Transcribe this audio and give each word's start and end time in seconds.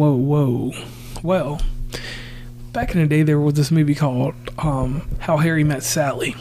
whoa, 0.00 0.14
whoa. 0.14 0.72
Well, 1.22 1.60
back 2.72 2.94
in 2.94 3.02
the 3.02 3.06
day, 3.06 3.22
there 3.22 3.38
was 3.38 3.52
this 3.52 3.70
movie 3.70 3.94
called 3.94 4.34
um, 4.56 5.06
How 5.18 5.36
Harry 5.36 5.62
Met 5.62 5.82
Sally. 5.82 6.34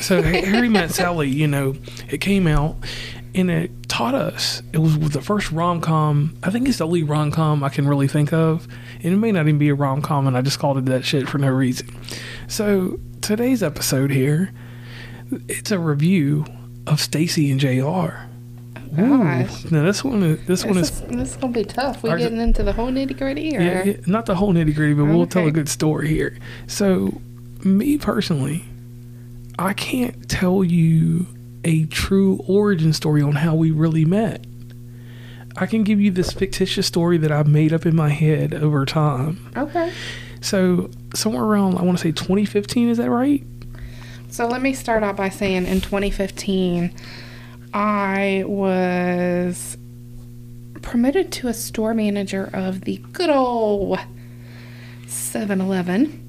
So 0.00 0.22
Harry 0.22 0.70
Met 0.70 0.90
Sally, 0.94 1.28
you 1.28 1.46
know, 1.46 1.74
it 2.08 2.22
came 2.22 2.46
out 2.46 2.76
and 3.34 3.50
it 3.50 3.90
taught 3.90 4.14
us. 4.14 4.62
It 4.72 4.78
was 4.78 5.10
the 5.10 5.20
first 5.20 5.52
rom 5.52 5.82
com. 5.82 6.34
I 6.42 6.48
think 6.48 6.66
it's 6.66 6.78
the 6.78 6.86
only 6.86 7.02
rom 7.02 7.30
com 7.30 7.62
I 7.62 7.68
can 7.68 7.86
really 7.86 8.08
think 8.08 8.32
of, 8.32 8.66
and 9.02 9.12
it 9.12 9.16
may 9.18 9.32
not 9.32 9.42
even 9.42 9.58
be 9.58 9.68
a 9.68 9.74
rom 9.74 10.00
com, 10.00 10.26
and 10.26 10.34
I 10.34 10.40
just 10.40 10.58
called 10.58 10.78
it 10.78 10.86
that 10.86 11.04
shit 11.04 11.28
for 11.28 11.36
no 11.36 11.48
reason. 11.48 11.88
So 12.48 12.98
today's 13.20 13.62
episode 13.62 14.12
here, 14.12 14.50
it's 15.46 15.70
a 15.70 15.78
review 15.78 16.46
of 16.86 17.00
Stacey 17.00 17.50
and 17.50 17.60
Jr. 17.60 18.16
Gosh. 18.96 19.70
Now 19.70 19.84
this 19.84 20.04
one, 20.04 20.22
is, 20.22 20.46
this, 20.46 20.64
one 20.64 20.78
is 20.78 20.90
is, 20.90 21.00
this 21.02 21.30
is 21.30 21.36
gonna 21.36 21.52
be 21.52 21.64
tough. 21.64 22.02
We 22.02 22.10
Ours- 22.10 22.22
getting 22.22 22.40
into 22.40 22.62
the 22.62 22.72
whole 22.72 22.90
nitty 22.90 23.16
gritty, 23.16 23.56
or 23.56 23.60
Yeah, 23.60 23.84
yeah, 23.84 23.96
not 24.06 24.26
the 24.26 24.34
whole 24.34 24.52
nitty 24.52 24.74
gritty, 24.74 24.94
but 24.94 25.04
we'll 25.04 25.26
tell 25.26 25.46
a 25.46 25.50
good 25.50 25.68
story 25.68 26.08
here. 26.08 26.38
So, 26.66 27.20
me 27.64 27.98
personally, 27.98 28.64
I 29.58 29.72
can't 29.72 30.28
tell 30.28 30.64
you 30.64 31.26
a 31.64 31.84
true 31.86 32.42
origin 32.46 32.92
story 32.92 33.22
on 33.22 33.32
how 33.32 33.54
we 33.54 33.70
really 33.70 34.04
met. 34.04 34.46
I 35.56 35.66
can 35.66 35.84
give 35.84 36.00
you 36.00 36.10
this 36.10 36.32
fictitious 36.32 36.86
story 36.86 37.16
that 37.18 37.30
I've 37.30 37.46
made 37.46 37.72
up 37.72 37.86
in 37.86 37.94
my 37.94 38.08
head 38.10 38.54
over 38.54 38.84
time. 38.84 39.50
okay. 39.56 39.92
So, 40.40 40.90
somewhere 41.14 41.42
around, 41.44 41.78
I 41.78 41.82
want 41.82 41.96
to 41.96 42.02
say 42.02 42.12
2015, 42.12 42.90
is 42.90 42.98
that 42.98 43.08
right? 43.08 43.42
So 44.34 44.48
let 44.48 44.60
me 44.62 44.72
start 44.72 45.04
out 45.04 45.14
by 45.16 45.28
saying 45.28 45.64
in 45.64 45.80
2015, 45.80 46.92
I 47.74 48.44
was 48.46 49.76
promoted 50.80 51.32
to 51.32 51.48
a 51.48 51.54
store 51.54 51.92
manager 51.92 52.48
of 52.52 52.82
the 52.82 52.98
good 53.12 53.30
old 53.30 53.98
7 55.08 55.60
Eleven. 55.60 56.20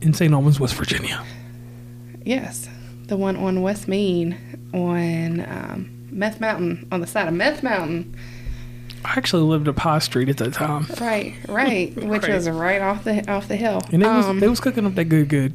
In 0.00 0.14
St. 0.14 0.32
Albans, 0.32 0.60
West 0.60 0.74
Virginia. 0.74 1.24
Yes, 2.24 2.68
the 3.08 3.16
one 3.16 3.36
on 3.36 3.62
West 3.62 3.88
Main 3.88 4.36
on 4.72 5.40
um, 5.40 6.06
Meth 6.10 6.40
Mountain, 6.40 6.86
on 6.92 7.00
the 7.00 7.06
side 7.06 7.26
of 7.28 7.34
Meth 7.34 7.62
Mountain. 7.62 8.14
I 9.04 9.14
actually 9.16 9.42
lived 9.42 9.66
up 9.66 9.78
High 9.80 9.98
Street 9.98 10.28
at 10.28 10.36
that 10.36 10.54
time. 10.54 10.86
Right, 11.00 11.34
right, 11.48 11.94
which 12.04 12.28
was 12.28 12.48
right 12.48 12.80
off 12.80 13.02
the 13.02 13.28
off 13.30 13.48
the 13.48 13.56
hill. 13.56 13.82
And 13.90 14.02
it 14.02 14.06
was, 14.06 14.26
Um, 14.26 14.38
they 14.38 14.48
was 14.48 14.60
cooking 14.60 14.86
up 14.86 14.94
that 14.94 15.06
good, 15.06 15.28
good. 15.28 15.52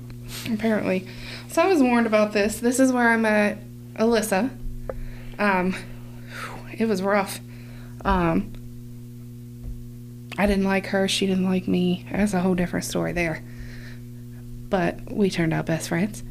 apparently. 0.52 1.08
So 1.48 1.62
I 1.62 1.68
was 1.68 1.82
warned 1.82 2.08
about 2.08 2.34
this. 2.34 2.60
This 2.60 2.80
is 2.82 2.92
where 2.92 3.08
I 3.10 3.16
met 3.16 3.60
Alyssa. 3.96 4.50
Um, 5.40 5.76
it 6.78 6.88
was 6.88 7.02
rough. 7.02 7.40
Um, 8.06 8.52
I 10.38 10.46
didn't 10.46 10.66
like 10.66 10.88
her. 10.88 11.08
She 11.08 11.26
didn't 11.26 11.50
like 11.50 11.68
me. 11.68 12.06
That's 12.12 12.34
a 12.34 12.40
whole 12.40 12.56
different 12.56 12.86
story 12.86 13.12
there. 13.12 13.44
But 14.70 15.12
we 15.12 15.30
turned 15.30 15.54
out 15.54 15.66
best 15.66 15.90
friends. 15.90 16.24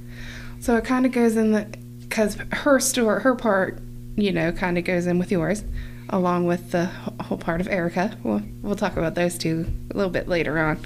So 0.60 0.76
it 0.76 0.84
kind 0.84 1.06
of 1.06 1.12
goes 1.12 1.36
in 1.36 1.52
the 1.52 1.66
because 2.00 2.36
her 2.52 2.78
story, 2.80 3.20
her 3.22 3.34
part, 3.34 3.80
you 4.16 4.32
know, 4.32 4.52
kind 4.52 4.78
of 4.78 4.84
goes 4.84 5.06
in 5.06 5.18
with 5.18 5.30
yours, 5.32 5.64
along 6.08 6.46
with 6.46 6.70
the 6.70 6.86
whole 6.86 7.38
part 7.38 7.60
of 7.60 7.68
Erica. 7.68 8.16
We'll 8.22 8.42
we'll 8.62 8.76
talk 8.76 8.96
about 8.96 9.14
those 9.14 9.36
two 9.36 9.66
a 9.90 9.96
little 9.96 10.12
bit 10.12 10.28
later 10.28 10.58
on. 10.58 10.78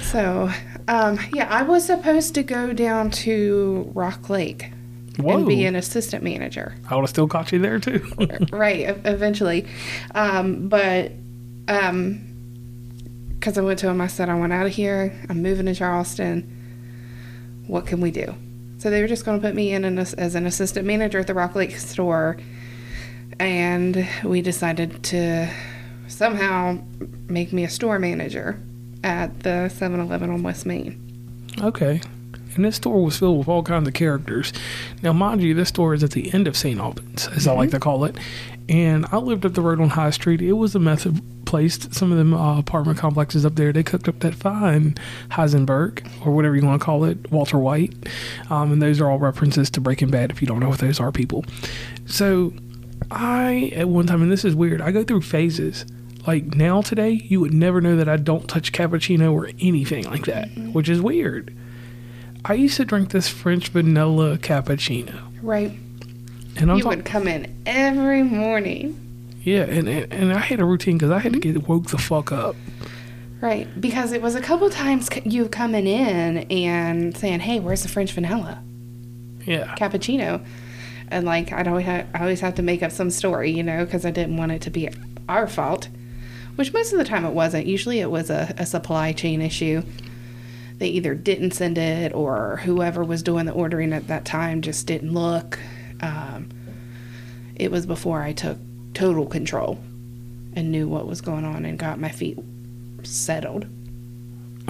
So, 0.00 0.50
um, 0.88 1.18
yeah, 1.34 1.48
I 1.50 1.62
was 1.62 1.84
supposed 1.84 2.34
to 2.36 2.42
go 2.42 2.72
down 2.72 3.10
to 3.10 3.90
Rock 3.94 4.30
Lake 4.30 4.70
Whoa. 5.16 5.38
and 5.38 5.46
be 5.46 5.64
an 5.64 5.76
assistant 5.76 6.22
manager. 6.22 6.74
I 6.88 6.94
would 6.94 7.02
have 7.02 7.10
still 7.10 7.28
caught 7.28 7.52
you 7.52 7.58
there, 7.58 7.78
too. 7.78 8.06
right, 8.52 8.80
eventually. 9.04 9.66
Um, 10.14 10.68
but 10.68 11.12
um, 11.68 12.26
because 13.38 13.58
I 13.58 13.60
went 13.62 13.78
to 13.80 13.88
him, 13.88 14.00
I 14.00 14.08
said, 14.08 14.28
I 14.28 14.34
want 14.34 14.52
out 14.52 14.66
of 14.66 14.72
here. 14.72 15.18
I'm 15.28 15.42
moving 15.42 15.66
to 15.66 15.74
Charleston. 15.74 16.52
What 17.66 17.86
can 17.86 18.00
we 18.00 18.10
do? 18.10 18.34
So 18.78 18.90
they 18.90 19.00
were 19.00 19.08
just 19.08 19.24
going 19.24 19.40
to 19.40 19.46
put 19.46 19.54
me 19.54 19.72
in 19.72 19.84
an, 19.84 19.98
as 19.98 20.34
an 20.34 20.46
assistant 20.46 20.86
manager 20.86 21.18
at 21.18 21.26
the 21.26 21.34
Rock 21.34 21.54
Lake 21.54 21.76
store. 21.76 22.36
And 23.38 24.08
we 24.24 24.42
decided 24.42 25.02
to 25.04 25.48
somehow 26.08 26.78
make 27.28 27.52
me 27.52 27.64
a 27.64 27.70
store 27.70 27.98
manager 27.98 28.60
at 29.04 29.40
the 29.40 29.68
7 29.68 30.00
Eleven 30.00 30.30
on 30.30 30.42
West 30.42 30.66
Main. 30.66 31.00
Okay. 31.62 32.00
And 32.54 32.64
this 32.64 32.76
store 32.76 33.02
was 33.04 33.18
filled 33.18 33.38
with 33.38 33.48
all 33.48 33.62
kinds 33.62 33.88
of 33.88 33.94
characters. 33.94 34.52
Now, 35.02 35.12
mind 35.12 35.42
you, 35.42 35.54
this 35.54 35.68
store 35.68 35.94
is 35.94 36.02
at 36.02 36.12
the 36.12 36.32
end 36.32 36.48
of 36.48 36.56
St. 36.56 36.80
Albans, 36.80 37.28
as 37.28 37.46
I 37.46 37.52
like 37.52 37.70
to 37.70 37.80
call 37.80 38.04
it. 38.04 38.16
And 38.68 39.06
I 39.12 39.18
lived 39.18 39.44
up 39.44 39.54
the 39.54 39.62
road 39.62 39.80
on 39.80 39.90
High 39.90 40.10
Street. 40.10 40.40
It 40.40 40.54
was 40.54 40.74
a 40.74 40.78
method 40.78 41.20
place. 41.46 41.78
Some 41.92 42.12
of 42.12 42.18
them 42.18 42.34
uh, 42.34 42.58
apartment 42.58 42.98
complexes 42.98 43.46
up 43.46 43.54
there, 43.54 43.72
they 43.72 43.82
cooked 43.82 44.08
up 44.08 44.18
that 44.20 44.34
fine 44.34 44.96
Heisenberg, 45.30 46.06
or 46.26 46.32
whatever 46.32 46.56
you 46.56 46.66
want 46.66 46.80
to 46.80 46.84
call 46.84 47.04
it, 47.04 47.30
Walter 47.30 47.58
White. 47.58 47.94
Um, 48.50 48.72
and 48.72 48.82
those 48.82 49.00
are 49.00 49.08
all 49.08 49.18
references 49.18 49.70
to 49.70 49.80
Breaking 49.80 50.10
Bad 50.10 50.30
if 50.30 50.42
you 50.42 50.48
don't 50.48 50.60
know 50.60 50.68
what 50.68 50.80
those 50.80 51.00
are, 51.00 51.12
people. 51.12 51.44
So, 52.06 52.52
I, 53.10 53.72
at 53.74 53.88
one 53.88 54.06
time, 54.06 54.22
and 54.22 54.30
this 54.30 54.44
is 54.44 54.54
weird, 54.54 54.80
I 54.80 54.90
go 54.90 55.04
through 55.04 55.22
phases. 55.22 55.86
Like 56.26 56.56
now, 56.56 56.82
today, 56.82 57.10
you 57.10 57.40
would 57.40 57.54
never 57.54 57.80
know 57.80 57.96
that 57.96 58.08
I 58.08 58.16
don't 58.16 58.48
touch 58.48 58.72
cappuccino 58.72 59.32
or 59.32 59.48
anything 59.60 60.04
like 60.04 60.24
that, 60.26 60.48
which 60.72 60.88
is 60.88 61.00
weird. 61.00 61.56
I 62.48 62.54
used 62.54 62.76
to 62.76 62.84
drink 62.84 63.10
this 63.10 63.28
French 63.28 63.68
vanilla 63.68 64.38
cappuccino, 64.38 65.20
Right. 65.42 65.72
and 66.56 66.70
I'm 66.70 66.76
you 66.78 66.82
talking, 66.84 66.98
would 66.98 67.04
come 67.04 67.26
in 67.28 67.54
every 67.66 68.22
morning. 68.22 68.98
yeah, 69.42 69.62
and, 69.62 69.88
and 69.88 70.12
and 70.12 70.32
I 70.32 70.38
had 70.38 70.60
a 70.60 70.64
routine 70.64 70.96
because 70.96 71.10
I 71.10 71.18
had 71.18 71.32
to 71.32 71.38
get 71.40 71.68
woke 71.68 71.88
the 71.90 71.98
fuck 71.98 72.30
up. 72.32 72.54
Right, 73.40 73.68
because 73.80 74.12
it 74.12 74.22
was 74.22 74.34
a 74.34 74.40
couple 74.40 74.68
times 74.70 75.08
you 75.24 75.48
coming 75.48 75.86
in 75.86 76.38
and 76.50 77.16
saying, 77.16 77.40
"Hey, 77.40 77.60
where's 77.60 77.82
the 77.82 77.88
French 77.88 78.12
vanilla 78.12 78.62
Yeah, 79.44 79.74
cappuccino?" 79.76 80.44
And 81.08 81.24
like 81.26 81.52
I'd 81.52 81.68
always 81.68 81.86
ha- 81.86 82.04
I 82.14 82.20
always 82.20 82.40
have 82.40 82.54
to 82.56 82.62
make 82.62 82.82
up 82.82 82.92
some 82.92 83.10
story, 83.10 83.50
you 83.50 83.62
know, 83.62 83.84
because 83.84 84.04
I 84.06 84.10
didn't 84.10 84.36
want 84.36 84.52
it 84.52 84.62
to 84.62 84.70
be 84.70 84.88
our 85.28 85.46
fault. 85.46 85.88
Which 86.56 86.72
most 86.72 86.92
of 86.92 86.98
the 86.98 87.04
time 87.04 87.24
it 87.26 87.32
wasn't. 87.34 87.66
Usually 87.66 88.00
it 88.00 88.10
was 88.10 88.30
a, 88.30 88.54
a 88.56 88.64
supply 88.64 89.12
chain 89.12 89.42
issue. 89.42 89.82
They 90.78 90.88
either 90.88 91.14
didn't 91.14 91.52
send 91.52 91.78
it, 91.78 92.12
or 92.14 92.60
whoever 92.64 93.02
was 93.02 93.22
doing 93.22 93.46
the 93.46 93.52
ordering 93.52 93.92
at 93.92 94.08
that 94.08 94.24
time 94.24 94.60
just 94.62 94.86
didn't 94.86 95.12
look. 95.14 95.58
Um, 96.00 96.50
it 97.54 97.70
was 97.70 97.86
before 97.86 98.20
I 98.20 98.32
took 98.32 98.58
total 98.92 99.26
control 99.26 99.78
and 100.54 100.70
knew 100.70 100.86
what 100.88 101.06
was 101.06 101.20
going 101.20 101.44
on 101.44 101.64
and 101.64 101.78
got 101.78 101.98
my 101.98 102.10
feet 102.10 102.38
settled. 103.02 103.66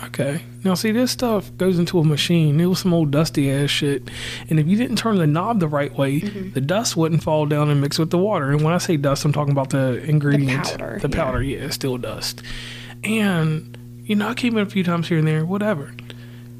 okay. 0.04 0.42
Now 0.64 0.74
see, 0.74 0.92
this 0.92 1.10
stuff 1.10 1.50
goes 1.56 1.78
into 1.78 1.98
a 1.98 2.04
machine. 2.04 2.60
It 2.60 2.66
was 2.66 2.80
some 2.80 2.92
old 2.92 3.10
dusty 3.10 3.50
ass 3.50 3.70
shit, 3.70 4.02
and 4.50 4.60
if 4.60 4.66
you 4.66 4.76
didn't 4.76 4.96
turn 4.96 5.16
the 5.18 5.26
knob 5.26 5.58
the 5.60 5.68
right 5.68 5.92
way, 5.96 6.18
the 6.20 6.60
dust 6.60 6.96
wouldn't 6.96 7.22
fall 7.22 7.46
down 7.46 7.70
and 7.70 7.80
mix 7.80 7.98
with 7.98 8.10
the 8.10 8.18
water. 8.18 8.50
And 8.50 8.62
when 8.62 8.74
I 8.74 8.78
say 8.78 8.96
dust, 8.96 9.24
I'm 9.24 9.32
talking 9.32 9.52
about 9.52 9.70
the 9.70 10.02
ingredients, 10.04 10.70
powder, 10.72 10.98
the 11.00 11.08
powder. 11.08 11.42
Yeah, 11.42 11.58
it's 11.58 11.74
still 11.76 11.98
dust. 11.98 12.42
And 13.04 13.76
you 14.06 14.14
know, 14.14 14.28
I 14.28 14.34
came 14.34 14.56
in 14.56 14.66
a 14.66 14.70
few 14.70 14.84
times 14.84 15.08
here 15.08 15.18
and 15.18 15.26
there, 15.26 15.44
whatever. 15.44 15.92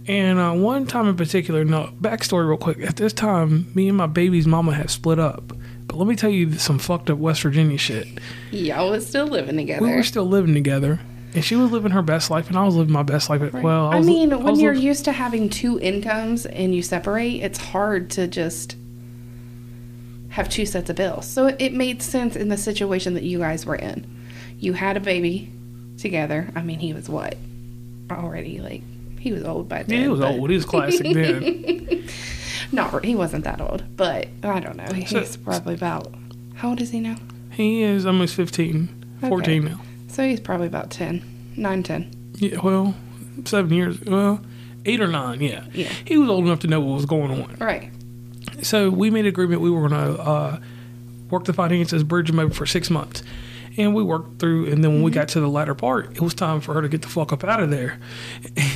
And 0.08 0.38
uh, 0.38 0.52
one 0.52 0.86
time 0.86 1.08
in 1.08 1.16
particular, 1.16 1.64
no, 1.64 1.92
backstory 2.00 2.48
real 2.48 2.58
quick. 2.58 2.80
At 2.80 2.96
this 2.96 3.12
time, 3.12 3.70
me 3.74 3.88
and 3.88 3.96
my 3.96 4.06
baby's 4.06 4.46
mama 4.46 4.74
had 4.74 4.90
split 4.90 5.18
up. 5.18 5.52
But 5.86 5.96
let 5.96 6.08
me 6.08 6.16
tell 6.16 6.30
you 6.30 6.52
some 6.54 6.78
fucked 6.78 7.08
up 7.08 7.18
West 7.18 7.42
Virginia 7.42 7.78
shit. 7.78 8.06
Y'all 8.50 8.90
was 8.90 9.06
still 9.06 9.26
living 9.26 9.56
together. 9.56 9.84
We 9.84 9.94
were 9.94 10.02
still 10.02 10.26
living 10.26 10.54
together, 10.54 11.00
and 11.34 11.44
she 11.44 11.54
was 11.54 11.70
living 11.70 11.92
her 11.92 12.02
best 12.02 12.30
life, 12.30 12.48
and 12.48 12.58
I 12.58 12.64
was 12.64 12.74
living 12.74 12.92
my 12.92 13.04
best 13.04 13.30
life. 13.30 13.52
Well, 13.52 13.86
I, 13.86 13.98
I 13.98 14.00
mean, 14.00 14.32
I 14.32 14.36
when 14.36 14.58
you're 14.58 14.72
used 14.72 15.04
to 15.04 15.12
having 15.12 15.48
two 15.48 15.78
incomes 15.78 16.44
and 16.46 16.74
you 16.74 16.82
separate, 16.82 17.40
it's 17.42 17.58
hard 17.58 18.10
to 18.10 18.26
just 18.26 18.76
have 20.30 20.48
two 20.48 20.66
sets 20.66 20.90
of 20.90 20.96
bills. 20.96 21.26
So 21.26 21.46
it 21.58 21.72
made 21.72 22.02
sense 22.02 22.34
in 22.34 22.48
the 22.48 22.56
situation 22.56 23.14
that 23.14 23.22
you 23.22 23.38
guys 23.38 23.64
were 23.64 23.76
in. 23.76 24.06
You 24.59 24.72
had 24.72 24.97
a 24.97 25.00
baby 25.00 25.53
together. 25.98 26.48
I 26.54 26.63
mean, 26.63 26.78
he 26.78 26.93
was 26.93 27.09
what? 27.09 27.37
Already 28.10 28.60
like 28.60 28.83
he 29.19 29.33
was 29.33 29.45
old 29.45 29.69
by 29.69 29.83
then. 29.83 29.97
yeah, 29.97 30.03
he 30.04 30.09
was 30.09 30.21
but- 30.21 30.33
old. 30.34 30.51
He 30.51 30.57
was 30.57 30.65
classic 30.65 31.13
then. 31.13 32.09
Not 32.72 33.04
he 33.04 33.15
wasn't 33.15 33.45
that 33.45 33.60
old, 33.60 33.84
but 33.97 34.28
I 34.43 34.60
don't 34.60 34.77
know. 34.77 34.93
He's 34.93 35.10
So- 35.10 35.25
probably 35.45 35.75
about 35.75 36.13
how 36.54 36.71
old 36.71 36.81
is 36.81 36.91
he 36.91 37.01
now? 37.01 37.16
He 37.51 37.83
is 37.83 38.04
almost 38.04 38.34
15, 38.34 38.89
14 39.28 39.65
now. 39.65 39.81
So 40.09 40.27
he's 40.27 40.41
probably 40.41 40.66
about 40.66 40.91
10, 40.91 41.22
9, 41.57 41.83
10. 41.83 42.10
Yeah, 42.34 42.59
well, 42.60 42.95
seven 43.45 43.72
years. 43.72 44.01
Well, 44.03 44.41
eight 44.84 45.01
or 45.01 45.07
nine. 45.07 45.41
Yeah. 45.41 45.65
Yeah. 45.72 45.89
He 46.04 46.16
was 46.19 46.28
old 46.28 46.45
enough 46.45 46.60
to 46.60 46.66
know 46.66 46.81
what 46.81 46.95
was 46.95 47.07
going 47.07 47.31
on. 47.31 47.57
Right. 47.59 47.91
So 48.63 48.91
we 48.91 49.10
made 49.10 49.21
an 49.21 49.27
agreement 49.27 49.60
we 49.63 49.71
were 49.71 49.89
going 49.89 50.15
to 50.16 50.21
uh, 50.22 50.60
work 51.31 51.45
the 51.45 51.53
finances, 51.53 52.04
bridge 52.04 52.28
them 52.28 52.39
over 52.39 52.53
for 52.54 52.66
six 52.66 52.91
months. 52.91 53.22
And 53.78 53.94
we 53.94 54.02
worked 54.02 54.38
through, 54.40 54.70
and 54.72 54.82
then 54.82 54.92
when 54.94 55.02
we 55.02 55.10
got 55.10 55.28
to 55.28 55.40
the 55.40 55.48
latter 55.48 55.74
part, 55.74 56.12
it 56.12 56.20
was 56.22 56.32
time 56.32 56.60
for 56.62 56.72
her 56.74 56.80
to 56.82 56.88
get 56.88 57.02
the 57.02 57.08
fuck 57.08 57.30
up 57.32 57.44
out 57.44 57.60
of 57.62 57.70
there, 57.70 57.98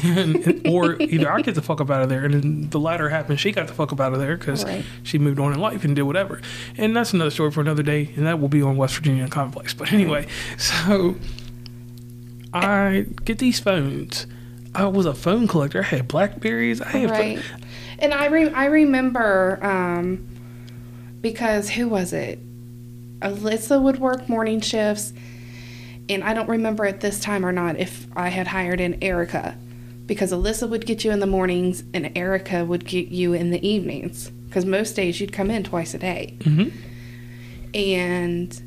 and, 0.04 0.60
or 0.68 1.00
either 1.00 1.32
I 1.32 1.40
get 1.40 1.54
the 1.54 1.62
fuck 1.62 1.80
up 1.80 1.88
out 1.90 2.02
of 2.02 2.08
there, 2.10 2.24
and 2.26 2.34
then 2.34 2.70
the 2.70 2.78
latter 2.78 3.08
happened. 3.08 3.40
She 3.40 3.50
got 3.50 3.66
the 3.66 3.72
fuck 3.72 3.92
up 3.94 4.00
out 4.00 4.12
of 4.12 4.18
there 4.18 4.36
because 4.36 4.62
Right. 4.64 4.84
she 5.02 5.18
moved 5.18 5.38
on 5.40 5.54
in 5.54 5.58
life 5.58 5.84
and 5.84 5.96
did 5.96 6.02
whatever. 6.02 6.42
And 6.76 6.94
that's 6.94 7.14
another 7.14 7.30
story 7.30 7.50
for 7.50 7.62
another 7.62 7.82
day, 7.82 8.12
and 8.16 8.26
that 8.26 8.40
will 8.40 8.48
be 8.48 8.60
on 8.60 8.76
West 8.76 8.94
Virginia 8.96 9.26
Complex. 9.28 9.72
But 9.72 9.90
anyway, 9.92 10.26
so 10.58 11.14
I 12.52 13.06
get 13.24 13.38
these 13.38 13.60
phones. 13.60 14.26
I 14.74 14.86
was 14.86 15.06
a 15.06 15.14
phone 15.14 15.46
collector. 15.48 15.80
I 15.80 15.84
had 15.86 16.08
Blackberries. 16.08 16.80
I 16.80 16.88
had 16.90 17.10
right. 17.10 17.40
And 17.98 18.12
I 18.14 18.26
re- 18.26 18.50
I 18.52 18.66
remember 18.66 19.58
um, 19.62 20.26
because 21.20 21.70
who 21.70 21.88
was 21.88 22.12
it? 22.12 22.38
Alyssa 23.22 23.80
would 23.80 23.98
work 23.98 24.28
morning 24.28 24.60
shifts, 24.60 25.12
and 26.08 26.24
I 26.24 26.34
don't 26.34 26.48
remember 26.48 26.84
at 26.86 27.00
this 27.00 27.20
time 27.20 27.44
or 27.44 27.52
not 27.52 27.78
if 27.78 28.06
I 28.16 28.28
had 28.28 28.48
hired 28.48 28.80
in 28.80 29.02
Erica, 29.02 29.56
because 30.06 30.32
Alyssa 30.32 30.68
would 30.68 30.86
get 30.86 31.04
you 31.04 31.10
in 31.10 31.20
the 31.20 31.26
mornings 31.26 31.84
and 31.94 32.10
Erica 32.16 32.64
would 32.64 32.84
get 32.84 33.08
you 33.08 33.32
in 33.32 33.50
the 33.50 33.66
evenings. 33.66 34.30
Because 34.48 34.64
most 34.64 34.94
days 34.96 35.20
you'd 35.20 35.32
come 35.32 35.48
in 35.50 35.62
twice 35.62 35.94
a 35.94 35.98
day, 35.98 36.34
Mhm. 36.40 36.72
and 37.74 38.62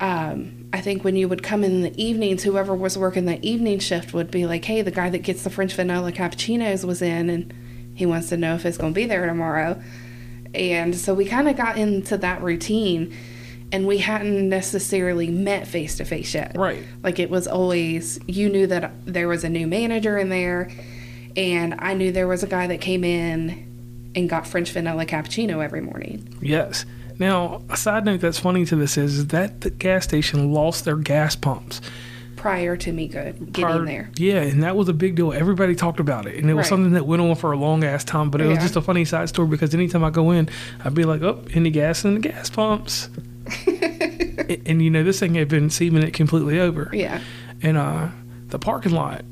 um, 0.00 0.50
I 0.72 0.80
think 0.80 1.04
when 1.04 1.14
you 1.14 1.28
would 1.28 1.44
come 1.44 1.62
in 1.62 1.82
the 1.82 2.02
evenings, 2.02 2.42
whoever 2.42 2.74
was 2.74 2.98
working 2.98 3.26
the 3.26 3.38
evening 3.48 3.78
shift 3.78 4.12
would 4.12 4.28
be 4.28 4.44
like, 4.44 4.64
"Hey, 4.64 4.82
the 4.82 4.90
guy 4.90 5.08
that 5.08 5.22
gets 5.22 5.44
the 5.44 5.50
French 5.50 5.72
vanilla 5.74 6.10
cappuccinos 6.10 6.84
was 6.84 7.00
in, 7.00 7.30
and 7.30 7.54
he 7.94 8.04
wants 8.04 8.28
to 8.30 8.36
know 8.36 8.56
if 8.56 8.66
it's 8.66 8.76
going 8.76 8.92
to 8.92 9.00
be 9.00 9.06
there 9.06 9.24
tomorrow." 9.24 9.80
And 10.52 10.96
so 10.96 11.14
we 11.14 11.26
kind 11.26 11.48
of 11.48 11.56
got 11.56 11.78
into 11.78 12.16
that 12.18 12.42
routine, 12.42 13.12
and 13.74 13.88
we 13.88 13.98
hadn't 13.98 14.48
necessarily 14.48 15.28
met 15.28 15.66
face 15.66 15.96
to 15.96 16.04
face 16.04 16.32
yet. 16.32 16.52
Right. 16.56 16.84
Like 17.02 17.18
it 17.18 17.28
was 17.28 17.48
always 17.48 18.20
you 18.28 18.48
knew 18.48 18.68
that 18.68 18.92
there 19.04 19.26
was 19.26 19.42
a 19.42 19.48
new 19.48 19.66
manager 19.66 20.16
in 20.16 20.28
there, 20.28 20.70
and 21.36 21.74
I 21.80 21.94
knew 21.94 22.12
there 22.12 22.28
was 22.28 22.44
a 22.44 22.46
guy 22.46 22.68
that 22.68 22.80
came 22.80 23.02
in 23.02 24.12
and 24.14 24.28
got 24.28 24.46
French 24.46 24.70
vanilla 24.70 25.04
cappuccino 25.06 25.62
every 25.62 25.80
morning. 25.80 26.36
Yes. 26.40 26.86
Now, 27.18 27.62
a 27.68 27.76
side 27.76 28.04
note 28.04 28.20
that's 28.20 28.38
funny 28.38 28.64
to 28.66 28.76
this 28.76 28.96
is, 28.96 29.18
is 29.18 29.26
that 29.28 29.62
the 29.62 29.70
gas 29.70 30.04
station 30.04 30.52
lost 30.52 30.84
their 30.84 30.96
gas 30.96 31.34
pumps. 31.34 31.80
Prior 32.36 32.76
to 32.76 32.92
me 32.92 33.08
good 33.08 33.38
getting 33.52 33.64
prior- 33.64 33.84
there. 33.84 34.10
Yeah, 34.18 34.42
and 34.42 34.62
that 34.62 34.76
was 34.76 34.88
a 34.88 34.92
big 34.92 35.16
deal. 35.16 35.32
Everybody 35.32 35.74
talked 35.74 35.98
about 35.98 36.26
it, 36.26 36.36
and 36.36 36.48
it 36.48 36.54
was 36.54 36.64
Right. 36.64 36.68
something 36.68 36.92
that 36.92 37.06
went 37.06 37.22
on 37.22 37.34
for 37.34 37.50
a 37.50 37.56
long 37.56 37.82
ass 37.82 38.04
time. 38.04 38.30
But 38.30 38.40
it 38.40 38.46
was 38.46 38.58
just 38.58 38.76
a 38.76 38.82
funny 38.82 39.04
side 39.04 39.28
story 39.30 39.48
because 39.48 39.74
anytime 39.74 40.04
I 40.04 40.10
go 40.10 40.30
in, 40.30 40.48
I'd 40.84 40.94
be 40.94 41.04
like, 41.04 41.22
"Oh, 41.22 41.40
any 41.54 41.70
gas 41.70 42.04
in 42.04 42.14
the 42.14 42.20
gas 42.20 42.50
pumps?" 42.50 43.08
and, 43.66 44.62
and, 44.66 44.82
you 44.82 44.90
know, 44.90 45.02
this 45.02 45.20
thing 45.20 45.34
had 45.34 45.48
been 45.48 45.70
seeming 45.70 46.02
it 46.02 46.12
completely 46.12 46.58
over, 46.60 46.90
Yeah. 46.92 47.20
and 47.62 47.76
uh, 47.76 48.08
the 48.48 48.58
parking 48.58 48.92
lot 48.92 49.24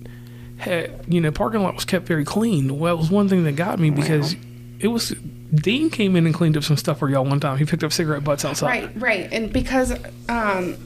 had, 0.59 1.05
you 1.09 1.21
know, 1.21 1.31
parking 1.31 1.63
lot 1.63 1.75
was 1.75 1.85
kept 1.85 2.07
very 2.07 2.25
clean. 2.25 2.79
Well, 2.79 2.95
it 2.95 2.99
was 2.99 3.11
one 3.11 3.29
thing 3.29 3.45
that 3.45 3.57
got 3.57 3.79
me 3.79 3.91
because 3.91 4.37
it 4.79 4.89
was 4.89 5.11
Dean 5.55 5.91
came 5.91 6.17
in 6.17 6.25
and 6.27 6.35
cleaned 6.35 6.57
up 6.57 6.65
some 6.65 6.77
stuff 6.77 6.99
for 6.99 7.11
y'all 7.11 7.25
one 7.25 7.41
time. 7.41 7.59
He 7.59 7.65
picked 7.65 7.85
up 7.85 7.93
cigarette 7.93 8.25
butts 8.25 8.45
outside. 8.45 8.67
Right, 8.67 9.01
right. 9.01 9.33
And 9.33 9.53
because 9.53 9.93
um, 10.29 10.77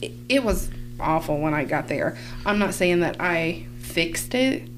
it, 0.00 0.12
it 0.28 0.44
was 0.44 0.70
awful 1.00 1.38
when 1.38 1.54
I 1.54 1.64
got 1.64 1.88
there. 1.88 2.16
I'm 2.44 2.58
not 2.58 2.74
saying 2.74 3.00
that 3.00 3.16
I 3.20 3.66
fixed 3.80 4.34
it, 4.34 4.68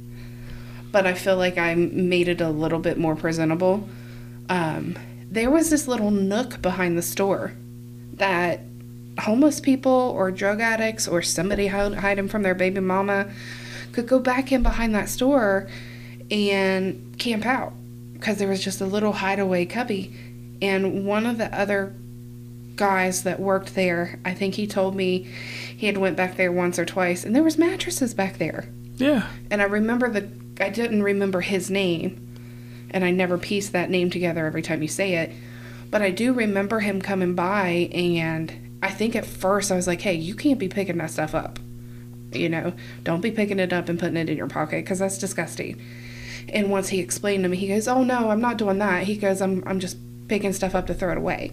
but 0.92 1.06
I 1.06 1.14
feel 1.14 1.36
like 1.36 1.58
I 1.58 1.74
made 1.74 2.28
it 2.28 2.40
a 2.40 2.48
little 2.50 2.78
bit 2.78 2.98
more 2.98 3.16
presentable. 3.16 3.88
Um, 4.48 4.96
there 5.30 5.50
was 5.50 5.70
this 5.70 5.88
little 5.88 6.10
nook 6.10 6.62
behind 6.62 6.96
the 6.96 7.02
store 7.02 7.52
that 8.16 8.60
homeless 9.20 9.60
people 9.60 9.90
or 10.16 10.30
drug 10.30 10.60
addicts 10.60 11.06
or 11.06 11.22
somebody 11.22 11.68
hide, 11.68 11.94
hiding 11.94 12.28
from 12.28 12.42
their 12.42 12.54
baby 12.54 12.80
mama 12.80 13.30
could 13.92 14.08
go 14.08 14.18
back 14.18 14.50
in 14.50 14.62
behind 14.62 14.94
that 14.94 15.08
store 15.08 15.68
and 16.30 17.16
camp 17.18 17.46
out 17.46 17.72
because 18.14 18.38
there 18.38 18.48
was 18.48 18.62
just 18.62 18.80
a 18.80 18.86
little 18.86 19.12
hideaway 19.12 19.64
cubby 19.66 20.14
and 20.62 21.06
one 21.06 21.26
of 21.26 21.38
the 21.38 21.46
other 21.58 21.94
guys 22.76 23.22
that 23.22 23.38
worked 23.38 23.74
there 23.76 24.18
i 24.24 24.34
think 24.34 24.54
he 24.54 24.66
told 24.66 24.96
me 24.96 25.22
he 25.76 25.86
had 25.86 25.96
went 25.96 26.16
back 26.16 26.36
there 26.36 26.50
once 26.50 26.78
or 26.78 26.84
twice 26.84 27.24
and 27.24 27.36
there 27.36 27.42
was 27.42 27.56
mattresses 27.58 28.14
back 28.14 28.38
there 28.38 28.68
Yeah. 28.96 29.28
and 29.50 29.60
i 29.62 29.64
remember 29.64 30.08
the 30.10 30.28
i 30.60 30.70
didn't 30.70 31.02
remember 31.04 31.40
his 31.40 31.70
name 31.70 32.20
and 32.90 33.04
i 33.04 33.10
never 33.12 33.38
pieced 33.38 33.72
that 33.72 33.90
name 33.90 34.10
together 34.10 34.44
every 34.46 34.62
time 34.62 34.82
you 34.82 34.88
say 34.88 35.14
it 35.14 35.30
but 35.94 36.02
i 36.02 36.10
do 36.10 36.32
remember 36.32 36.80
him 36.80 37.00
coming 37.00 37.36
by 37.36 37.88
and 37.92 38.78
i 38.82 38.90
think 38.90 39.14
at 39.14 39.24
first 39.24 39.70
i 39.70 39.76
was 39.76 39.86
like 39.86 40.00
hey 40.00 40.14
you 40.14 40.34
can't 40.34 40.58
be 40.58 40.68
picking 40.68 40.98
that 40.98 41.10
stuff 41.10 41.36
up 41.36 41.60
you 42.36 42.48
know? 42.48 42.72
Don't 43.02 43.20
be 43.20 43.30
picking 43.30 43.58
it 43.58 43.72
up 43.72 43.88
and 43.88 43.98
putting 43.98 44.16
it 44.16 44.28
in 44.28 44.36
your 44.36 44.48
pocket 44.48 44.84
because 44.84 44.98
that's 44.98 45.18
disgusting. 45.18 45.80
And 46.48 46.70
once 46.70 46.88
he 46.88 47.00
explained 47.00 47.44
to 47.44 47.48
me 47.48 47.56
he 47.56 47.68
goes 47.68 47.88
oh 47.88 48.02
no 48.02 48.30
i'm 48.30 48.40
not 48.40 48.58
doing 48.58 48.78
that. 48.78 49.04
He 49.04 49.16
goes 49.16 49.40
i'm, 49.40 49.62
I'm 49.66 49.80
just 49.80 49.96
picking 50.28 50.52
stuff 50.52 50.74
up 50.74 50.86
to 50.88 50.94
throw 50.94 51.12
it 51.12 51.18
away. 51.18 51.52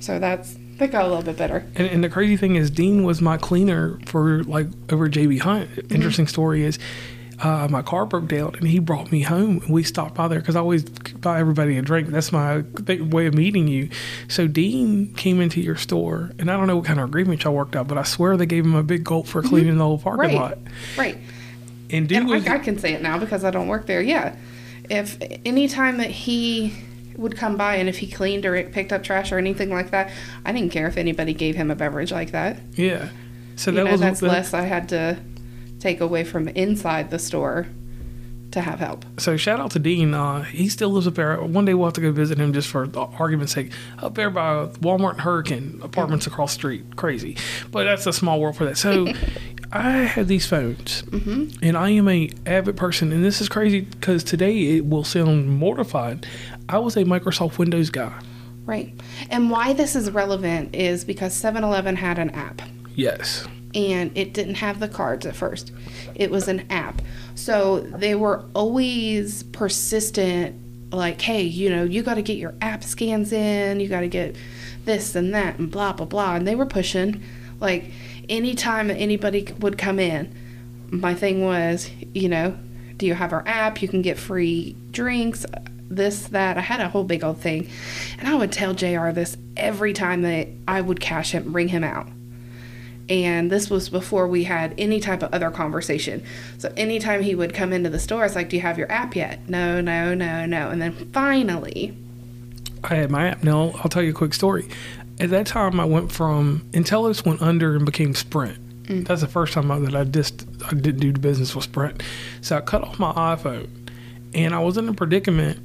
So 0.00 0.18
that's 0.18 0.56
that 0.78 0.90
got 0.90 1.04
a 1.04 1.08
little 1.08 1.22
bit 1.22 1.36
better. 1.36 1.64
And, 1.76 1.88
and 1.88 2.04
the 2.04 2.08
crazy 2.08 2.36
thing 2.36 2.56
is, 2.56 2.68
Dean 2.68 3.04
was 3.04 3.22
my 3.22 3.36
cleaner 3.36 3.96
for 4.06 4.42
like 4.42 4.66
over 4.90 5.08
JB 5.08 5.40
Hunt. 5.40 5.70
Mm-hmm. 5.70 5.94
Interesting 5.94 6.26
story 6.26 6.64
is, 6.64 6.80
uh, 7.44 7.68
my 7.70 7.82
car 7.82 8.06
broke 8.06 8.26
down 8.28 8.54
and 8.54 8.66
he 8.66 8.78
brought 8.78 9.12
me 9.12 9.20
home. 9.22 9.60
And 9.64 9.68
we 9.68 9.82
stopped 9.82 10.14
by 10.14 10.28
there 10.28 10.40
because 10.40 10.56
I 10.56 10.60
always 10.60 10.82
buy 10.84 11.38
everybody 11.38 11.76
a 11.78 11.82
drink. 11.82 12.08
That's 12.08 12.32
my 12.32 12.64
way 12.88 13.26
of 13.26 13.34
meeting 13.34 13.68
you. 13.68 13.90
So 14.28 14.46
Dean 14.48 15.12
came 15.14 15.40
into 15.40 15.60
your 15.60 15.76
store, 15.76 16.30
and 16.38 16.50
I 16.50 16.56
don't 16.56 16.66
know 16.66 16.76
what 16.76 16.86
kind 16.86 16.98
of 16.98 17.08
agreement 17.08 17.44
y'all 17.44 17.54
worked 17.54 17.76
out, 17.76 17.86
but 17.86 17.98
I 17.98 18.02
swear 18.02 18.36
they 18.36 18.46
gave 18.46 18.64
him 18.64 18.74
a 18.74 18.82
big 18.82 19.04
gulp 19.04 19.26
for 19.26 19.42
cleaning 19.42 19.76
the 19.78 19.84
whole 19.84 19.98
parking 19.98 20.30
Mm-hmm. 20.30 20.38
right 20.38 20.50
lot. 20.50 20.58
right 20.96 21.18
And 21.90 22.08
dude 22.08 22.18
and 22.18 22.28
was 22.28 22.46
I, 22.46 22.54
I 22.54 22.58
can 22.58 22.78
say 22.78 22.94
it 22.94 23.02
now 23.02 23.18
because 23.18 23.44
I 23.44 23.50
don't 23.50 23.68
work 23.68 23.86
there. 23.86 24.00
Yeah, 24.00 24.36
if 24.88 25.18
any 25.44 25.68
time 25.68 25.98
that 25.98 26.10
he 26.10 26.72
would 27.16 27.36
come 27.36 27.56
by 27.56 27.76
and 27.76 27.88
if 27.88 27.98
he 27.98 28.06
cleaned 28.10 28.44
or 28.46 28.60
picked 28.70 28.92
up 28.92 29.02
trash 29.04 29.30
or 29.32 29.38
anything 29.38 29.70
like 29.70 29.90
that, 29.90 30.10
I 30.44 30.52
didn't 30.52 30.72
care 30.72 30.86
if 30.88 30.96
anybody 30.96 31.32
gave 31.34 31.54
him 31.56 31.70
a 31.70 31.76
beverage 31.76 32.10
like 32.10 32.32
that. 32.32 32.58
yeah. 32.74 33.10
So 33.56 33.70
you 33.70 33.76
that 33.76 33.84
know, 33.84 33.90
was 33.92 34.00
that's 34.00 34.20
less 34.22 34.52
I 34.54 34.62
had 34.62 34.88
to 34.88 35.16
take 35.84 36.00
away 36.00 36.24
from 36.24 36.48
inside 36.48 37.10
the 37.10 37.18
store 37.18 37.66
to 38.52 38.62
have 38.62 38.78
help. 38.78 39.04
So 39.18 39.36
shout 39.36 39.60
out 39.60 39.72
to 39.72 39.78
Dean. 39.78 40.14
Uh, 40.14 40.42
he 40.44 40.70
still 40.70 40.88
lives 40.88 41.06
up 41.06 41.14
there. 41.14 41.36
One 41.42 41.66
day 41.66 41.74
we'll 41.74 41.88
have 41.88 41.94
to 41.94 42.00
go 42.00 42.10
visit 42.10 42.38
him 42.38 42.54
just 42.54 42.68
for 42.68 42.86
the 42.86 43.02
argument's 43.02 43.52
sake. 43.52 43.70
Up 43.98 44.14
there 44.14 44.30
by 44.30 44.66
Walmart 44.80 45.12
and 45.12 45.20
Hurricane 45.20 45.80
apartments 45.82 46.26
across 46.26 46.54
the 46.54 46.58
street. 46.60 46.96
Crazy, 46.96 47.36
but 47.70 47.84
that's 47.84 48.06
a 48.06 48.14
small 48.14 48.40
world 48.40 48.56
for 48.56 48.64
that. 48.64 48.78
So 48.78 49.08
I 49.72 49.90
have 50.04 50.26
these 50.26 50.46
phones, 50.46 51.02
and 51.12 51.76
I 51.76 51.90
am 51.90 52.08
a 52.08 52.30
avid 52.46 52.78
person. 52.78 53.12
And 53.12 53.22
this 53.22 53.42
is 53.42 53.50
crazy 53.50 53.80
because 53.82 54.24
today 54.24 54.76
it 54.76 54.86
will 54.86 55.04
sound 55.04 55.50
mortified. 55.50 56.26
I 56.66 56.78
was 56.78 56.96
a 56.96 57.04
Microsoft 57.04 57.58
Windows 57.58 57.90
guy. 57.90 58.18
Right. 58.64 58.94
And 59.28 59.50
why 59.50 59.74
this 59.74 59.94
is 59.94 60.10
relevant 60.10 60.74
is 60.74 61.04
because 61.04 61.34
7 61.34 61.62
Eleven 61.62 61.96
had 61.96 62.18
an 62.18 62.30
app. 62.30 62.62
Yes. 62.94 63.46
And 63.74 64.16
it 64.16 64.32
didn't 64.32 64.56
have 64.56 64.80
the 64.80 64.88
cards 64.88 65.26
at 65.26 65.34
first. 65.34 65.72
It 66.14 66.30
was 66.30 66.48
an 66.48 66.70
app. 66.70 67.02
So 67.34 67.80
they 67.80 68.14
were 68.14 68.44
always 68.54 69.42
persistent 69.44 70.60
like, 70.92 71.20
hey, 71.20 71.42
you 71.42 71.70
know, 71.70 71.82
you 71.82 72.02
got 72.02 72.14
to 72.14 72.22
get 72.22 72.38
your 72.38 72.54
app 72.60 72.84
scans 72.84 73.32
in, 73.32 73.80
you 73.80 73.88
got 73.88 74.00
to 74.00 74.08
get 74.08 74.36
this 74.84 75.14
and 75.14 75.34
that 75.34 75.58
and 75.58 75.70
blah 75.70 75.92
blah 75.92 76.06
blah. 76.06 76.36
And 76.36 76.46
they 76.46 76.54
were 76.54 76.66
pushing 76.66 77.22
like 77.60 77.90
anytime 78.28 78.90
anybody 78.90 79.48
would 79.58 79.78
come 79.78 79.98
in, 79.98 80.32
my 80.90 81.14
thing 81.14 81.44
was, 81.44 81.90
you 82.14 82.28
know, 82.28 82.56
do 82.96 83.06
you 83.06 83.14
have 83.14 83.32
our 83.32 83.42
app? 83.46 83.82
You 83.82 83.88
can 83.88 84.02
get 84.02 84.18
free 84.18 84.76
drinks, 84.92 85.44
this, 85.90 86.28
that. 86.28 86.56
I 86.56 86.60
had 86.60 86.80
a 86.80 86.88
whole 86.88 87.04
big 87.04 87.24
old 87.24 87.38
thing. 87.38 87.68
And 88.18 88.28
I 88.28 88.34
would 88.36 88.52
tell 88.52 88.74
JR 88.74 89.10
this 89.10 89.36
every 89.56 89.92
time 89.92 90.22
that 90.22 90.48
I 90.68 90.80
would 90.80 91.00
cash 91.00 91.32
him, 91.32 91.52
bring 91.52 91.68
him 91.68 91.82
out 91.82 92.08
and 93.08 93.50
this 93.50 93.68
was 93.68 93.88
before 93.88 94.26
we 94.26 94.44
had 94.44 94.74
any 94.78 95.00
type 95.00 95.22
of 95.22 95.32
other 95.32 95.50
conversation. 95.50 96.22
So 96.58 96.72
anytime 96.76 97.22
he 97.22 97.34
would 97.34 97.54
come 97.54 97.72
into 97.72 97.90
the 97.90 97.98
store, 97.98 98.24
it's 98.24 98.34
like, 98.34 98.48
"Do 98.48 98.56
you 98.56 98.62
have 98.62 98.78
your 98.78 98.90
app 98.90 99.14
yet?" 99.14 99.48
No, 99.48 99.80
no, 99.80 100.14
no, 100.14 100.46
no. 100.46 100.70
And 100.70 100.80
then 100.80 100.92
finally, 101.12 101.96
I 102.82 102.94
had 102.96 103.10
my 103.10 103.28
app. 103.28 103.42
Now 103.42 103.72
I'll 103.82 103.90
tell 103.90 104.02
you 104.02 104.10
a 104.10 104.14
quick 104.14 104.34
story. 104.34 104.68
At 105.20 105.30
that 105.30 105.46
time, 105.46 105.78
I 105.78 105.84
went 105.84 106.10
from 106.10 106.64
nTelos 106.72 107.24
went 107.24 107.40
under 107.40 107.76
and 107.76 107.86
became 107.86 108.14
Sprint. 108.14 108.58
Mm. 108.84 109.06
That's 109.06 109.20
the 109.20 109.28
first 109.28 109.54
time 109.54 109.70
I, 109.70 109.78
that 109.78 109.94
I 109.94 110.04
just 110.04 110.46
I 110.66 110.74
didn't 110.74 111.00
do 111.00 111.12
business 111.12 111.54
with 111.54 111.64
Sprint. 111.64 112.02
So 112.40 112.56
I 112.56 112.60
cut 112.60 112.82
off 112.82 112.98
my 112.98 113.12
iPhone, 113.12 113.68
and 114.34 114.54
I 114.54 114.60
was 114.60 114.76
in 114.76 114.88
a 114.88 114.94
predicament. 114.94 115.60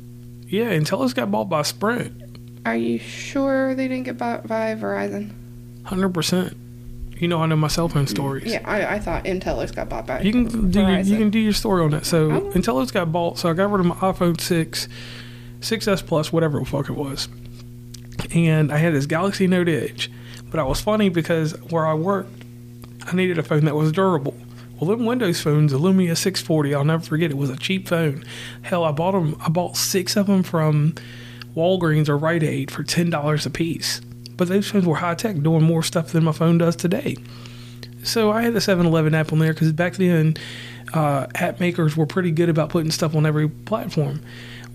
Yeah, 0.48 0.72
nTelos 0.72 1.14
got 1.14 1.30
bought 1.30 1.48
by 1.48 1.62
Sprint, 1.62 2.30
are 2.66 2.76
you 2.76 3.00
sure 3.00 3.74
they 3.74 3.88
didn't 3.88 4.04
get 4.04 4.18
bought 4.18 4.48
by 4.48 4.76
Verizon? 4.76 5.32
hundred 5.86 6.14
percent. 6.14 6.56
You 7.20 7.28
know, 7.28 7.42
I 7.44 7.46
know 7.48 7.56
my 7.58 7.68
cell 7.68 7.90
phone 7.90 8.08
stories. 8.08 8.46
Yeah, 8.52 8.62
I, 8.64 8.96
I 8.96 9.00
thought 9.00 9.26
nTelos 9.26 9.76
got 9.76 9.90
bought 9.90 10.08
by. 10.08 10.22
You 10.22 10.32
can 10.32 10.72
do 10.72 10.80
your, 10.80 11.00
you 11.00 11.18
can 11.18 11.30
do 11.30 11.40
your 11.40 11.52
story 11.54 11.84
on 11.84 11.92
that. 11.92 12.06
So 12.06 12.32
Oh. 12.32 12.42
nTelos 12.54 12.94
got 12.94 13.12
bought, 13.12 13.38
so 13.38 13.50
I 13.50 13.54
got 13.54 13.70
rid 13.72 13.82
of 13.82 13.86
my 13.88 13.96
iPhone 13.96 14.40
six, 14.40 14.88
6S 15.60 16.06
Plus, 16.06 16.32
whatever 16.32 16.60
the 16.60 16.66
fuck 16.66 16.90
it 16.90 16.94
was, 16.96 17.28
and 18.34 18.72
I 18.72 18.78
had 18.78 18.94
this 18.94 19.06
Galaxy 19.06 19.48
Note 19.48 19.68
Edge. 19.68 20.10
But 20.50 20.60
I 20.60 20.64
was 20.64 20.80
funny 20.82 21.10
because 21.10 21.52
where 21.70 21.86
I 21.86 21.94
worked, 21.94 22.32
I 23.06 23.16
needed 23.16 23.38
a 23.38 23.44
phone 23.44 23.66
that 23.66 23.76
was 23.76 23.92
durable. 23.92 24.36
Well, 24.80 24.90
them 24.90 25.06
Windows 25.06 25.42
phones, 25.42 25.74
the 25.74 25.78
Lumia 25.78 26.16
640, 26.18 26.74
I'll 26.74 26.86
never 26.86 27.04
forget. 27.04 27.32
It 27.32 27.38
was 27.38 27.50
a 27.50 27.58
cheap 27.58 27.88
phone. 27.88 28.24
Hell, 28.62 28.86
I 28.86 28.92
bought 28.94 29.12
them. 29.12 29.36
I 29.42 29.50
bought 29.50 29.76
six 29.76 30.16
of 30.16 30.28
them 30.28 30.42
from 30.42 30.96
Walgreens 31.56 32.08
or 32.08 32.18
Rite 32.18 32.44
Aid 32.44 32.72
for 32.72 32.84
ten 32.84 33.10
dollars 33.10 33.46
a 33.46 33.50
piece. 33.50 34.00
But 34.40 34.48
those 34.48 34.72
phones 34.72 34.86
were 34.86 34.96
high 34.96 35.16
tech, 35.16 35.42
doing 35.42 35.64
more 35.64 35.84
stuff 35.84 36.14
than 36.14 36.24
my 36.24 36.32
phone 36.32 36.58
does 36.58 36.78
today. 36.78 37.18
So 38.04 38.32
I 38.32 38.42
had 38.42 38.54
the 38.54 38.60
7-Eleven 38.60 39.14
app 39.14 39.34
on 39.34 39.40
there 39.40 39.52
because 39.52 39.74
back 39.74 39.96
then, 39.98 40.38
uh, 40.94 41.28
app 41.36 41.60
makers 41.60 41.98
were 41.98 42.06
pretty 42.06 42.32
good 42.32 42.48
about 42.48 42.70
putting 42.70 42.90
stuff 42.90 43.16
on 43.16 43.26
every 43.26 43.50
platform. 43.50 44.22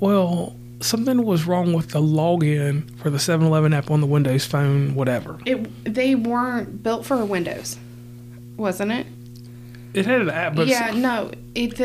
Well, 0.01 0.55
something 0.81 1.25
was 1.25 1.47
wrong 1.47 1.73
with 1.73 1.93
the 1.93 2.01
login 2.03 2.95
for 2.99 3.09
the 3.09 3.17
7-Eleven 3.17 3.73
app 3.73 3.91
on 3.91 4.03
the 4.03 4.07
Windows 4.07 4.45
phone, 4.45 4.95
whatever. 4.95 5.39
It 5.47 5.85
they 5.85 6.15
weren't 6.15 6.83
built 6.83 7.07
for 7.07 7.25
Windows, 7.25 7.79
wasn't 8.59 8.93
it? 8.93 9.07
It 9.95 10.05
had 10.05 10.21
an 10.21 10.29
app, 10.29 10.57
but 10.57 10.67
yeah, 10.67 10.91
no. 10.95 11.31
It 11.55 11.77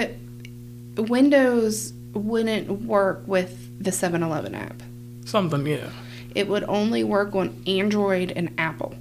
the 0.96 1.04
Windows 1.04 1.94
wouldn't 2.14 2.70
work 2.82 3.22
with 3.26 3.82
the 3.82 3.92
7-Eleven 3.92 4.54
app. 4.54 4.84
something, 5.24 5.66
yeah. 5.66 5.90
It 6.40 6.48
would 6.48 6.64
only 6.70 7.04
work 7.04 7.36
on 7.36 7.62
Android 7.68 8.32
and 8.32 8.50
Apple. 8.58 8.96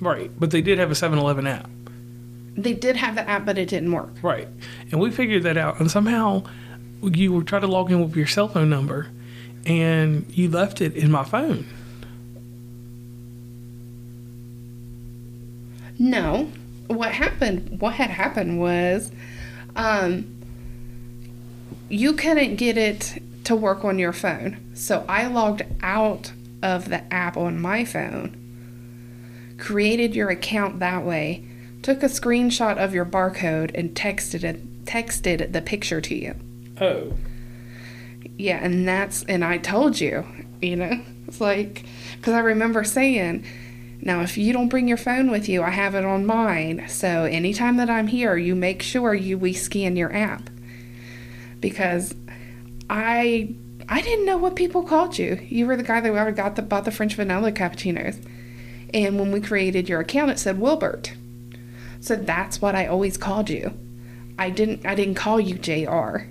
Right. 0.00 0.30
But 0.40 0.52
they 0.52 0.62
did 0.62 0.78
have 0.78 0.90
a 0.90 0.94
7-Eleven 0.94 1.46
app. 1.46 1.68
They 2.56 2.72
did 2.72 2.96
have 2.96 3.14
the 3.14 3.28
app, 3.28 3.44
but 3.44 3.58
it 3.58 3.68
didn't 3.68 3.92
work. 3.92 4.08
Right. 4.22 4.48
And 4.90 4.98
we 4.98 5.10
figured 5.10 5.42
that 5.42 5.58
out. 5.58 5.80
And 5.80 5.90
somehow 5.90 6.44
you 7.02 7.34
were 7.34 7.42
trying 7.42 7.60
to 7.60 7.66
log 7.66 7.92
in 7.92 8.00
with 8.00 8.16
your 8.16 8.26
cell 8.26 8.48
phone 8.48 8.70
number 8.70 9.08
and 9.66 10.24
you 10.30 10.48
left 10.48 10.80
it 10.80 10.94
in 10.94 11.10
my 11.10 11.24
phone. 11.24 11.66
No. 15.98 16.50
What 16.86 17.12
happened? 17.12 17.82
What 17.82 17.96
had 17.96 18.08
happened 18.08 18.58
was, 18.58 19.12
um, 19.76 20.26
you 21.90 22.14
couldn't 22.14 22.56
get 22.56 22.78
it 22.78 23.22
to 23.44 23.54
work 23.54 23.84
on 23.84 23.98
your 23.98 24.14
phone. 24.14 24.56
So 24.72 25.04
I 25.06 25.26
logged 25.26 25.64
out 25.82 26.32
of 26.62 26.88
the 26.88 27.12
app 27.12 27.36
on 27.36 27.60
my 27.60 27.84
phone, 27.84 29.56
created 29.58 30.14
your 30.14 30.30
account 30.30 30.78
that 30.78 31.04
way, 31.04 31.44
took 31.82 32.02
a 32.02 32.06
screenshot 32.06 32.76
of 32.78 32.94
your 32.94 33.04
barcode, 33.04 33.70
and 33.74 33.94
texted 33.94 34.44
it, 34.44 34.84
texted 34.84 35.52
the 35.52 35.62
picture 35.62 36.00
to 36.00 36.14
you. 36.14 36.34
Oh. 36.80 37.12
Yeah, 38.36 38.58
and 38.62 38.86
that's 38.86 39.24
and 39.24 39.44
I 39.44 39.58
told 39.58 40.00
you, 40.00 40.24
you 40.60 40.76
know, 40.76 41.00
it's 41.26 41.40
like 41.40 41.84
because 42.16 42.34
I 42.34 42.40
remember 42.40 42.84
saying, 42.84 43.44
now 44.00 44.20
if 44.20 44.36
you 44.36 44.52
don't 44.52 44.68
bring 44.68 44.88
your 44.88 44.96
phone 44.96 45.30
with 45.30 45.48
you, 45.48 45.62
I 45.62 45.70
have 45.70 45.94
it 45.94 46.04
on 46.04 46.24
mine. 46.26 46.86
So 46.88 47.24
anytime 47.24 47.76
that 47.76 47.90
I'm 47.90 48.06
here, 48.06 48.36
you 48.36 48.54
make 48.54 48.82
sure 48.82 49.14
you 49.14 49.38
we 49.38 49.52
scan 49.52 49.96
your 49.96 50.14
app 50.14 50.50
because 51.60 52.14
I 52.90 53.54
I 53.88 54.00
didn't 54.00 54.26
know 54.26 54.36
what 54.36 54.56
people 54.56 54.82
called 54.82 55.18
you. 55.18 55.44
You 55.48 55.66
were 55.66 55.76
the 55.76 55.82
guy 55.82 56.00
that 56.00 56.36
got 56.36 56.56
the 56.56 56.62
bought 56.62 56.84
the 56.84 56.90
French 56.90 57.14
vanilla 57.14 57.52
cappuccinos, 57.52 58.24
and 58.94 59.18
when 59.18 59.32
we 59.32 59.40
created 59.40 59.88
your 59.88 60.00
account, 60.00 60.30
it 60.30 60.38
said 60.38 60.58
Wilbert. 60.60 61.14
So 62.00 62.16
that's 62.16 62.60
what 62.60 62.74
I 62.74 62.86
always 62.86 63.16
called 63.16 63.48
you. 63.48 63.72
I 64.38 64.50
didn't 64.50 64.84
I 64.86 64.94
didn't 64.94 65.14
call 65.14 65.40
you 65.40 65.56
Jr. 65.56 66.26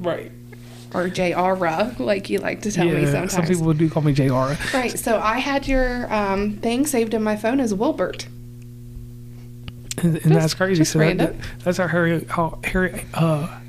Right. 0.00 0.32
or 0.94 1.08
Jr. 1.08 2.02
like 2.02 2.30
you 2.30 2.38
like 2.38 2.62
to 2.62 2.72
tell 2.72 2.86
me 2.86 3.02
yeah, 3.02 3.10
sometimes. 3.10 3.32
some 3.32 3.46
people 3.46 3.72
do 3.74 3.88
call 3.90 4.02
me 4.02 4.12
JR. 4.12 4.54
Right. 4.74 4.98
So 4.98 5.18
I 5.18 5.38
had 5.38 5.68
your 5.68 6.12
um, 6.12 6.56
thing 6.58 6.86
saved 6.86 7.14
in 7.14 7.22
my 7.22 7.36
phone 7.36 7.60
as 7.60 7.74
Wilbert. 7.74 8.26
And, 9.98 10.16
and 10.16 10.34
that's 10.34 10.54
crazy. 10.54 10.80
just 10.80 10.92
So 10.92 10.98
that, 10.98 11.04
random. 11.04 11.38
that's 11.62 11.78
how 11.78 11.86
Harry, 11.86 12.24
how 12.24 12.58
Harry, 12.64 13.04
uh, 13.14 13.60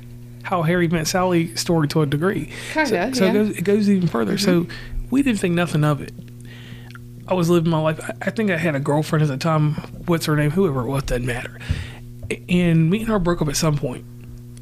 how 0.44 0.62
Harry 0.62 0.86
met 0.88 1.06
Sally 1.08 1.54
story 1.56 1.88
to 1.88 2.02
a 2.02 2.06
degree. 2.06 2.50
Kinda, 2.72 3.12
So, 3.14 3.18
so 3.18 3.24
yeah. 3.24 3.32
Mm-hmm. 3.32 3.36
it, 3.36 3.46
goes, 3.46 3.58
it 3.58 3.62
goes 3.64 3.90
even 3.90 4.08
further. 4.08 4.38
So 4.38 4.66
we 5.10 5.22
didn't 5.22 5.40
think 5.40 5.54
nothing 5.54 5.82
of 5.84 6.00
it. 6.00 6.12
I 7.26 7.34
was 7.34 7.48
living 7.50 7.70
my 7.70 7.80
life. 7.80 7.98
I, 8.02 8.12
I 8.26 8.30
think 8.30 8.50
I 8.50 8.56
had 8.58 8.74
a 8.74 8.80
girlfriend 8.80 9.22
at 9.22 9.28
the 9.28 9.36
time. 9.38 9.72
What's 10.06 10.26
her 10.26 10.36
name? 10.36 10.50
Whoever 10.52 10.82
it 10.82 10.86
was, 10.88 11.02
doesn't 11.04 11.26
matter. 11.26 11.58
And 12.48 12.90
me 12.90 13.00
and 13.00 13.08
her 13.08 13.18
broke 13.18 13.42
up 13.42 13.48
at 13.48 13.56
some 13.56 13.76
point. 13.76 14.04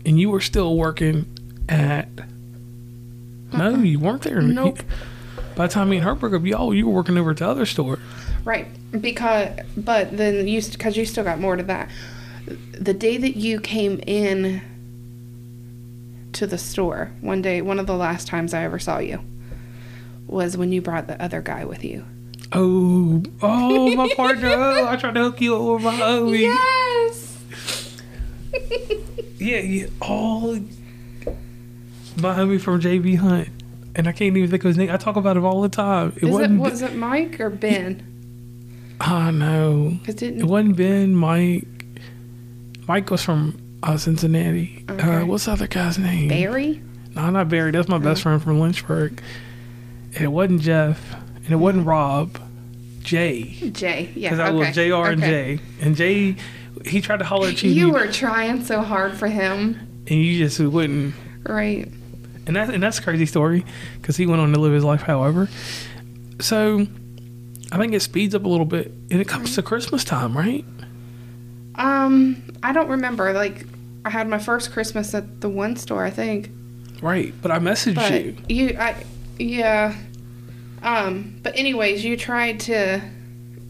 And 0.07 0.19
you 0.19 0.31
were 0.31 0.41
still 0.41 0.77
working 0.77 1.27
at. 1.69 2.09
No, 3.53 3.71
you 3.77 3.99
weren't 3.99 4.23
there. 4.23 4.39
Uh-uh. 4.39 4.47
Nope. 4.47 4.79
You- 4.79 4.85
by 5.55 5.67
the 5.67 5.73
time 5.75 5.91
me 5.91 5.97
and 5.99 6.05
her 6.07 6.15
broke 6.15 6.33
up, 6.33 6.45
y'all, 6.47 6.73
you 6.73 6.87
were 6.87 6.95
working 6.95 7.19
over 7.19 7.33
at 7.33 7.37
the 7.37 7.47
other 7.47 7.67
store. 7.67 7.99
Right. 8.43 8.69
Because, 8.99 9.51
but 9.77 10.17
then 10.17 10.49
you, 10.49 10.63
because 10.63 10.97
you 10.97 11.05
still 11.05 11.25
got 11.25 11.41
more 11.41 11.57
to 11.57 11.63
that. 11.65 11.91
The 12.73 12.95
day 12.95 13.19
that 13.19 13.37
you 13.37 13.61
came 13.61 14.01
in 14.07 14.63
to 16.35 16.47
the 16.47 16.59
store, 16.59 17.11
one 17.21 17.43
day, 17.43 17.61
one 17.63 17.79
of 17.79 17.87
the 17.87 17.97
last 17.97 18.27
times 18.27 18.55
I 18.55 18.63
ever 18.65 18.79
saw 18.79 18.99
you, 18.99 19.21
was 20.27 20.57
when 20.57 20.73
you 20.73 20.81
brought 20.81 21.07
the 21.07 21.21
other 21.23 21.41
guy 21.43 21.65
with 21.65 21.85
you. 21.85 22.05
Oh, 22.53 23.23
oh, 23.41 23.95
my 23.97 24.13
partner. 24.15 24.49
Oh, 24.55 24.87
I 24.89 24.97
tried 24.97 25.15
to 25.15 25.21
hook 25.23 25.41
you 25.41 25.55
over 25.55 25.79
my 25.79 25.93
homie. 25.95 26.41
Yes. 26.41 27.39
Yeah, 29.39 29.59
yeah. 29.59 29.87
Oh, 30.01 30.55
my 32.17 32.33
homie 32.37 32.61
from 32.61 32.81
JB 32.81 33.17
Hunt. 33.19 33.49
And 33.97 34.07
I 34.07 34.13
can't 34.13 34.37
even 34.37 34.49
think 34.49 34.63
of 34.63 34.69
his 34.69 34.77
name. 34.77 34.91
I 34.91 34.97
talk 34.99 35.17
about 35.17 35.37
him 35.37 35.45
all 35.45 35.63
the 35.63 35.69
time. 35.69 36.13
It 36.17 36.23
Is 36.23 36.29
it 36.29 36.33
wasn't. 36.33 36.61
was 36.61 36.83
it 36.83 36.95
Mike 36.95 37.41
or 37.41 37.51
Ben? 37.51 38.07
I 39.01 39.33
know. 39.33 39.99
Because 40.05 40.23
It 40.23 40.45
wasn't 40.45 40.77
Ben. 40.77 41.15
Mike. 41.17 41.67
Mike 42.87 43.11
was 43.11 43.25
from 43.25 43.59
uh, 43.83 43.97
Cincinnati. 43.97 44.85
Uh, 44.89 45.21
what's 45.23 45.47
the 45.47 45.53
other 45.53 45.67
guy's 45.67 45.99
name? 45.99 46.29
Barry? 46.29 46.83
No, 47.15 47.29
not 47.31 47.49
Barry. 47.49 47.71
That's 47.71 47.89
my 47.89 47.99
best 47.99 48.23
friend 48.23 48.43
from 48.43 48.61
Lynchburg. 48.61 49.23
And 50.15 50.25
it 50.25 50.29
wasn't 50.29 50.63
Jeff. 50.63 51.15
And 51.37 51.51
it 51.51 51.57
wasn't 51.57 51.87
Rob. 51.87 52.39
Jay. 53.01 53.43
Jay. 53.73 54.11
Yeah. 54.15 54.31
Because 54.31 54.39
I 54.39 54.49
okay. 54.49 54.93
love 54.93 55.07
JR 55.07 55.11
and 55.11 55.23
okay. 55.23 55.57
Jay. 55.57 55.63
And 55.81 55.97
Jay, 55.97 56.37
he 56.85 57.01
tried 57.01 57.19
to 57.19 57.25
holler 57.25 57.49
at 57.49 57.63
you. 57.63 57.71
You 57.71 57.91
were 57.93 58.07
trying 58.11 58.65
so 58.65 58.81
hard 58.81 59.15
for 59.15 59.27
him, 59.27 60.05
and 60.07 60.19
you 60.19 60.39
just 60.39 60.61
wouldn't. 60.61 61.15
right? 61.45 61.89
And 62.47 62.57
that's 62.57 62.71
and 62.71 62.83
that's 62.83 62.99
a 62.99 63.03
crazy 63.03 63.27
story 63.27 63.65
because 64.01 64.17
he 64.17 64.27
went 64.27 64.41
on 64.41 64.53
to 64.53 64.61
live 64.61 64.73
his 64.73 64.85
life. 64.85 65.03
However, 65.03 65.49
so 66.41 66.87
I 67.71 67.79
think 67.79 67.93
it 67.93 68.01
speeds 68.01 68.35
up 68.35 68.45
a 68.45 68.49
little 68.49 68.67
bit, 68.67 68.89
and 69.11 69.21
it 69.21 69.29
comes 69.29 69.55
to 69.55 69.63
Christmas 69.63 70.05
time, 70.05 70.37
right? 70.37 70.65
Um, 71.75 72.43
I 72.63 72.73
don't 72.73 72.89
remember. 72.89 73.33
Like, 73.33 73.67
I 74.05 74.11
had 74.11 74.29
my 74.29 74.39
first 74.39 74.73
Christmas 74.73 75.15
at 75.15 75.41
the 75.41 75.49
one 75.49 75.77
store, 75.77 76.05
I 76.05 76.11
think. 76.11 76.51
Right. 77.01 77.33
But 77.41 77.51
I 77.51 77.59
messaged 77.59 77.95
But 77.97 78.13
you. 78.13 78.37
you, 78.49 78.77
I, 78.79 79.05
yeah. 79.39 79.97
Um, 80.83 81.39
but 81.43 81.57
anyways, 81.57 82.05
you 82.05 82.17
tried 82.17 82.61
to, 82.61 83.01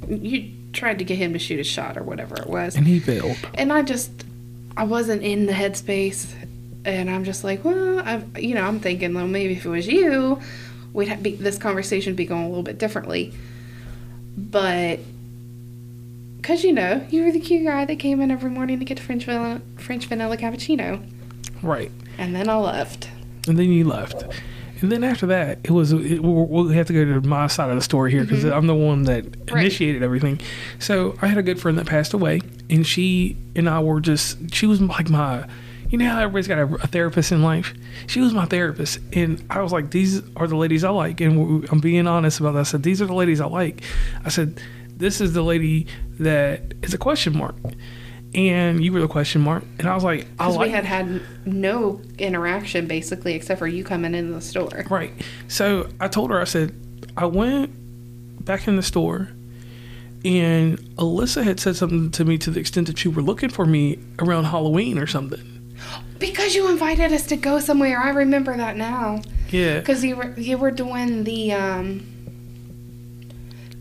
you 0.09 0.51
tried 0.73 0.99
to 0.99 1.05
get 1.05 1.19
him 1.19 1.33
to 1.35 1.39
shoot 1.39 1.61
a 1.61 1.65
shot 1.65 1.97
or 1.99 2.03
whatever 2.03 2.37
it 2.37 2.47
was, 2.49 2.75
and 2.77 2.87
he 2.87 2.99
failed. 2.99 3.37
and 3.55 3.71
I 3.73 3.83
just, 3.83 4.11
I 4.77 4.85
wasn't 4.85 5.23
in 5.23 5.45
the 5.45 5.53
headspace, 5.53 6.33
and 6.87 7.11
I'm 7.11 7.25
just 7.25 7.45
like, 7.45 7.65
well, 7.65 8.01
I, 8.01 8.23
you 8.39 8.55
know, 8.55 8.63
I'm 8.63 8.81
thinking, 8.81 9.13
well, 9.13 9.27
maybe 9.29 9.53
if 9.55 9.67
it 9.67 9.69
was 9.69 9.87
you, 9.87 10.41
we'd 10.95 11.09
have 11.09 11.23
be, 11.23 11.37
this 11.37 11.59
conversation 11.59 12.13
would 12.13 12.17
be 12.17 12.25
going 12.25 12.45
a 12.45 12.49
little 12.49 12.63
bit 12.63 12.79
differently, 12.79 13.35
but. 14.37 14.99
Cause 16.43 16.65
you 16.65 16.73
know 16.73 17.07
you 17.11 17.25
were 17.25 17.31
the 17.33 17.39
cute 17.41 17.65
guy 17.65 17.85
that 17.85 17.99
came 18.01 18.21
in 18.21 18.31
every 18.31 18.51
morning 18.51 18.79
to 18.81 18.85
get 18.85 18.97
the 18.97 19.03
French 19.03 19.25
vanilla, 19.25 19.61
French 19.77 20.07
vanilla 20.07 20.37
cappuccino, 20.37 21.01
Right. 21.63 21.91
and 22.19 22.35
then 22.35 22.49
I 22.49 22.57
left. 22.57 23.09
And 23.47 23.57
then 23.59 23.71
you 23.71 23.85
left. 23.85 24.25
And 24.81 24.91
then 24.91 25.05
after 25.05 25.27
that, 25.27 25.61
it 25.63 25.71
was 25.71 25.93
it, 25.93 26.21
we'll, 26.21 26.67
have 26.71 26.89
to 26.89 26.93
go 26.93 27.05
to 27.05 27.21
my 27.27 27.47
side 27.47 27.71
of 27.71 27.77
the 27.77 27.83
story 27.83 28.11
here 28.11 28.25
because 28.25 28.45
I'm 28.45 28.67
the 28.67 28.75
one 28.75 29.05
that 29.05 29.25
Mm-hmm. 29.25 29.55
Right. 29.55 29.61
initiated 29.67 30.03
everything. 30.03 30.41
So 30.81 31.17
I 31.23 31.29
had 31.29 31.39
a 31.39 31.43
good 31.43 31.61
friend 31.61 31.79
that 31.79 31.87
passed 31.87 32.13
away, 32.15 32.41
and 32.69 32.85
she 32.85 33.37
and 33.55 33.69
I 33.69 33.79
were 33.79 34.01
just 34.01 34.53
she 34.53 34.67
was 34.67 34.81
like 34.83 35.09
my, 35.09 35.47
you 35.91 35.99
know 35.99 36.09
how 36.09 36.19
everybody's 36.23 36.49
got 36.49 36.59
a, 36.59 36.65
a 36.83 36.87
therapist 36.89 37.31
in 37.31 37.43
life. 37.45 37.73
She 38.09 38.21
was 38.21 38.33
my 38.35 38.47
therapist, 38.47 38.99
and 39.13 39.45
I 39.51 39.61
was 39.61 39.71
like, 39.71 39.93
these 39.93 40.21
are 40.35 40.49
the 40.49 40.57
ladies 40.57 40.83
I 40.83 40.91
like, 40.91 41.21
and 41.21 41.65
I'm 41.71 41.79
being 41.79 42.09
honest 42.09 42.41
about 42.41 42.55
that. 42.55 42.61
I 42.61 42.63
said 42.65 42.83
these 42.83 43.01
are 43.01 43.07
the 43.07 43.15
ladies 43.15 43.41
I 43.41 43.47
like. 43.47 43.83
I 44.25 44.31
said 44.31 44.61
this 44.97 45.21
is 45.21 45.33
the 45.33 45.43
lady 45.43 45.87
that 46.21 46.75
is 46.83 46.95
a 46.95 46.99
question 46.99 47.37
mark. 47.37 47.57
And 48.35 48.83
you 48.83 48.93
were 48.93 49.01
the 49.01 49.09
question 49.09 49.43
mark, 49.43 49.63
and 49.79 49.87
I 49.87 49.95
was 49.95 50.05
like, 50.05 50.27
I 50.39 50.49
like 50.49 50.69
we 50.69 50.71
had 50.71 50.87
had 50.87 51.21
no 51.45 52.01
interaction 52.19 52.87
basically 52.87 53.35
except 53.35 53.59
for 53.59 53.67
you 53.67 53.85
coming 53.85 54.15
in 54.15 54.33
the 54.33 54.41
store. 54.41 54.87
Right. 54.89 55.13
So 55.49 55.91
I 56.01 56.09
told 56.09 56.31
her, 56.31 56.41
I 56.41 56.45
said, 56.45 56.75
I 57.15 57.27
went 57.27 57.71
back 58.43 58.67
in 58.67 58.77
the 58.77 58.83
store 58.83 59.29
and 60.25 60.79
Alyssa 60.97 61.43
had 61.43 61.59
said 61.59 61.77
something 61.77 62.11
to 62.13 62.25
me 62.25 62.39
to 62.39 62.51
the 62.51 62.61
extent 62.61 62.87
that 62.87 63.05
you 63.05 63.11
were 63.11 63.23
looking 63.23 63.49
for 63.49 63.67
me 63.67 63.99
around 64.21 64.45
Halloween 64.45 64.99
or 64.99 65.07
something. 65.07 65.75
Because 66.19 66.55
you 66.55 66.69
invited 66.71 67.13
us 67.13 67.27
to 67.27 67.37
go 67.37 67.59
somewhere. 67.59 67.99
I 67.99 68.11
remember 68.11 68.57
that 68.57 68.77
now. 68.77 69.21
Yeah. 69.51 69.81
Because 69.81 70.05
you 70.05 70.17
were 70.17 70.33
you 70.39 70.59
were 70.59 70.71
doing 70.71 71.25
the 71.25 71.53
um. 71.53 72.07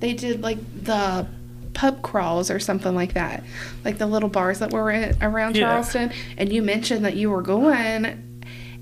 They 0.02 0.14
did 0.14 0.42
like 0.42 0.58
the 0.84 1.26
pub 1.74 2.02
crawls 2.02 2.52
or 2.52 2.60
something 2.60 2.94
like 2.94 3.14
that, 3.14 3.44
like 3.86 3.98
the 3.98 4.06
little 4.08 4.28
bars 4.30 4.60
that 4.60 4.72
were 4.72 4.92
in, 4.92 5.16
around 5.24 5.56
Yeah. 5.56 5.70
Charleston. 5.70 6.12
And 6.38 6.52
you 6.52 6.62
mentioned 6.62 7.06
that 7.06 7.16
you 7.16 7.30
were 7.30 7.42
going, 7.42 8.06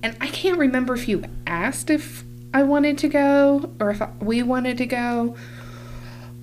and 0.02 0.18
I 0.20 0.28
can't 0.28 0.58
remember 0.58 0.96
if 0.96 1.08
you 1.08 1.24
asked 1.46 1.90
if 1.92 2.24
I 2.54 2.64
wanted 2.64 2.98
to 3.00 3.08
go 3.10 3.70
or 3.80 3.92
if 3.92 4.02
we 4.22 4.42
wanted 4.42 4.78
to 4.80 4.86
go. 4.88 5.36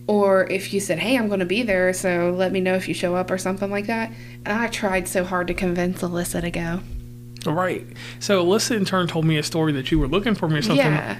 or 0.08 0.46
if 0.52 0.72
you 0.72 0.78
said, 0.78 1.00
"Hey, 1.00 1.18
I'm 1.18 1.26
going 1.26 1.40
to 1.40 1.44
be 1.46 1.64
there, 1.64 1.92
so 1.92 2.32
let 2.38 2.52
me 2.52 2.60
know 2.60 2.74
if 2.74 2.86
you 2.86 2.94
show 2.94 3.16
up" 3.16 3.28
or 3.28 3.38
something 3.38 3.72
like 3.72 3.86
that. 3.88 4.12
And 4.44 4.56
I 4.56 4.68
tried 4.68 5.08
so 5.08 5.24
hard 5.24 5.48
to 5.48 5.54
convince 5.54 6.00
Alyssa 6.00 6.42
to 6.42 6.50
go. 6.52 6.80
Right. 7.44 7.84
So 8.20 8.44
Alyssa 8.46 8.76
in 8.76 8.84
turn 8.84 9.08
told 9.08 9.24
me 9.24 9.36
a 9.36 9.42
story 9.42 9.72
that 9.72 9.90
you 9.90 9.98
were 9.98 10.06
looking 10.06 10.36
for 10.36 10.48
me 10.48 10.58
or 10.58 10.62
something. 10.62 10.78
Yeah. 10.86 11.18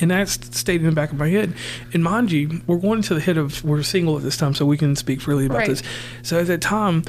And 0.00 0.10
that 0.10 0.28
stayed 0.28 0.80
in 0.80 0.86
the 0.86 0.92
back 0.92 1.12
of 1.12 1.18
my 1.18 1.28
head. 1.28 1.52
And 1.92 2.02
mind 2.02 2.32
you, 2.32 2.62
we're 2.66 2.78
going 2.78 3.02
to 3.02 3.14
the 3.14 3.20
head 3.20 3.36
of 3.36 3.62
we're 3.64 3.82
single 3.82 4.16
at 4.16 4.22
this 4.22 4.36
time, 4.36 4.54
so 4.54 4.64
we 4.66 4.76
can 4.78 4.96
speak 4.96 5.20
freely 5.20 5.46
about 5.46 5.58
Right. 5.58 5.68
this. 5.68 5.82
So 6.22 6.38
at 6.40 6.46
that 6.46 6.60
time, 6.62 7.02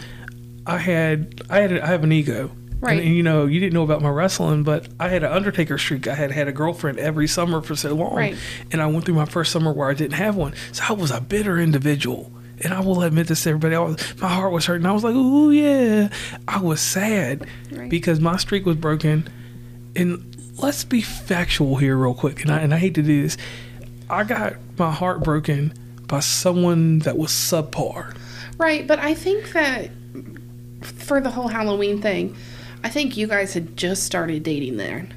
I 0.66 0.78
had 0.78 1.42
I 1.50 1.60
had 1.60 1.80
I 1.80 1.88
have 1.88 2.04
an 2.04 2.12
ego. 2.12 2.52
Right. 2.80 2.98
And, 2.98 3.08
and, 3.08 3.16
you 3.16 3.22
know, 3.22 3.46
you 3.46 3.60
didn't 3.60 3.74
know 3.74 3.84
about 3.84 4.02
my 4.02 4.10
wrestling, 4.10 4.64
but 4.64 4.88
I 5.00 5.08
had 5.10 5.24
an 5.24 5.32
Undertaker 5.32 5.78
streak. 5.78 6.08
I 6.08 6.16
had 6.16 6.32
had 6.32 6.48
a 6.48 6.52
girlfriend 6.52 6.98
every 6.98 7.28
summer 7.28 7.62
for 7.62 7.76
so 7.76 7.94
long. 7.94 8.16
Right. 8.16 8.36
And 8.72 8.82
I 8.82 8.88
went 8.88 9.06
through 9.06 9.14
my 9.14 9.26
first 9.26 9.52
summer 9.52 9.72
where 9.72 9.88
I 9.88 9.94
didn't 9.94 10.14
have 10.16 10.36
one. 10.36 10.54
So 10.72 10.84
I 10.90 10.94
was 10.94 11.12
a 11.12 11.22
bitter 11.22 11.60
individual. 11.60 12.32
And 12.64 12.74
I 12.74 12.80
will 12.80 13.04
admit 13.04 13.28
this 13.28 13.44
to 13.44 13.50
everybody. 13.50 13.76
I 13.76 13.80
was, 13.82 14.20
my 14.22 14.30
heart 14.30 14.52
was 14.52 14.66
hurting. 14.66 14.86
I 14.88 14.92
was 14.92 15.04
like, 15.04 15.16
"Ooh, 15.16 15.50
yeah." 15.52 16.10
I 16.48 16.60
was 16.60 16.80
sad 16.82 17.46
Right. 17.72 17.90
because 17.90 18.20
my 18.20 18.38
streak 18.38 18.66
was 18.66 18.78
broken. 18.78 19.30
And 19.96 20.31
let's 20.58 20.84
be 20.84 21.02
factual 21.02 21.78
here, 21.78 21.98
real 21.98 22.14
quick. 22.14 22.42
And 22.42 22.52
I, 22.52 22.60
and 22.60 22.74
I 22.74 22.78
hate 22.78 22.96
to 22.96 23.04
do 23.04 23.24
this. 23.24 23.38
I 24.10 24.24
got 24.24 24.56
my 24.78 24.92
heart 24.92 25.24
broken 25.24 25.74
by 26.08 26.20
someone 26.20 27.00
that 27.00 27.18
was 27.18 27.32
subpar. 27.32 28.16
Right, 28.58 28.86
but 28.86 29.00
I 29.00 29.14
think 29.14 29.54
that 29.54 29.90
for 30.82 31.22
the 31.22 31.32
whole 31.32 31.48
Halloween 31.48 32.02
thing, 32.02 32.36
I 32.84 32.90
think 32.90 33.16
you 33.16 33.28
guys 33.28 33.54
had 33.54 33.78
just 33.78 34.04
started 34.04 34.44
dating 34.44 34.78
then. 34.78 35.14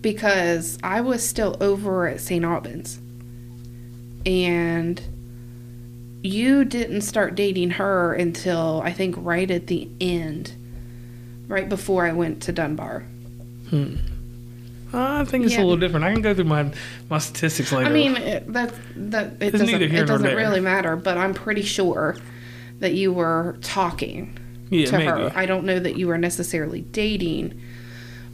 Because 0.00 0.78
I 0.82 1.00
was 1.00 1.26
still 1.26 1.56
over 1.60 2.06
at 2.06 2.20
St. 2.20 2.44
Albans. 2.44 3.00
And 4.24 5.00
you 6.22 6.64
didn't 6.64 7.02
start 7.02 7.34
dating 7.34 7.70
her 7.70 8.12
until 8.12 8.80
I 8.84 8.92
think 8.92 9.16
right 9.18 9.50
at 9.50 9.66
the 9.66 9.88
end, 10.00 10.52
right 11.48 11.68
before 11.68 12.06
I 12.06 12.12
went 12.12 12.42
to 12.42 12.52
Dunbar. 12.52 13.04
Hmm. 13.70 13.96
Uh, 14.94 15.20
I 15.20 15.24
think 15.24 15.44
it's 15.44 15.54
Yeah. 15.54 15.60
a 15.60 15.64
little 15.64 15.76
different. 15.76 16.04
I 16.04 16.12
can 16.12 16.22
go 16.22 16.32
through 16.32 16.44
my 16.44 16.70
my 17.10 17.18
statistics 17.18 17.72
later. 17.72 17.90
I 17.90 17.92
mean, 17.92 18.16
it, 18.16 18.52
that 18.52 18.72
that 18.96 19.26
it 19.40 19.54
It's 19.54 19.58
doesn't 19.58 19.82
it 19.82 20.06
doesn't 20.06 20.36
really 20.36 20.60
matter, 20.60 20.96
but 20.96 21.18
I'm 21.18 21.34
pretty 21.34 21.62
sure 21.62 22.16
that 22.78 22.94
you 22.94 23.12
were 23.12 23.56
talking 23.62 24.38
yeah, 24.70 24.86
to 24.86 24.92
maybe. 24.92 25.06
her. 25.06 25.32
I 25.34 25.46
don't 25.46 25.64
know 25.64 25.78
that 25.80 25.96
you 25.96 26.06
were 26.06 26.18
necessarily 26.18 26.82
dating, 26.82 27.60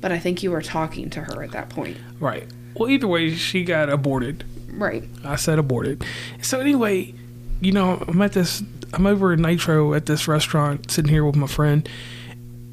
but 0.01 0.13
I 0.13 0.19
think 0.19 0.43
you 0.43 0.51
were 0.51 0.63
talking 0.63 1.11
to 1.11 1.21
her 1.23 1.43
at 1.43 1.53
that 1.53 1.69
point. 1.69 1.97
Right. 2.21 2.47
Well, 2.75 2.89
either 2.91 3.07
way, 3.07 3.35
she 3.35 3.65
got 3.65 3.89
aborted. 3.89 4.45
Right. 4.73 5.05
I 5.25 5.37
said 5.37 5.59
aborted. 5.59 6.05
So 6.43 6.61
anyway, 6.61 7.15
you 7.61 7.73
know, 7.73 8.03
I'm 8.07 8.21
at 8.23 8.33
this. 8.33 8.63
I'm 8.93 9.07
over 9.07 9.33
at 9.33 9.39
Nitro 9.39 9.95
at 9.95 10.07
this 10.07 10.29
restaurant, 10.29 10.91
sitting 10.91 11.11
here 11.11 11.25
with 11.25 11.37
my 11.37 11.47
friend, 11.47 11.89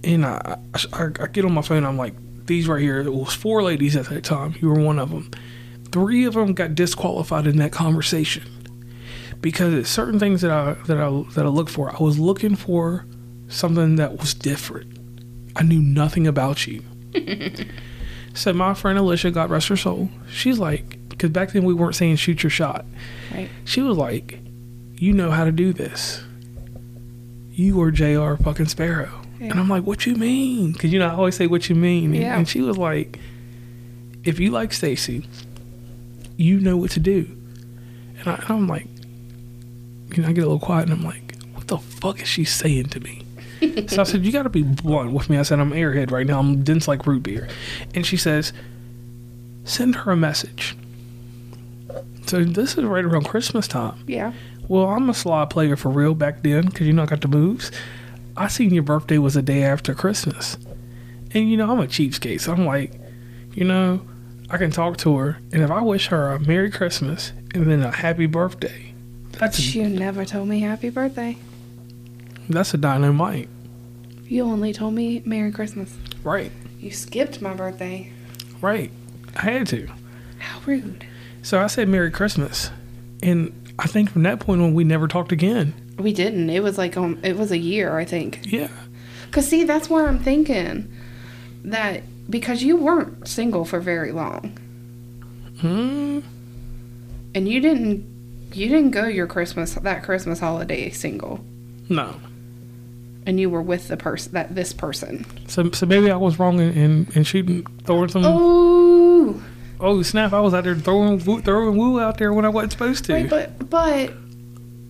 and 0.04 0.26
I, 0.26 0.58
I, 0.92 1.06
I 1.20 1.28
get 1.28 1.46
on 1.46 1.54
my 1.54 1.62
phone. 1.62 1.86
I'm 1.86 1.98
like, 1.98 2.14
these 2.50 2.68
right 2.68 2.82
here. 2.82 3.00
It 3.00 3.14
was 3.14 3.34
four 3.34 3.64
ladies 3.64 3.96
at 3.96 4.10
that 4.10 4.26
time. 4.26 4.56
You 4.60 4.68
were 4.68 4.80
one 4.80 5.00
of 5.00 5.12
them. 5.12 5.32
Three 5.94 6.26
of 6.26 6.34
them 6.34 6.54
got 6.54 6.76
disqualified 6.76 7.48
in 7.48 7.56
that 7.58 7.72
conversation 7.72 8.44
because 9.40 9.74
it's 9.74 9.90
certain 9.90 10.20
things 10.20 10.42
that 10.42 10.52
I 10.52 10.74
that 10.88 10.98
I 10.98 11.24
that 11.36 11.46
I 11.46 11.50
look 11.50 11.70
for. 11.70 11.90
I 11.90 12.04
was 12.04 12.20
looking 12.20 12.56
for 12.56 13.06
something 13.48 13.96
that 13.96 14.18
was 14.18 14.34
different. 14.34 15.00
I 15.56 15.64
knew 15.64 15.82
nothing 15.82 16.28
about 16.28 16.68
you. 16.68 16.84
so 18.34 18.54
my 18.54 18.74
friend 18.74 19.00
Alicia, 19.00 19.32
God 19.32 19.50
rest 19.50 19.70
her 19.70 19.78
soul, 19.78 20.10
she's 20.30 20.60
like, 20.60 21.08
because 21.10 21.32
back 21.32 21.52
then 21.52 21.64
we 21.64 21.74
weren't 21.74 21.96
saying 21.96 22.18
shoot 22.18 22.44
your 22.44 22.50
shot. 22.50 22.86
Right. 23.34 23.50
She 23.64 23.82
was 23.82 23.98
like, 23.98 24.40
"You 24.96 25.14
know 25.14 25.32
how 25.32 25.46
to 25.46 25.52
do 25.52 25.74
this. 25.74 26.24
You 27.52 27.82
are 27.82 27.92
Jr. 27.92 28.36
fucking 28.44 28.68
Sparrow." 28.68 29.22
Yeah. 29.40 29.52
And 29.52 29.60
I'm 29.60 29.70
like, 29.70 29.84
"What 29.86 30.06
you 30.06 30.16
mean?" 30.16 30.74
Because 30.74 30.92
you 30.92 31.00
know 31.00 31.08
I 31.08 31.14
always 31.14 31.36
say, 31.36 31.48
"What 31.48 31.70
you 31.70 31.76
mean?" 31.76 32.14
And- 32.14 32.16
Yeah. 32.22 32.38
And 32.38 32.48
she 32.48 32.62
was 32.62 32.78
like, 32.78 33.20
"If 34.24 34.40
you 34.40 34.52
like 34.52 34.74
Stacey, 34.74 35.28
you 36.38 36.60
know 36.60 36.78
what 36.78 36.92
to 36.92 37.00
do." 37.00 37.36
And, 38.20 38.28
I, 38.28 38.36
and 38.36 38.50
I'm 38.50 38.68
like, 38.68 38.88
you 40.16 40.24
know, 40.24 40.30
I 40.30 40.34
get 40.34 40.44
a 40.44 40.48
little 40.48 40.60
quiet, 40.60 40.90
and 40.90 40.94
I'm 41.00 41.06
like, 41.06 41.36
"What 41.54 41.68
the 41.68 41.78
fuck 41.78 42.22
is 42.22 42.28
she 42.28 42.44
saying 42.44 42.86
to 42.90 43.00
me?" 43.00 43.24
so 43.88 44.02
I 44.02 44.04
said, 44.04 44.26
"You 44.26 44.32
got 44.32 44.44
to 44.44 44.50
be 44.50 44.64
blunt 44.64 45.14
with 45.14 45.30
me." 45.30 45.38
I 45.38 45.44
said, 45.44 45.60
"I'm 45.60 45.72
airhead 45.72 46.12
right 46.12 46.28
now. 46.28 46.40
I'm 46.40 46.64
dense 46.64 46.88
like 46.88 47.06
root 47.08 47.24
beer," 47.24 47.48
and 47.96 48.06
she 48.06 48.18
says, 48.18 48.52
"Send 49.64 49.96
her 49.96 50.12
a 50.12 50.18
message." 50.18 50.76
So 52.28 52.44
this 52.44 52.78
is 52.78 52.84
right 52.84 53.04
around 53.06 53.26
Christmas 53.26 53.68
time. 53.68 54.04
Yeah. 54.06 54.34
Well, 54.68 54.86
I'm 54.88 55.10
a 55.10 55.14
sly 55.16 55.46
player 55.46 55.76
for 55.76 55.90
real 55.90 56.14
back 56.14 56.44
then 56.44 56.66
because 56.66 56.86
you 56.86 56.94
know 56.94 57.04
I 57.04 57.08
got 57.08 57.22
the 57.22 57.28
moves. 57.28 57.72
I 58.40 58.48
seen 58.48 58.74
your 58.74 58.84
birthday 58.84 59.18
was 59.20 59.36
a 59.36 59.42
day 59.42 59.64
after 59.64 59.94
Christmas, 59.94 60.58
and 61.34 61.50
you 61.50 61.58
know 61.58 61.70
I'm 61.72 61.80
a 61.80 61.88
cheapskate, 61.88 62.42
so 62.42 62.54
I'm 62.54 62.66
like, 62.66 62.94
you 63.54 63.66
know, 63.66 64.02
I 64.50 64.58
can 64.58 64.72
talk 64.72 64.98
to 65.00 65.16
her, 65.18 65.38
and 65.52 65.62
if 65.62 65.70
I 65.70 65.82
wish 65.82 66.08
her 66.08 66.32
a 66.32 66.40
Merry 66.40 66.72
Christmas 66.72 67.34
and 67.54 67.70
then 67.70 67.82
a 67.84 67.92
Happy 67.92 68.26
Birthday, 68.26 68.94
that's 69.34 69.58
But 69.58 69.66
a, 69.76 69.78
you 69.80 69.90
never 69.90 70.26
told 70.26 70.48
me 70.48 70.62
happy 70.62 70.90
birthday. 70.90 71.38
that's 72.50 72.74
a 72.74 72.78
dynamite, 72.78 73.48
You 74.26 74.44
only 74.46 74.74
told 74.74 74.94
me 74.96 75.22
Merry 75.26 75.52
Christmas. 75.52 75.96
right? 76.24 76.52
You 76.80 76.92
skipped 76.92 77.42
my 77.42 77.54
birthday. 77.54 78.12
Right. 78.62 78.90
I 79.36 79.42
had 79.42 79.68
to. 79.68 79.88
How 80.40 80.60
rude. 80.66 81.06
So 81.42 81.60
I 81.60 81.68
said 81.68 81.88
Merry 81.90 82.10
Christmas, 82.12 82.72
and 83.22 83.54
I 83.78 83.88
think 83.88 84.12
from 84.12 84.24
that 84.24 84.40
point 84.40 84.62
on 84.62 84.74
we 84.74 84.84
never 84.86 85.08
talked 85.08 85.32
again. 85.34 85.74
We 86.00 86.14
didn't. 86.14 86.50
It 86.50 86.64
was 86.64 86.78
like 86.78 86.96
um, 86.98 87.20
it 87.24 87.38
was 87.38 87.52
a 87.52 87.58
year, 87.58 87.98
I 87.98 88.06
think. 88.06 88.40
Yeah. 88.52 88.70
Cause 89.32 89.48
see, 89.48 89.64
that's 89.66 89.90
where 89.90 90.08
I'm 90.08 90.20
thinking 90.20 90.92
that 91.66 92.04
because 92.30 92.64
you 92.64 92.78
weren't 92.78 93.28
single 93.28 93.66
for 93.66 93.80
very 93.80 94.12
long, 94.12 94.58
Hmm. 95.62 96.20
and 97.36 97.48
you 97.48 97.60
didn't 97.60 98.06
you 98.54 98.68
didn't 98.70 98.92
go 98.92 99.06
your 99.06 99.28
Christmas 99.28 99.74
that 99.74 100.04
Christmas 100.04 100.40
holiday 100.40 100.90
single, 100.90 101.44
No. 101.90 102.16
and 103.28 103.40
you 103.40 103.50
were 103.50 103.62
with 103.62 103.88
the 103.90 103.98
person 103.98 104.32
that 104.34 104.56
this 104.56 104.74
person. 104.74 105.26
So 105.48 105.70
so 105.72 105.86
maybe 105.86 106.10
I 106.10 106.16
was 106.16 106.40
wrong 106.40 106.60
in 106.60 106.72
in, 106.74 107.08
in 107.14 107.24
shooting 107.24 107.66
throwing 107.86 108.10
some. 108.10 108.24
Oh, 108.26 109.42
Oh 109.82 110.02
snap! 110.02 110.34
I 110.34 110.40
was 110.42 110.54
out 110.54 110.64
there 110.66 110.76
throwing 110.76 111.24
woo, 111.24 111.42
throwing 111.42 111.78
woo 111.78 112.00
out 112.00 112.18
there 112.18 112.34
when 112.34 112.46
I 112.46 112.50
wasn't 112.50 112.72
supposed 112.74 113.06
to. 113.06 113.14
right, 113.14 113.30
but 113.30 113.70
but 113.70 114.12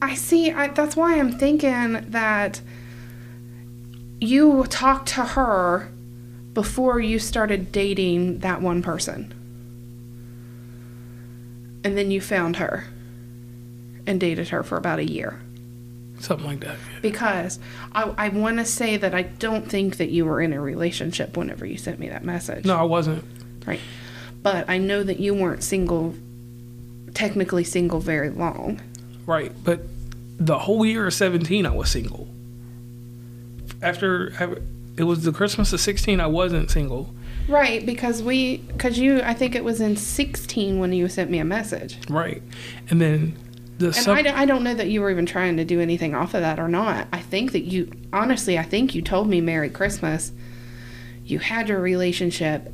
I 0.02 0.16
see. 0.16 0.52
I, 0.52 0.68
that's 0.68 0.96
why 0.96 1.20
I'm 1.20 1.32
thinking 1.32 2.10
that 2.12 2.62
you 4.22 4.66
talked 4.66 5.10
to 5.10 5.24
her 5.24 5.92
before 6.54 7.00
you 7.00 7.20
started 7.20 7.72
dating 7.72 8.40
that 8.40 8.62
one 8.62 8.82
person, 8.82 9.34
and 11.84 11.98
then 11.98 12.12
you 12.12 12.22
found 12.22 12.58
her 12.58 12.86
and 14.08 14.20
dated 14.20 14.50
her 14.50 14.64
for 14.64 14.78
about 14.78 15.00
a 15.00 15.10
year. 15.10 15.40
Something 16.20 16.48
like 16.48 16.60
that. 16.62 16.78
Because 17.02 17.60
I, 17.94 18.14
I 18.18 18.30
want 18.30 18.58
to 18.58 18.66
say 18.66 18.98
that 18.98 19.14
I 19.14 19.22
don't 19.22 19.70
think 19.70 19.98
that 19.98 20.10
you 20.10 20.26
were 20.26 20.42
in 20.42 20.52
a 20.52 20.60
relationship 20.60 21.38
whenever 21.38 21.66
you 21.66 21.78
sent 21.78 22.00
me 22.00 22.10
that 22.10 22.26
message. 22.26 22.66
No, 22.66 22.76
I 22.76 22.84
wasn't. 22.84 23.24
Right. 23.66 23.80
But 24.42 24.70
I 24.70 24.78
know 24.80 25.04
that 25.04 25.20
you 25.20 25.34
weren't 25.34 25.64
single, 25.64 26.16
technically 27.14 27.64
single 27.64 28.00
very 28.00 28.30
long. 28.30 28.82
Right, 29.26 29.54
but 29.64 29.82
the 30.39 30.60
whole 30.60 30.86
year 30.86 31.08
of 31.08 31.13
seventeen, 31.13 31.65
I 31.65 31.71
was 31.71 31.89
single. 31.91 32.28
After 33.82 34.58
it 34.97 35.04
was 35.04 35.23
the 35.23 35.32
Christmas 35.32 35.71
of 35.73 35.80
sixteen, 35.80 36.19
I 36.19 36.28
wasn't 36.28 36.69
single. 36.71 37.13
Right, 37.47 37.84
because 37.86 38.21
we, 38.21 38.58
because 38.58 38.99
you, 38.99 39.21
I 39.21 39.34
think 39.34 39.56
it 39.56 39.63
was 39.63 39.82
in 39.82 39.95
16 39.97 40.78
when 40.78 40.93
you 40.93 41.08
sent 41.08 41.32
me 41.32 41.39
a 41.39 41.43
message. 41.43 41.97
Right, 42.08 42.43
and 42.91 43.02
then 43.02 43.36
the 43.80 43.88
And 43.88 43.95
sub- 43.95 44.17
I, 44.17 44.21
don't- 44.21 44.38
I 44.38 44.45
don't 44.45 44.63
know 44.63 44.75
that 44.75 44.89
you 44.89 45.02
were 45.02 45.10
even 45.10 45.25
trying 45.25 45.58
to 45.58 45.65
do 45.65 45.80
anything 45.80 46.13
off 46.13 46.36
of 46.36 46.41
that 46.41 46.60
or 46.60 46.67
not. 46.67 47.08
I 47.12 47.21
think 47.21 47.54
that 47.54 47.62
you, 47.62 47.91
honestly, 48.13 48.60
I 48.60 48.63
think 48.63 48.93
you 48.93 49.02
told 49.02 49.28
me 49.30 49.41
Merry 49.41 49.69
Christmas. 49.71 50.32
You 51.25 51.39
had 51.39 51.69
your 51.69 51.80
relationship, 51.80 52.71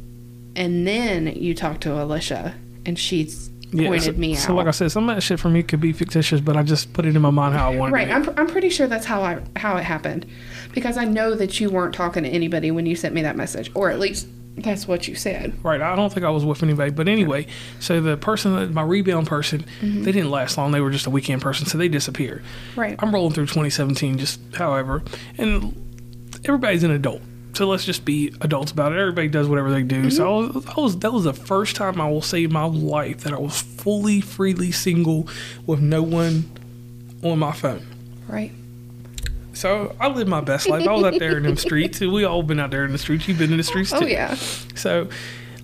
and 0.57 0.85
then 0.85 1.27
you 1.27 1.53
talked 1.55 1.79
to 1.83 1.93
Alicia, 2.03 2.55
and 2.85 2.99
she's 2.99 3.49
yeah, 3.71 3.87
pointed 3.87 4.15
so, 4.15 4.19
me 4.19 4.35
so 4.35 4.53
like 4.55 4.67
I 4.67 4.71
said, 4.71 4.91
some 4.91 5.09
of 5.09 5.15
that 5.15 5.21
shit 5.21 5.39
for 5.39 5.49
me 5.49 5.63
could 5.63 5.81
be 5.81 5.91
fictitious, 5.93 6.41
but 6.41 6.55
I 6.57 6.63
just 6.63 6.93
put 6.93 7.05
it 7.05 7.15
in 7.15 7.21
my 7.21 7.29
mind 7.31 7.55
how 7.55 7.71
I 7.71 7.75
wanted 7.75 7.93
Right, 7.93 8.07
it. 8.07 8.11
I'm, 8.13 8.29
I'm 8.37 8.47
pretty 8.47 8.69
sure 8.69 8.87
that's 8.87 9.05
how 9.05 9.21
I 9.21 9.41
how 9.55 9.77
it 9.77 9.83
happened, 9.83 10.25
because 10.73 10.97
I 10.97 11.05
know 11.05 11.35
that 11.35 11.59
you 11.59 11.69
weren't 11.69 11.93
talking 11.95 12.23
to 12.23 12.29
anybody 12.29 12.71
when 12.71 12.85
you 12.85 12.95
sent 12.95 13.13
me 13.15 13.21
that 13.23 13.35
message, 13.35 13.71
or 13.73 13.89
at 13.91 13.99
least 13.99 14.27
that's 14.57 14.87
what 14.87 15.05
you 15.07 15.15
said. 15.15 15.53
Right, 15.65 15.81
I 15.81 15.95
don't 15.97 16.13
think 16.13 16.25
I 16.25 16.29
was 16.29 16.45
with 16.45 16.63
anybody, 16.63 16.89
but 16.91 17.09
anyway, 17.09 17.45
so 17.81 17.99
the 17.99 18.15
person, 18.15 18.73
my 18.73 18.83
rebound 18.83 19.27
person, 19.27 19.65
Mm-hmm. 19.81 20.03
they 20.03 20.13
didn't 20.13 20.31
last 20.31 20.57
long. 20.57 20.71
They 20.71 20.79
were 20.79 20.91
just 20.91 21.05
a 21.07 21.09
weekend 21.09 21.41
person, 21.41 21.65
so 21.65 21.77
they 21.77 21.89
disappeared. 21.89 22.41
Right. 22.77 22.95
I'm 22.99 23.13
rolling 23.13 23.33
through 23.33 23.47
2017, 23.47 24.17
just 24.17 24.39
however, 24.55 25.03
and 25.37 25.75
everybody's 26.45 26.83
an 26.83 26.91
adult. 26.91 27.21
So 27.55 27.67
let's 27.67 27.85
just 27.85 28.03
be 28.03 28.33
adults 28.41 28.71
about 28.71 28.91
it. 28.91 28.99
Everybody 28.99 29.27
does 29.29 29.47
whatever 29.47 29.71
they 29.71 29.83
do. 29.83 30.11
So 30.11 30.25
I 30.25 30.47
was, 30.47 30.65
I 30.65 30.79
was 30.79 30.99
that 30.99 31.13
was 31.13 31.23
the 31.23 31.33
first 31.33 31.75
time 31.75 32.01
I 32.01 32.09
will 32.09 32.21
say 32.21 32.43
in 32.43 32.53
my 32.53 32.65
life 32.65 33.21
that 33.21 33.33
I 33.33 33.39
was 33.39 33.61
fully 33.61 34.21
freely 34.21 34.71
single 34.71 35.27
with 35.65 35.79
no 35.79 36.03
one 36.03 36.49
on 37.23 37.39
my 37.39 37.53
phone. 37.53 37.85
Right. 38.27 38.51
So 39.53 39.95
I 39.99 40.09
lived 40.09 40.29
my 40.29 40.41
best 40.41 40.67
life. 40.67 40.85
I 40.85 40.91
was 40.91 41.03
out 41.03 41.19
there 41.19 41.37
in 41.37 41.43
them 41.43 41.55
streets. 41.55 42.01
We 42.01 42.25
all 42.25 42.43
been 42.43 42.59
out 42.59 42.71
there 42.71 42.83
in 42.83 42.91
the 42.91 42.97
streets. 42.97 43.27
You've 43.27 43.39
been 43.39 43.51
in 43.51 43.57
the 43.57 43.63
streets 43.63 43.91
too. 43.91 43.99
Oh 44.01 44.05
yeah. 44.05 44.35
So, 44.75 45.07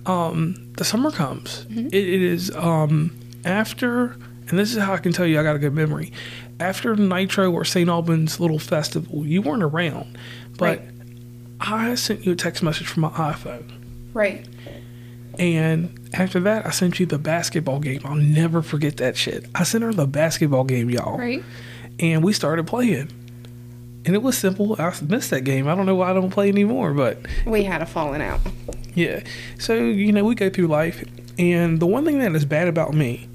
um, 0.06 0.72
the 0.78 0.84
summer 0.84 1.10
comes. 1.10 1.66
Mm-hmm. 1.66 1.88
It, 1.88 1.94
it 1.94 2.22
is 2.22 2.50
um, 2.56 3.14
after, 3.44 4.16
and 4.48 4.58
this 4.58 4.72
is 4.74 4.82
how 4.82 4.94
I 4.94 4.96
can 4.96 5.12
tell 5.12 5.26
you 5.26 5.38
I 5.38 5.42
got 5.42 5.56
a 5.56 5.58
good 5.58 5.74
memory. 5.74 6.10
After 6.58 6.96
Nitro 6.96 7.52
or 7.52 7.64
St. 7.64 7.88
Albans 7.88 8.40
little 8.40 8.58
festival, 8.58 9.26
you 9.26 9.42
weren't 9.42 9.62
around, 9.62 10.16
but 10.56 10.78
Right. 10.78 10.91
I 11.64 11.94
sent 11.94 12.26
you 12.26 12.32
a 12.32 12.36
text 12.36 12.62
message 12.62 12.86
from 12.88 13.02
my 13.02 13.10
iPhone. 13.10 13.70
Right. 14.12 14.46
And 15.38 16.10
after 16.12 16.40
that, 16.40 16.66
I 16.66 16.70
sent 16.70 17.00
you 17.00 17.06
the 17.06 17.18
basketball 17.18 17.78
game. 17.78 18.00
I'll 18.04 18.14
never 18.16 18.60
forget 18.62 18.98
that 18.98 19.16
shit. 19.16 19.46
I 19.54 19.62
sent 19.62 19.82
her 19.84 19.92
the 19.92 20.06
basketball 20.06 20.64
game, 20.64 20.90
y'all. 20.90 21.16
Right. 21.18 21.42
And 22.00 22.22
we 22.22 22.32
started 22.32 22.66
playing. 22.66 23.10
And 24.04 24.14
it 24.16 24.22
was 24.22 24.36
simple. 24.36 24.76
I 24.78 24.92
missed 25.06 25.30
that 25.30 25.42
game. 25.42 25.68
I 25.68 25.74
don't 25.74 25.86
know 25.86 25.94
why 25.94 26.10
I 26.10 26.12
don't 26.12 26.30
play 26.30 26.48
anymore, 26.48 26.92
but 26.92 27.18
We 27.46 27.62
had 27.62 27.80
a 27.80 27.86
falling 27.86 28.20
out. 28.20 28.40
yeah. 28.94 29.22
So, 29.58 29.74
you 29.76 30.12
know, 30.12 30.24
we 30.24 30.34
go 30.34 30.50
through 30.50 30.66
life. 30.66 31.04
And 31.38 31.80
the 31.80 31.86
one 31.86 32.04
thing 32.04 32.18
that 32.18 32.34
is 32.34 32.44
bad 32.44 32.68
about 32.68 32.92
me, 32.92 33.28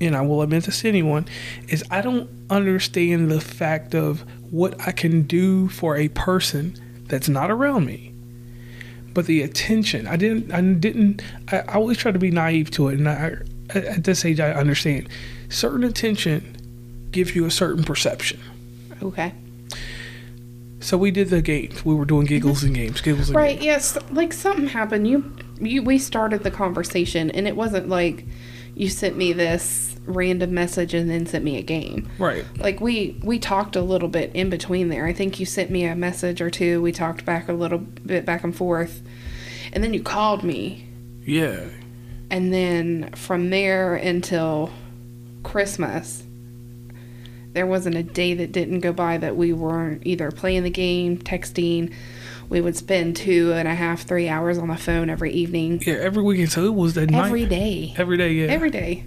and 0.00 0.16
I 0.16 0.22
will 0.22 0.40
admit 0.42 0.64
this 0.64 0.80
to 0.82 0.88
anyone, 0.88 1.26
is 1.68 1.84
I 1.90 2.00
don't 2.00 2.30
understand 2.48 3.30
the 3.30 3.40
fact 3.40 3.94
of 3.94 4.24
what 4.50 4.80
I 4.86 4.92
can 4.92 5.22
do 5.22 5.68
for 5.68 5.96
a 5.96 6.08
person 6.08 6.76
that's 7.12 7.28
not 7.28 7.50
around 7.50 7.84
me. 7.84 8.10
But 9.12 9.26
the 9.26 9.42
attention, 9.42 10.06
I 10.06 10.16
didn't, 10.16 10.50
I 10.50 10.62
didn't, 10.62 11.20
I, 11.52 11.58
I 11.58 11.74
always 11.74 11.98
try 11.98 12.10
to 12.10 12.18
be 12.18 12.30
naive 12.30 12.70
to 12.70 12.88
it. 12.88 12.98
And 12.98 13.06
I, 13.06 13.34
at 13.68 14.04
this 14.04 14.24
age, 14.24 14.40
I 14.40 14.52
understand. 14.52 15.10
Certain 15.50 15.84
attention 15.84 16.56
gives 17.10 17.36
you 17.36 17.44
a 17.44 17.50
certain 17.50 17.84
perception. 17.84 18.40
Okay. 19.02 19.34
So 20.80 20.96
we 20.96 21.10
did 21.10 21.28
the 21.28 21.42
games. 21.42 21.84
We 21.84 21.94
were 21.94 22.06
doing 22.06 22.24
giggles 22.24 22.62
and 22.62 22.74
games, 22.74 23.02
giggles 23.02 23.28
and 23.28 23.36
Right. 23.36 23.56
games. 23.60 23.64
Yes. 23.94 23.98
Like 24.10 24.32
something 24.32 24.68
happened. 24.68 25.06
You, 25.06 25.36
you, 25.60 25.82
we 25.82 25.98
started 25.98 26.42
the 26.44 26.50
conversation, 26.50 27.30
and 27.32 27.46
it 27.46 27.54
wasn't 27.56 27.90
like 27.90 28.24
you 28.74 28.88
sent 28.88 29.18
me 29.18 29.34
this 29.34 29.91
random 30.04 30.52
message 30.52 30.94
and 30.94 31.08
then 31.08 31.26
sent 31.26 31.44
me 31.44 31.56
a 31.58 31.62
game. 31.62 32.08
Right. 32.18 32.44
Like 32.58 32.80
we 32.80 33.16
we 33.22 33.38
talked 33.38 33.76
a 33.76 33.82
little 33.82 34.08
bit 34.08 34.30
in 34.34 34.50
between 34.50 34.88
there. 34.88 35.06
I 35.06 35.12
think 35.12 35.38
you 35.40 35.46
sent 35.46 35.70
me 35.70 35.84
a 35.84 35.94
message 35.94 36.40
or 36.40 36.50
two. 36.50 36.82
We 36.82 36.92
talked 36.92 37.24
back 37.24 37.48
a 37.48 37.52
little 37.52 37.78
bit 37.78 38.24
back 38.24 38.42
and 38.44 38.54
forth, 38.54 39.02
and 39.72 39.82
then 39.84 39.94
you 39.94 40.02
called 40.02 40.42
me, 40.42 40.86
Yeah. 41.24 41.64
and 42.30 42.52
then 42.52 43.10
from 43.14 43.50
there 43.50 43.94
until 43.94 44.70
Christmas. 45.42 46.24
There 47.54 47.66
wasn't 47.66 47.96
a 47.96 48.02
day 48.02 48.32
that 48.32 48.50
didn't 48.50 48.80
go 48.80 48.94
by 48.94 49.18
that 49.18 49.36
we 49.36 49.52
weren't 49.52 50.06
either 50.06 50.30
playing 50.30 50.62
the 50.62 50.70
game, 50.70 51.18
texting. 51.18 51.92
We 52.48 52.62
would 52.62 52.76
spend 52.76 53.14
two 53.16 53.52
and 53.52 53.68
a 53.68 53.74
half, 53.74 54.02
three 54.02 54.26
hours 54.28 54.56
on 54.56 54.68
the 54.68 54.76
phone 54.76 55.10
every 55.10 55.32
evening, 55.32 55.82
Yeah, 55.86 55.94
every 55.94 56.22
weekend. 56.22 56.50
So 56.50 56.64
it 56.64 56.74
was 56.74 56.96
night. 56.96 57.12
every 57.12 57.44
day, 57.44 57.92
Every 57.98 58.16
day, 58.16 58.32
yeah. 58.32 58.46
every 58.46 58.70
day. 58.70 59.04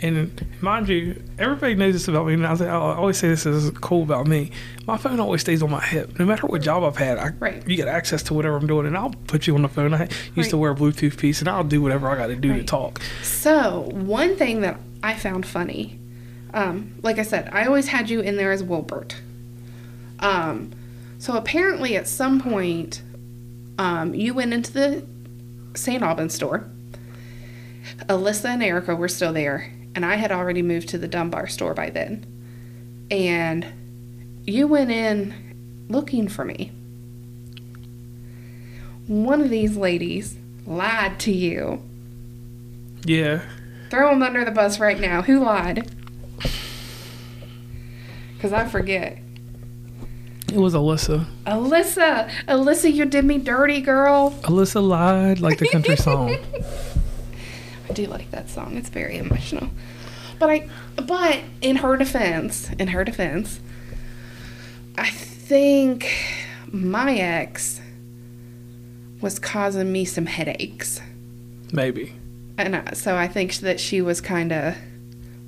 And 0.00 0.46
mind 0.60 0.88
you, 0.88 1.22
everybody 1.38 1.74
knows 1.74 1.94
this 1.94 2.08
about 2.08 2.26
me. 2.26 2.34
And 2.34 2.46
I, 2.46 2.54
say, 2.54 2.68
I 2.68 2.74
always 2.74 3.18
say 3.18 3.28
this 3.28 3.46
is 3.46 3.70
cool 3.80 4.02
about 4.02 4.26
me. 4.26 4.50
My 4.86 4.96
phone 4.96 5.18
always 5.20 5.40
stays 5.40 5.62
on 5.62 5.70
my 5.70 5.84
hip. 5.84 6.18
No 6.18 6.24
matter 6.24 6.46
what 6.46 6.62
job 6.62 6.84
I've 6.84 6.96
had, 6.96 7.18
I, 7.18 7.30
Right. 7.38 7.66
you 7.68 7.76
get 7.76 7.88
access 7.88 8.22
to 8.24 8.34
whatever 8.34 8.56
I'm 8.56 8.66
doing, 8.66 8.86
and 8.86 8.96
I'll 8.96 9.14
put 9.26 9.46
you 9.46 9.54
on 9.54 9.62
the 9.62 9.68
phone. 9.68 9.94
I 9.94 10.08
used 10.34 10.50
to 10.50 10.56
wear 10.56 10.70
a 10.70 10.74
Bluetooth 10.74 11.18
piece, 11.18 11.40
and 11.40 11.48
I'll 11.48 11.64
do 11.64 11.82
whatever 11.82 12.08
I 12.08 12.16
got 12.16 12.28
to 12.28 12.36
do 12.36 12.52
to 12.54 12.64
talk. 12.64 13.00
So, 13.22 13.88
one 13.92 14.36
thing 14.36 14.60
that 14.62 14.78
I 15.02 15.14
found 15.14 15.46
funny, 15.46 15.98
um, 16.54 16.94
like 17.02 17.18
I 17.18 17.22
said, 17.22 17.50
I 17.52 17.66
always 17.66 17.88
had 17.88 18.08
you 18.10 18.20
in 18.20 18.36
there 18.36 18.52
as 18.52 18.62
Wilbert. 18.62 19.16
Um, 20.20 20.72
so 21.18 21.36
apparently, 21.36 21.96
at 21.96 22.08
some 22.08 22.40
point, 22.40 23.02
um, 23.78 24.14
you 24.14 24.34
went 24.34 24.52
into 24.52 24.72
the 24.72 25.04
St. 25.74 26.02
Albans 26.02 26.34
store. 26.34 26.64
Alyssa 28.08 28.46
and 28.46 28.62
Erica 28.62 28.94
were 28.94 29.08
still 29.08 29.32
there, 29.32 29.72
and 29.98 30.06
I 30.06 30.14
had 30.14 30.30
already 30.30 30.62
moved 30.62 30.90
to 30.90 30.98
the 30.98 31.08
Dunbar 31.08 31.48
store 31.48 31.74
by 31.74 31.90
then. 31.90 32.24
And 33.10 33.66
you 34.44 34.68
went 34.68 34.92
in 34.92 35.34
looking 35.88 36.28
for 36.28 36.44
me. 36.44 36.70
One 39.08 39.40
of 39.40 39.50
these 39.50 39.76
ladies 39.76 40.36
lied 40.66 41.18
to 41.20 41.32
you. 41.32 41.82
Yeah, 43.04 43.40
Throw 43.90 44.12
him 44.12 44.22
under 44.22 44.44
the 44.44 44.52
bus 44.52 44.78
right 44.78 45.00
now. 45.00 45.22
Who 45.22 45.42
lied? 45.42 45.90
Because 48.36 48.52
I 48.52 48.68
forget. 48.68 49.18
it 50.52 50.58
was 50.58 50.74
Alyssa. 50.74 51.26
Alyssa! 51.44 52.30
Alyssa, 52.46 52.92
you 52.92 53.04
did 53.04 53.24
me 53.24 53.38
dirty, 53.38 53.80
girl. 53.80 54.30
Alyssa 54.42 54.80
lied 54.80 55.40
like 55.40 55.58
the 55.58 55.66
country 55.66 55.96
song. 55.96 56.36
I 57.88 57.92
do 57.92 58.06
like 58.06 58.30
that 58.30 58.50
song. 58.50 58.76
It's 58.76 58.88
very 58.88 59.16
emotional. 59.18 59.70
But 60.38 60.50
I 60.50 60.68
but 60.96 61.40
in 61.60 61.76
her 61.76 61.96
defense, 61.96 62.70
in 62.78 62.88
her 62.88 63.04
defense, 63.04 63.60
I 64.96 65.10
think 65.10 66.06
my 66.70 67.14
ex 67.16 67.80
was 69.20 69.38
causing 69.38 69.90
me 69.90 70.04
some 70.04 70.26
headaches. 70.26 71.00
Maybe. 71.72 72.14
And 72.56 72.76
I- 72.76 72.92
so 72.92 73.16
I 73.16 73.26
think 73.28 73.54
that 73.56 73.80
she 73.80 74.00
was 74.00 74.20
kind 74.20 74.52
of 74.52 74.76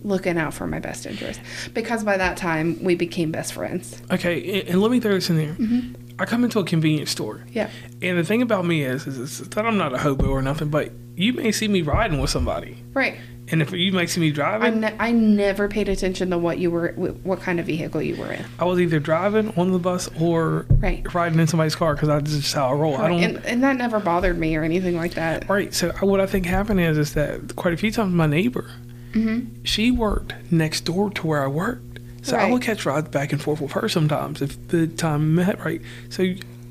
looking 0.02 0.38
out 0.38 0.54
for 0.54 0.66
my 0.66 0.78
best 0.78 1.04
interest 1.04 1.40
because 1.74 2.02
by 2.02 2.16
that 2.16 2.36
time 2.36 2.82
we 2.82 2.94
became 2.94 3.30
best 3.30 3.52
friends. 3.52 4.00
Okay, 4.10 4.60
and, 4.60 4.70
and 4.70 4.82
let 4.82 4.90
me 4.90 4.98
throw 4.98 5.12
this 5.12 5.28
in 5.30 5.36
there. 5.36 5.52
Mm-hmm. 5.54 5.94
I 6.20 6.26
come 6.26 6.44
into 6.44 6.58
a 6.60 6.64
convenience 6.64 7.10
store. 7.10 7.44
Yeah. 7.50 7.70
And 8.02 8.18
the 8.18 8.24
thing 8.24 8.42
about 8.42 8.64
me 8.66 8.84
is, 8.84 9.06
is, 9.06 9.18
is 9.18 9.38
that 9.48 9.64
I'm 9.66 9.78
not 9.78 9.94
a 9.94 9.98
hobo 9.98 10.26
or 10.28 10.42
nothing, 10.42 10.68
but 10.68 10.92
you 11.16 11.32
may 11.32 11.50
see 11.52 11.66
me 11.68 11.82
riding 11.82 12.20
with 12.20 12.30
somebody. 12.30 12.76
Right. 12.94 13.16
And 13.48 13.60
if 13.60 13.72
you 13.72 13.90
may 13.92 14.06
see 14.06 14.20
me 14.20 14.30
driving, 14.30 14.80
ne- 14.80 14.94
I 15.00 15.10
never 15.10 15.66
paid 15.66 15.88
attention 15.88 16.30
to 16.30 16.38
what 16.38 16.58
you 16.58 16.70
were, 16.70 16.92
what 16.92 17.40
kind 17.40 17.58
of 17.58 17.66
vehicle 17.66 18.00
you 18.00 18.14
were 18.14 18.30
in. 18.32 18.44
I 18.60 18.64
was 18.64 18.78
either 18.80 19.00
driving 19.00 19.52
on 19.56 19.72
the 19.72 19.78
bus 19.80 20.08
or 20.20 20.66
Right. 20.70 21.02
riding 21.12 21.40
in 21.40 21.48
somebody's 21.48 21.74
car 21.74 21.94
because 21.94 22.06
that's 22.08 22.30
just 22.32 22.54
how 22.54 22.68
I 22.68 22.72
roll. 22.74 22.96
I 22.96 23.08
don't. 23.08 23.20
and, 23.22 23.44
and 23.44 23.62
that 23.64 23.76
never 23.76 23.98
bothered 23.98 24.38
me 24.38 24.54
or 24.56 24.62
anything 24.62 24.94
like 24.96 25.14
that. 25.14 25.48
right. 25.48 25.74
So 25.74 25.90
what 26.00 26.20
I 26.20 26.26
think 26.26 26.46
happened 26.46 26.78
is, 26.80 26.96
is 26.96 27.14
that 27.14 27.56
quite 27.56 27.74
a 27.74 27.76
few 27.76 27.90
times 27.90 28.12
my 28.14 28.26
neighbor, 28.26 28.70
Mm-hmm. 29.14 29.64
she 29.64 29.90
worked 29.90 30.34
next 30.52 30.82
door 30.82 31.10
to 31.10 31.26
where 31.26 31.42
I 31.42 31.48
worked, 31.48 31.89
so 32.22 32.36
I 32.36 32.44
Right. 32.44 32.52
would 32.52 32.62
catch 32.62 32.84
rides 32.86 33.08
back 33.08 33.32
and 33.32 33.40
forth 33.40 33.60
with 33.60 33.72
her 33.72 33.88
sometimes 33.88 34.42
if 34.42 34.68
the 34.68 34.86
time 34.86 35.34
met 35.34 35.64
right. 35.64 35.80
So, 36.08 36.26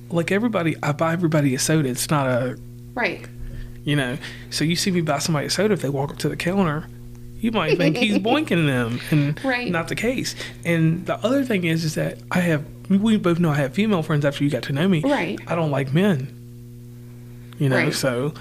like 0.09 0.31
everybody, 0.31 0.75
I 0.83 0.91
buy 0.91 1.13
everybody 1.13 1.53
a 1.55 1.59
soda. 1.59 1.89
It's 1.89 2.09
not 2.09 2.27
a 2.27 2.57
Right. 2.95 3.25
You 3.85 3.95
know, 3.95 4.17
so 4.49 4.63
you 4.65 4.75
see 4.75 4.91
me 4.91 5.01
buy 5.01 5.19
somebody 5.19 5.47
a 5.47 5.49
soda 5.49 5.73
if 5.73 5.81
they 5.81 5.89
walk 5.89 6.11
up 6.11 6.17
to 6.19 6.29
the 6.29 6.35
counter, 6.35 6.87
you 7.39 7.51
might 7.51 7.77
think 7.77 7.95
he's 7.97 8.17
boinking 8.29 8.65
them, 8.67 8.99
and 9.11 9.39
Right. 9.43 9.71
not 9.71 9.87
the 9.87 9.95
case. 9.95 10.35
And 10.65 11.05
the 11.05 11.15
other 11.25 11.43
thing 11.45 11.63
is, 11.63 11.83
is 11.85 11.95
that 11.95 12.19
I 12.31 12.39
have 12.41 12.63
we 12.89 13.17
both 13.17 13.39
know 13.39 13.51
I 13.51 13.55
have 13.55 13.73
female 13.73 14.01
friends 14.03 14.25
after 14.25 14.43
you 14.43 14.49
got 14.49 14.63
to 14.63 14.73
know 14.73 14.87
me. 14.87 15.01
Right. 15.05 15.39
I 15.47 15.53
don't 15.55 15.69
like 15.71 15.93
men. 15.93 16.27
You 17.59 17.69
know, 17.69 17.75
Right. 17.77 17.93
so 17.93 18.33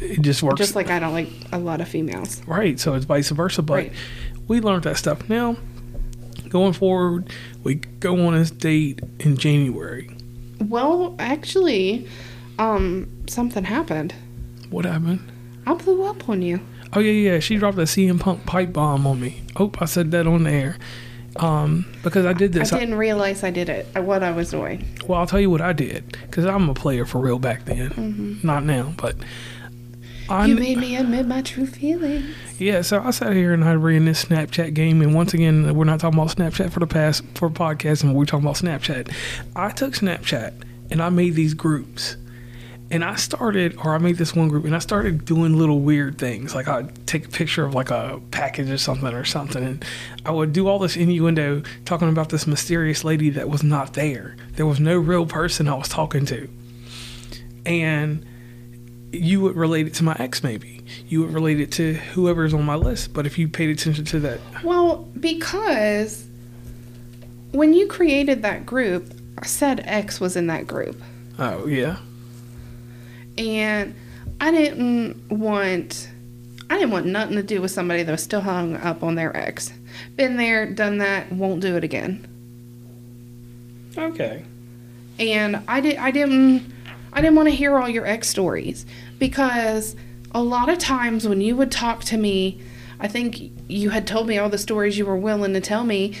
it 0.00 0.20
just 0.22 0.42
works. 0.42 0.58
Just 0.58 0.74
like 0.76 0.88
I 0.90 0.98
don't 0.98 1.12
like 1.12 1.28
a 1.52 1.58
lot 1.58 1.80
of 1.80 1.88
females. 1.88 2.40
right. 2.46 2.78
So 2.80 2.94
it's 2.94 3.04
vice 3.04 3.30
versa, 3.30 3.62
but 3.62 3.74
Right. 3.74 3.92
we 4.48 4.60
learned 4.60 4.84
that 4.84 4.96
stuff. 4.96 5.28
Now, 5.28 5.56
going 6.52 6.74
forward, 6.74 7.30
we 7.64 7.76
go 7.76 8.26
on 8.26 8.34
this 8.34 8.50
date 8.50 9.00
in 9.18 9.36
January. 9.36 10.14
Well, 10.60 11.16
actually, 11.18 12.06
um, 12.58 13.10
something 13.26 13.64
happened. 13.64 14.14
What 14.70 14.84
happened? 14.84 15.20
I 15.66 15.74
blew 15.74 16.04
up 16.04 16.28
on 16.28 16.42
you. 16.42 16.60
Oh 16.92 17.00
yeah, 17.00 17.32
yeah. 17.32 17.38
She 17.40 17.56
dropped 17.56 17.78
a 17.78 17.82
CM 17.82 18.20
Punk 18.20 18.44
pipe 18.44 18.72
bomb 18.72 19.06
on 19.06 19.18
me. 19.20 19.42
Oh, 19.56 19.72
I 19.78 19.86
said 19.86 20.10
that 20.10 20.26
on 20.26 20.44
the 20.44 20.50
air. 20.50 20.76
Um, 21.36 21.86
because 22.02 22.26
I 22.26 22.34
did 22.34 22.52
this. 22.52 22.70
I 22.74 22.78
didn't 22.80 22.96
realize 22.96 23.42
I 23.42 23.50
did 23.50 23.70
it. 23.70 23.86
What 23.96 24.22
I 24.22 24.32
was 24.32 24.50
doing. 24.50 24.84
well, 25.08 25.20
I'll 25.20 25.26
tell 25.26 25.40
you 25.40 25.48
what 25.48 25.62
I 25.62 25.72
did. 25.72 26.18
Because 26.22 26.44
I'm 26.44 26.68
a 26.68 26.74
player 26.74 27.06
for 27.06 27.18
real 27.18 27.38
back 27.38 27.64
then. 27.64 28.38
Not 28.42 28.64
now, 28.64 28.92
but. 28.98 29.16
I. 30.32 30.46
You 30.46 30.56
made 30.56 30.78
me 30.78 30.96
admit 30.96 31.26
my 31.26 31.42
true 31.42 31.66
feelings. 31.66 32.34
yeah, 32.58 32.80
so 32.80 33.02
I 33.02 33.10
sat 33.10 33.34
here 33.34 33.52
and 33.52 33.62
I 33.62 33.74
ran 33.74 34.06
this 34.06 34.24
Snapchat 34.24 34.72
game, 34.72 35.02
and 35.02 35.14
once 35.14 35.34
again, 35.34 35.74
we're 35.74 35.84
not 35.84 36.00
talking 36.00 36.18
about 36.18 36.34
Snapchat 36.34 36.72
for 36.72 36.80
the 36.80 36.86
past 36.86 37.22
for 37.34 37.50
podcast, 37.50 38.02
and 38.02 38.14
we're 38.14 38.24
talking 38.24 38.46
about 38.46 38.56
Snapchat. 38.56 39.14
I 39.54 39.70
took 39.70 39.92
Snapchat 39.92 40.54
and 40.90 41.02
I 41.02 41.10
made 41.10 41.34
these 41.34 41.52
groups, 41.52 42.16
and 42.90 43.04
I 43.04 43.16
started, 43.16 43.76
or 43.76 43.94
I 43.94 43.98
made 43.98 44.16
this 44.16 44.34
one 44.34 44.48
group, 44.48 44.64
and 44.64 44.74
I 44.74 44.78
started 44.78 45.26
doing 45.26 45.58
little 45.58 45.80
weird 45.80 46.16
things, 46.18 46.54
like 46.54 46.66
I'd 46.66 47.06
take 47.06 47.26
a 47.26 47.28
picture 47.28 47.66
of 47.66 47.74
like 47.74 47.90
a 47.90 48.18
package 48.30 48.70
or 48.70 48.78
something 48.78 49.12
or 49.12 49.24
something, 49.24 49.62
and 49.62 49.84
I 50.24 50.30
would 50.30 50.54
do 50.54 50.66
all 50.66 50.78
this 50.78 50.96
innuendo 50.96 51.62
talking 51.84 52.08
about 52.08 52.30
this 52.30 52.46
mysterious 52.46 53.04
lady 53.04 53.28
that 53.30 53.50
was 53.50 53.62
not 53.62 53.92
there. 53.92 54.36
There 54.56 54.66
was 54.66 54.80
no 54.80 54.96
real 54.96 55.26
person 55.26 55.68
I 55.68 55.74
was 55.74 55.90
talking 55.90 56.24
to. 56.26 56.48
and 57.66 58.24
you 59.12 59.40
would 59.42 59.56
relate 59.56 59.86
it 59.86 59.94
to 59.94 60.02
my 60.04 60.16
ex 60.18 60.42
maybe 60.42 60.82
you 61.08 61.20
would 61.20 61.32
relate 61.32 61.60
it 61.60 61.70
to 61.72 61.94
whoever's 61.94 62.54
on 62.54 62.64
my 62.64 62.74
list 62.74 63.12
but 63.12 63.26
if 63.26 63.38
you 63.38 63.46
paid 63.48 63.68
attention 63.70 64.04
to 64.04 64.18
that 64.20 64.40
Well, 64.64 65.08
because 65.20 66.26
when 67.52 67.74
you 67.74 67.86
created 67.86 68.42
that 68.42 68.64
group, 68.64 69.12
I 69.38 69.44
said 69.44 69.80
X 69.84 70.18
was 70.20 70.36
in 70.36 70.46
that 70.46 70.66
group. 70.66 71.00
oh 71.38 71.66
yeah 71.66 71.96
And 73.36 73.94
I 74.40 74.50
didn't 74.50 75.30
want 75.30 76.08
I 76.70 76.76
didn't 76.76 76.90
want 76.92 77.04
nothing 77.06 77.36
to 77.36 77.42
do 77.42 77.60
with 77.60 77.70
somebody 77.70 78.02
that 78.02 78.10
was 78.12 78.22
still 78.22 78.40
hung 78.40 78.76
up 78.76 79.02
on 79.02 79.14
their 79.14 79.36
ex. 79.36 79.70
Been 80.16 80.38
there, 80.38 80.64
done 80.64 80.98
that, 80.98 81.30
won't 81.30 81.60
do 81.60 81.76
it 81.76 81.84
again. 81.84 82.26
okay 83.98 84.44
And 85.18 85.62
I 85.68 85.80
did 85.80 85.96
I 85.98 86.10
didn't 86.10 86.72
I 87.12 87.20
didn't 87.20 87.36
want 87.36 87.48
to 87.48 87.54
hear 87.54 87.76
all 87.78 87.88
your 87.88 88.06
ex 88.06 88.28
stories 88.28 88.86
because 89.18 89.94
a 90.32 90.42
lot 90.42 90.68
of 90.68 90.78
times 90.78 91.28
when 91.28 91.40
you 91.40 91.56
would 91.56 91.70
talk 91.70 92.04
to 92.04 92.16
me, 92.16 92.60
I 92.98 93.08
think 93.08 93.52
you 93.68 93.90
had 93.90 94.06
told 94.06 94.28
me 94.28 94.38
all 94.38 94.48
the 94.48 94.58
stories 94.58 94.96
you 94.96 95.04
were 95.04 95.16
willing 95.16 95.52
to 95.52 95.60
tell 95.60 95.84
me 95.84 96.16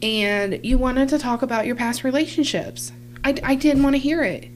and 0.00 0.64
you 0.64 0.78
wanted 0.78 1.08
to 1.10 1.18
talk 1.18 1.42
about 1.42 1.66
your 1.66 1.76
past 1.76 2.02
relationships. 2.02 2.92
I, 3.24 3.36
I 3.42 3.54
didn't 3.54 3.82
want 3.82 3.94
to 3.94 4.00
hear 4.00 4.22
it. 4.22 4.48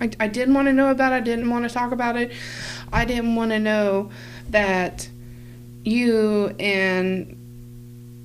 I, 0.00 0.10
I 0.20 0.28
didn't 0.28 0.54
want 0.54 0.66
to 0.66 0.72
know 0.72 0.90
about 0.90 1.12
it. 1.12 1.16
I 1.16 1.20
didn't 1.20 1.48
want 1.48 1.66
to 1.68 1.72
talk 1.72 1.92
about 1.92 2.16
it. 2.16 2.32
I 2.92 3.04
didn't 3.04 3.34
want 3.34 3.52
to 3.52 3.58
know 3.58 4.10
that 4.50 5.08
you 5.84 6.54
and 6.58 7.36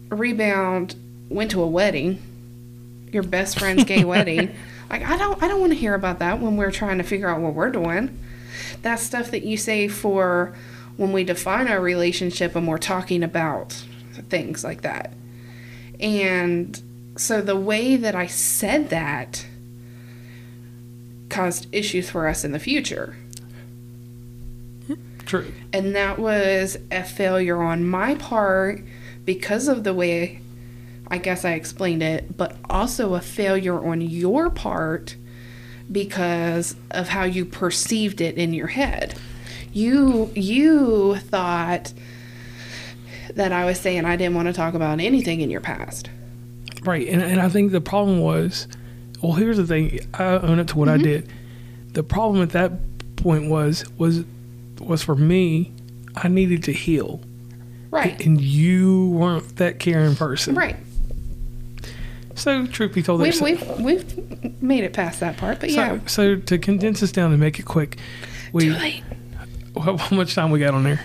Rebound 0.10 0.96
went 1.30 1.52
to 1.52 1.62
a 1.62 1.68
wedding, 1.68 2.22
your 3.14 3.24
best 3.24 3.60
friend's 3.60 3.86
gay 3.86 4.04
wedding. 4.04 4.54
Like 4.92 5.04
I 5.04 5.18
don't 5.18 5.42
I 5.42 5.48
don't 5.48 5.62
want 5.62 5.72
to 5.72 5.80
hear 5.80 5.94
about 5.94 6.20
that 6.20 6.42
when 6.42 6.58
we're 6.58 6.72
trying 6.72 6.98
to 6.98 7.04
figure 7.04 7.30
out 7.30 7.40
what 7.40 7.54
we're 7.54 7.72
doing. 7.72 8.20
That's 8.82 9.02
stuff 9.02 9.32
that 9.32 9.44
you 9.44 9.56
say 9.56 9.88
for 9.88 10.54
when 10.98 11.14
we 11.14 11.24
define 11.24 11.70
our 11.70 11.80
relationship 11.80 12.56
and 12.56 12.68
we're 12.68 12.78
talking 12.78 13.24
about 13.24 13.72
things 14.30 14.66
like 14.66 14.82
that. 14.82 15.14
And 16.00 16.82
so 17.16 17.42
the 17.42 17.56
way 17.56 17.96
that 17.96 18.16
I 18.16 18.28
said 18.28 18.90
that 18.90 19.46
caused 21.30 21.68
issues 21.72 22.10
for 22.10 22.28
us 22.28 22.44
in 22.44 22.52
the 22.52 22.60
future. 22.60 23.16
true 25.26 25.54
And 25.72 25.96
that 25.96 26.20
was 26.20 26.78
a 26.92 27.04
failure 27.04 27.62
on 27.62 27.88
my 27.88 28.16
part 28.16 28.82
because 29.24 29.70
of 29.70 29.86
the 29.86 29.94
way 29.94 30.41
I 31.12 31.18
guess 31.20 31.46
I 31.46 31.52
explained 31.54 32.02
it, 32.02 32.36
but 32.38 32.56
also 32.70 33.14
a 33.14 33.22
failure 33.22 33.78
on 33.86 34.02
your 34.02 34.50
part 34.50 35.16
because 35.92 36.76
of 36.90 37.10
how 37.10 37.26
you 37.26 37.44
perceived 37.46 38.22
it 38.22 38.38
in 38.38 38.54
your 38.54 38.68
head. 38.68 39.16
You 39.74 40.32
you 40.36 41.18
thought 41.18 41.94
that 43.36 43.52
I 43.52 43.66
was 43.66 43.80
saying 43.80 44.06
I 44.06 44.16
didn't 44.16 44.36
want 44.36 44.48
to 44.48 44.54
talk 44.54 44.74
about 44.74 45.00
anything 45.00 45.42
in 45.42 45.50
your 45.50 45.62
past. 45.62 46.10
right 46.84 47.08
and, 47.08 47.22
and 47.22 47.40
i 47.40 47.48
think 47.48 47.72
the 47.72 47.80
problem 47.82 48.20
was 48.22 48.68
well 49.22 49.34
here's 49.34 49.58
the 49.58 49.68
thing 49.68 50.00
i 50.16 50.24
own 50.24 50.58
it 50.58 50.68
to 50.68 50.78
what 50.78 50.90
i 50.90 50.96
mm-hmm. 50.96 51.04
did 51.04 51.30
the 51.94 52.02
problem 52.02 52.42
at 52.42 52.50
that 52.50 52.72
point 53.18 53.50
was 53.50 53.86
was 54.00 54.24
was 54.80 55.04
for 55.04 55.16
me 55.16 55.72
i 56.16 56.28
needed 56.28 56.64
to 56.64 56.72
heal 56.72 57.20
Right. 57.92 58.26
and 58.26 58.40
you 58.42 59.10
weren't 59.10 59.58
that 59.58 59.78
caring 59.80 60.16
person 60.16 60.56
Right. 60.56 60.78
So 62.36 62.66
truth 62.68 62.94
be 62.94 63.04
told 63.04 63.22
We've, 63.22 63.40
we've, 63.42 63.80
we've 63.80 64.62
made 64.62 64.84
it 64.84 64.94
past 64.94 65.20
that 65.20 65.38
part, 65.38 65.60
but 65.60 65.70
so, 65.72 65.76
yeah. 65.76 66.00
so 66.08 66.36
to 66.38 66.58
condense 66.58 67.00
this 67.02 67.12
down 67.12 67.32
and 67.32 67.40
make 67.40 67.60
it 67.60 67.64
quick 67.66 67.98
we 68.54 68.66
Too 68.66 68.74
late. 68.74 69.04
how, 69.82 69.98
how 69.98 70.16
much 70.16 70.34
time 70.36 70.52
we 70.52 70.60
got 70.60 70.74
on 70.74 70.84
there 70.84 71.00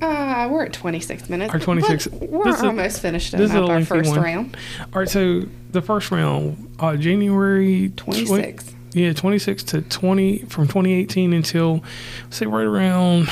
Uh, 0.00 0.48
we're 0.50 0.64
at 0.64 0.72
26 0.72 1.28
minutes. 1.30 1.52
Our 1.54 1.60
26 1.60 2.06
but 2.08 2.28
We're 2.30 2.44
this 2.44 2.56
is 2.56 2.62
a- 2.62 2.66
almost 2.66 3.00
finished 3.02 3.32
this 3.32 3.50
is 3.50 3.56
up 3.56 3.68
our 3.68 3.84
first 3.84 4.10
one. 4.10 4.20
round. 4.22 4.56
all 4.92 5.00
right 5.00 5.08
so 5.08 5.42
the 5.70 5.82
first 5.82 6.10
round 6.10 6.74
uh 6.80 6.96
january 6.96 7.90
20 7.96 8.26
26. 8.26 8.74
Yeah, 8.94 9.12
26 9.14 9.62
to 9.64 9.80
20 9.82 10.38
from 10.50 10.64
2018 10.66 11.32
until 11.32 11.82
say 12.28 12.44
right 12.46 12.64
around 12.66 13.26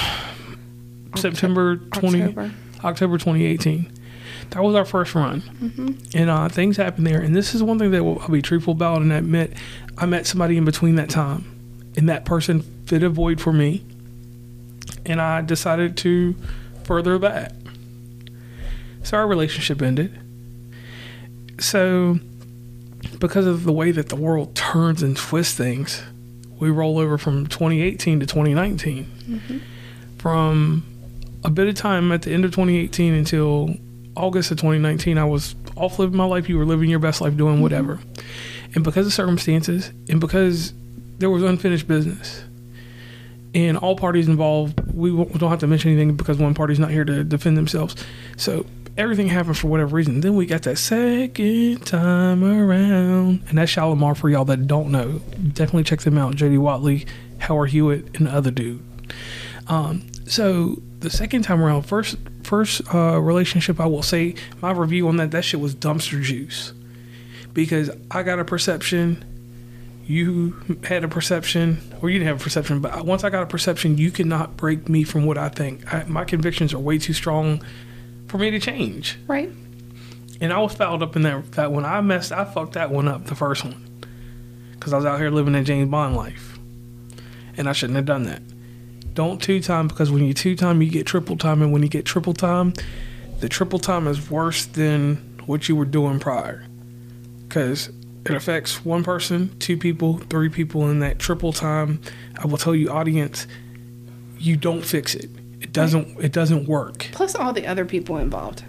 September 1.17 1.77
20 1.77 2.23
October. 2.23 2.51
October 2.85 3.19
2018. 3.19 3.93
That 4.51 4.63
was 4.65 4.75
our 4.75 4.85
first 4.85 5.15
run, 5.15 5.41
Mm-hmm. 5.43 5.89
and 6.15 6.31
uh, 6.31 6.49
things 6.49 6.77
happened 6.77 7.07
there. 7.07 7.21
And 7.21 7.35
this 7.37 7.55
is 7.55 7.63
one 7.63 7.79
thing 7.79 7.91
that 7.93 8.03
I'll 8.03 8.29
be 8.29 8.43
truthful 8.43 8.73
about 8.73 9.01
and 9.03 9.13
admit. 9.13 9.53
I 9.97 10.07
met 10.07 10.27
somebody 10.27 10.57
in 10.57 10.65
between 10.65 10.97
that 10.97 11.09
time, 11.11 11.45
and 11.97 12.09
that 12.09 12.25
person 12.25 12.63
fit 12.87 13.03
a 13.03 13.09
void 13.09 13.41
for 13.41 13.53
me, 13.53 13.85
and 15.07 15.21
I 15.21 15.41
decided 15.43 15.97
to 15.99 16.35
further 16.85 17.17
that. 17.19 17.55
So 19.05 19.17
our 19.17 19.27
relationship 19.27 19.81
ended. 19.83 20.19
So, 21.59 22.19
because 23.19 23.47
of 23.47 23.65
the 23.65 23.73
way 23.73 23.91
that 23.93 24.09
the 24.09 24.17
world 24.17 24.55
turns 24.55 25.03
and 25.03 25.17
twists 25.17 25.55
things, 25.55 26.03
we 26.59 26.71
roll 26.71 26.99
over 26.99 27.19
from 27.19 27.47
2018 27.47 28.21
to 28.21 28.27
2019. 28.27 29.63
From 30.19 30.83
a 31.45 31.51
bit 31.51 31.69
of 31.69 31.75
time 31.75 32.13
at 32.13 32.23
the 32.23 32.33
end 32.33 32.45
of 32.45 32.51
2018 32.51 33.15
until 33.15 33.75
August 34.21 34.51
of 34.51 34.59
2019, 34.59 35.19
I 35.19 35.25
was 35.25 35.55
off 35.77 35.99
living 35.99 36.17
my 36.17 36.25
life. 36.25 36.49
You 36.49 36.59
were 36.59 36.67
living 36.67 36.91
your 36.91 36.99
best 36.99 37.21
life, 37.21 37.37
doing 37.37 37.61
whatever. 37.61 37.99
And 38.75 38.85
because 38.85 39.07
of 39.07 39.13
circumstances, 39.13 39.91
and 40.09 40.21
because 40.21 40.73
there 41.19 41.31
was 41.31 41.43
unfinished 41.43 41.89
business, 41.89 42.45
and 43.55 43.77
all 43.77 43.97
parties 43.97 44.29
involved, 44.29 44.81
we 44.95 45.11
don't 45.11 45.51
have 45.51 45.59
to 45.61 45.67
mention 45.67 45.91
anything 45.91 46.17
because 46.17 46.39
one 46.39 46.55
party's 46.55 46.79
not 46.79 46.91
here 46.91 47.05
to 47.05 47.25
defend 47.25 47.57
themselves. 47.57 47.97
So 48.37 48.65
everything 48.97 49.29
happened 49.29 49.59
for 49.59 49.67
whatever 49.69 49.97
reason. 49.97 50.21
Then 50.21 50.37
we 50.37 50.47
got 50.47 50.63
that 50.63 50.77
second 50.77 51.87
time 51.87 52.45
around, 52.45 53.43
and 53.49 53.59
that's 53.59 53.75
Shalamar 53.75 54.17
for 54.17 54.29
y'all 54.29 54.45
that 54.45 54.67
don't 54.67 54.91
know. 54.91 55.21
Definitely 55.53 55.85
check 55.85 56.01
them 56.01 56.19
out. 56.19 56.37
Jody 56.37 56.59
Watley, 56.59 57.07
Howard 57.39 57.71
Hewett, 57.71 58.17
and 58.17 58.27
the 58.27 58.33
other 58.33 58.51
dude. 58.51 58.83
Um, 59.67 60.07
so 60.27 60.81
the 61.01 61.11
second 61.11 61.43
time 61.43 61.63
around, 61.63 61.83
first 61.83 62.17
first 62.51 62.83
uh, 62.93 63.21
relationship, 63.21 63.79
I 63.79 63.87
will 63.87 64.03
say 64.03 64.35
my 64.61 64.73
review 64.73 65.07
on 65.07 65.17
that 65.19 65.31
that 65.31 65.45
shit 65.45 65.61
was 65.61 65.73
dumpster 65.73 66.21
juice 66.21 66.73
because 67.55 67.91
I 68.11 68.25
got 68.25 68.41
a 68.41 68.45
perception, 68.45 69.25
you 70.05 70.57
had 70.83 71.05
a 71.05 71.09
perception, 71.09 71.79
or 72.03 72.11
you 72.11 72.19
didn't 72.19 72.27
have 72.29 72.41
a 72.41 72.45
perception, 72.45 72.81
but 72.81 73.07
once 73.07 73.23
I 73.23 73.31
got 73.31 73.45
a 73.45 73.47
perception, 73.47 73.99
you 73.99 74.11
cannot 74.11 74.57
break 74.57 74.89
me 74.89 75.05
from 75.05 75.27
what 75.27 75.39
I 75.39 75.49
think. 75.49 75.93
I, 75.95 76.03
my 76.05 76.25
convictions 76.25 76.75
are 76.75 76.81
way 76.81 76.99
too 76.99 77.13
strong 77.13 77.63
for 78.27 78.39
me 78.39 78.51
to 78.51 78.59
change, 78.59 79.17
Right. 79.29 79.51
and 80.41 80.53
I 80.53 80.59
was 80.59 80.75
fouled 80.75 81.03
up 81.05 81.15
in 81.15 81.23
that 81.23 81.53
that 81.53 81.71
one. 81.71 81.85
I 81.85 82.01
messed, 82.01 82.33
I 82.33 82.45
fucked 82.45 82.73
that 82.73 82.91
one 82.91 83.07
up, 83.07 83.27
the 83.27 83.37
first 83.37 83.63
one, 83.65 83.81
because 84.73 84.93
I 84.93 84.97
was 84.97 85.07
out 85.07 85.21
here 85.21 85.31
living 85.31 85.53
that 85.53 85.65
James 85.65 85.89
Bond 85.89 86.17
life, 86.17 86.59
and 87.57 87.69
I 87.69 87.73
shouldn't 87.73 87.97
have 87.97 88.07
done 88.07 88.25
that. 88.25 88.43
Don't 89.15 89.43
two 89.43 89.61
time 89.61 89.89
because 89.89 90.11
when 90.11 90.25
you 90.25 90.33
two 90.33 90.57
time, 90.57 90.81
you 90.83 90.91
get 90.91 91.07
triple 91.07 91.37
time, 91.37 91.63
and 91.63 91.73
when 91.73 91.83
you 91.83 91.89
get 91.89 92.05
triple 92.05 92.35
time, 92.35 92.73
the 93.41 93.49
triple 93.49 93.79
time 93.79 94.07
is 94.07 94.31
worse 94.31 94.67
than 94.67 95.17
what 95.47 95.69
you 95.69 95.77
were 95.77 95.85
doing 95.85 96.21
prior, 96.21 96.65
because 97.49 97.91
it 98.25 98.33
affects 98.33 98.85
one 98.85 99.03
person, 99.03 99.59
two 99.59 99.77
people, 99.77 100.19
three 100.19 100.49
people, 100.49 100.89
in 100.91 101.01
that 101.01 101.19
triple 101.19 101.53
time. 101.53 102.01
I 102.39 102.47
will 102.47 102.59
tell 102.59 102.75
you, 102.75 102.91
audience, 102.91 103.47
you 104.39 104.57
don't 104.57 104.83
fix 104.83 105.15
it. 105.15 105.31
It 105.61 105.73
doesn't. 105.73 106.19
It 106.21 106.33
doesn't 106.33 106.67
work. 106.67 107.09
Plus 107.13 107.35
all 107.35 107.53
the 107.53 107.67
other 107.67 107.85
people 107.85 108.17
involved. 108.17 108.65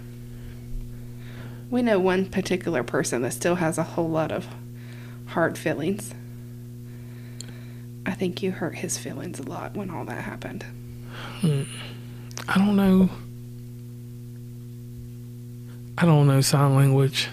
We 1.70 1.82
know 1.82 1.98
one 1.98 2.26
particular 2.26 2.82
person 2.82 3.22
that 3.22 3.32
still 3.32 3.54
has 3.54 3.78
a 3.78 3.82
whole 3.82 4.10
lot 4.10 4.30
of 4.30 4.46
hard 5.28 5.56
feelings. 5.56 6.14
I 8.06 8.12
think 8.12 8.42
you 8.42 8.50
hurt 8.50 8.74
his 8.76 8.98
feelings 8.98 9.38
a 9.38 9.42
lot 9.44 9.76
when 9.76 9.90
all 9.90 10.04
that 10.06 10.22
happened. 10.24 10.64
Hmm. 11.40 11.62
I 12.48 12.58
don't 12.58 12.76
know. 12.76 13.08
I 15.98 16.06
don't 16.06 16.26
know 16.26 16.40
sign 16.40 16.74
language. 16.74 17.28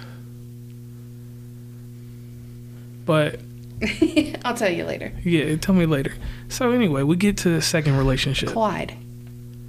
But 3.05 3.39
I'll 4.45 4.55
tell 4.55 4.69
you 4.69 4.83
later. 4.85 5.11
yeah, 5.23 5.55
tell 5.55 5.73
me 5.73 5.85
later. 5.85 6.13
So 6.49 6.71
anyway, 6.71 7.03
we 7.03 7.15
get 7.15 7.37
to 7.37 7.49
the 7.49 7.61
second 7.61 7.97
relationship. 7.97 8.49
Clyde. 8.49 8.93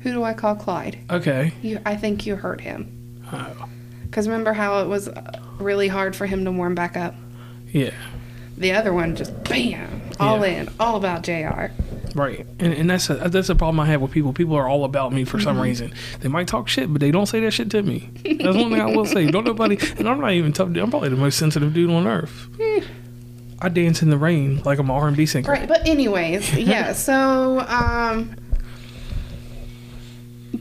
Who 0.03 0.13
do 0.13 0.23
I 0.23 0.35
call 0.35 0.57
Clyde? 0.57 0.99
Okay. 1.11 1.53
You, 1.63 1.79
I 1.87 1.97
think 1.97 2.27
you 2.27 2.37
hurt 2.37 2.61
him. 2.61 3.23
Oh, 3.33 3.69
Because 4.03 4.27
remember 4.29 4.53
how 4.53 4.83
it 4.83 4.89
was 4.89 5.09
really 5.59 5.89
hard 5.89 6.17
for 6.17 6.27
him 6.27 6.45
to 6.45 6.53
warm 6.53 6.75
back 6.75 6.97
up? 6.97 7.15
yeah. 7.73 7.93
The 8.59 8.73
other 8.73 8.93
one 8.93 9.17
just 9.17 9.43
bam, 9.45 10.03
all 10.21 10.39
Yeah. 10.47 10.63
in, 10.63 10.69
all 10.79 10.97
about 10.97 11.23
JR. 11.23 11.71
Right. 12.15 12.45
And 12.59 12.73
and 12.73 12.91
that's 12.91 13.09
a 13.09 13.15
that's 13.29 13.49
a 13.51 13.55
problem 13.55 13.79
I 13.81 13.87
have 13.87 14.01
with 14.01 14.11
people. 14.11 14.33
People 14.33 14.57
are 14.57 14.69
all 14.69 14.85
about 14.85 15.13
me 15.13 15.25
for 15.25 15.39
some 15.41 15.55
Mm-hmm. 15.55 15.63
reason. 15.65 15.95
They 16.21 16.29
might 16.29 16.49
talk 16.49 16.69
shit, 16.69 16.93
but 16.93 17.01
they 17.01 17.11
don't 17.13 17.27
say 17.27 17.39
that 17.41 17.53
shit 17.53 17.71
to 17.71 17.83
me. 17.83 18.11
That's 18.25 18.57
one 18.57 18.71
thing 18.71 18.81
I 18.81 18.87
will 18.87 19.07
say. 19.07 19.31
Don't 19.31 19.45
nobody 19.45 19.79
and 19.99 20.09
I'm 20.09 20.21
not 20.21 20.33
even 20.33 20.53
tough. 20.53 20.69
I'm 20.77 20.91
probably 20.91 21.09
the 21.09 21.17
most 21.17 21.39
sensitive 21.39 21.73
dude 21.73 21.91
on 21.91 22.07
earth. 22.09 22.49
I 23.63 23.69
dance 23.69 24.03
in 24.03 24.11
the 24.11 24.17
rain 24.19 24.61
like 24.65 24.79
I'm 24.79 24.89
an 24.89 24.97
R&B 24.97 25.27
singer. 25.27 25.51
Right, 25.51 25.69
but 25.69 25.87
anyways, 25.87 26.55
yeah. 26.57 26.95
So, 26.95 27.61
um, 27.61 28.35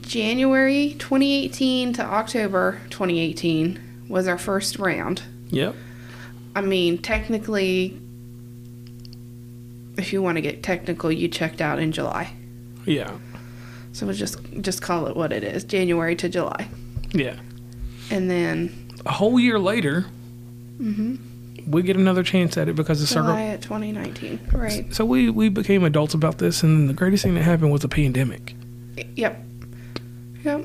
January 0.00 0.94
2018 0.98 1.94
to 1.94 2.02
October 2.04 2.80
2018 2.90 4.04
was 4.08 4.28
our 4.28 4.38
first 4.38 4.78
round. 4.78 5.22
Yep. 5.50 5.74
I 6.54 6.60
mean, 6.60 6.98
technically, 6.98 8.00
if 10.00 10.12
you 10.12 10.22
want 10.22 10.36
to 10.36 10.40
get 10.42 10.62
technical, 10.62 11.12
you 11.12 11.28
checked 11.28 11.60
out 11.60 11.78
in 11.78 11.92
July. 11.92 12.32
Yeah. 12.86 13.12
So 13.92 14.06
we'll 14.06 14.14
just 14.14 14.38
just 14.60 14.82
call 14.82 15.06
it 15.06 15.16
what 15.16 15.32
it 15.32 15.42
is, 15.44 15.64
January 15.64 16.14
to 16.16 16.28
July, 16.28 16.68
Yeah. 17.12 17.36
and 18.10 18.30
then 18.30 18.70
A 19.04 19.10
whole 19.12 19.38
year 19.40 19.58
later, 19.58 20.06
mm-hmm. 20.80 21.16
we 21.70 21.82
get 21.82 21.96
another 21.96 22.22
chance 22.22 22.56
at 22.56 22.68
it 22.68 22.76
because 22.76 23.00
the 23.00 23.06
circle. 23.06 23.28
July 23.28 23.46
at 23.46 23.62
2019. 23.62 24.40
Right. 24.52 24.94
So 24.94 25.04
we 25.04 25.28
we 25.30 25.48
became 25.48 25.82
adults 25.84 26.14
about 26.14 26.38
this, 26.38 26.62
and 26.62 26.88
the 26.88 26.94
greatest 26.94 27.22
thing 27.24 27.34
that 27.34 27.42
happened 27.42 27.72
was 27.72 27.82
a 27.84 27.88
pandemic. 27.88 28.54
Yep. 29.16 29.42
Yep. 30.44 30.64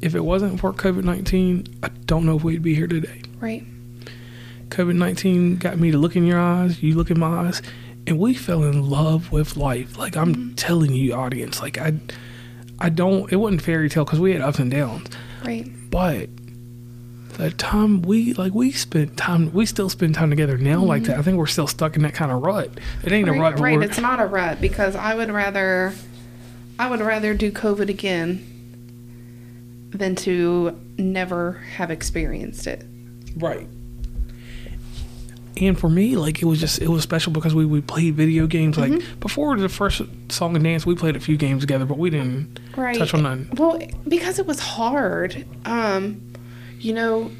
If 0.00 0.14
it 0.14 0.20
wasn't 0.20 0.60
for 0.60 0.72
COVID 0.72 1.04
nineteen, 1.04 1.66
I 1.82 1.88
don't 2.06 2.24
know 2.26 2.36
if 2.36 2.44
we'd 2.44 2.62
be 2.62 2.74
here 2.74 2.86
today. 2.86 3.22
Right. 3.40 3.64
COVID 4.68 4.96
nineteen 4.96 5.56
got 5.56 5.78
me 5.78 5.90
to 5.92 5.98
look 5.98 6.14
in 6.14 6.26
your 6.26 6.38
eyes, 6.38 6.82
you 6.82 6.94
look 6.94 7.10
in 7.10 7.18
my 7.18 7.46
eyes, 7.48 7.62
and 8.08 8.18
we 8.18 8.34
fell 8.34 8.64
in 8.64 8.88
love 8.88 9.30
with 9.30 9.56
life. 9.56 9.98
Like 9.98 10.16
I'm 10.16 10.34
mm-hmm. 10.34 10.54
telling 10.54 10.94
you, 10.94 11.14
audience, 11.14 11.60
like 11.60 11.78
I, 11.78 11.94
I 12.78 12.88
don't. 12.88 13.30
It 13.30 13.36
wasn't 13.36 13.62
fairy 13.62 13.88
tale 13.88 14.04
because 14.04 14.18
we 14.18 14.32
had 14.32 14.40
ups 14.40 14.58
and 14.58 14.70
downs, 14.70 15.08
Right. 15.44 15.70
but 15.90 16.30
the 17.34 17.50
time 17.50 18.02
we 18.02 18.32
like 18.34 18.54
we 18.54 18.72
spent 18.72 19.16
time, 19.16 19.52
we 19.52 19.66
still 19.66 19.90
spend 19.90 20.14
time 20.14 20.30
together 20.30 20.56
now 20.56 20.82
like 20.82 21.02
mm-hmm. 21.02 21.12
that. 21.12 21.18
I 21.18 21.22
think 21.22 21.36
we're 21.36 21.46
still 21.46 21.66
stuck 21.66 21.96
in 21.96 22.02
that 22.02 22.14
kind 22.14 22.32
of 22.32 22.42
rut. 22.42 22.70
It 23.04 23.12
ain't 23.12 23.28
a 23.28 23.32
rut. 23.32 23.60
right. 23.60 23.80
It's 23.80 24.00
not 24.00 24.20
a 24.20 24.26
rut 24.26 24.60
because 24.60 24.96
I 24.96 25.14
would 25.14 25.30
rather, 25.30 25.94
I 26.78 26.88
would 26.88 27.00
rather 27.00 27.34
do 27.34 27.52
COVID 27.52 27.88
again 27.88 28.44
than 29.90 30.14
to 30.16 30.78
never 30.96 31.52
have 31.76 31.90
experienced 31.90 32.66
it. 32.66 32.84
Right. 33.36 33.68
And 35.60 35.78
for 35.78 35.88
me, 35.88 36.16
like 36.16 36.40
it 36.42 36.44
was 36.44 36.60
just 36.60 36.80
it 36.80 36.88
was 36.88 37.02
special 37.02 37.32
because 37.32 37.54
we, 37.54 37.64
we 37.66 37.80
played 37.80 38.14
video 38.14 38.46
games. 38.46 38.76
Like 38.78 38.92
Mm-hmm. 38.92 39.20
before 39.20 39.56
the 39.56 39.68
first 39.68 40.02
song 40.30 40.54
and 40.54 40.64
dance, 40.64 40.86
we 40.86 40.94
played 40.94 41.16
a 41.16 41.20
few 41.20 41.36
games 41.36 41.62
together, 41.62 41.84
but 41.84 41.98
we 41.98 42.10
didn't 42.10 42.60
Right. 42.76 42.96
touch 42.96 43.12
on 43.14 43.22
none. 43.24 43.50
Well, 43.54 43.80
because 44.06 44.38
it 44.38 44.46
was 44.46 44.60
hard. 44.60 45.44
Um, 45.64 46.20
you 46.78 46.92
know, 46.92 47.30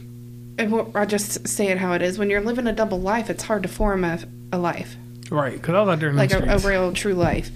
and 0.58 0.72
what- 0.72 0.88
I 0.96 1.04
just 1.04 1.46
say 1.46 1.68
it 1.68 1.78
how 1.78 1.92
it 1.92 2.02
is. 2.02 2.18
When 2.18 2.28
you're 2.30 2.40
living 2.40 2.66
a 2.66 2.72
double 2.72 3.00
life, 3.00 3.30
it's 3.30 3.44
hard 3.44 3.62
to 3.62 3.68
form 3.68 4.02
a, 4.04 4.18
a 4.52 4.58
life 4.58 4.96
Right, 5.30 5.52
because 5.52 5.74
I 5.74 5.80
was 5.82 5.88
out 5.94 6.00
there 6.00 6.08
in 6.10 6.16
like 6.16 6.32
a, 6.32 6.38
a 6.42 6.58
real 6.58 6.92
true 6.92 7.14
life. 7.14 7.50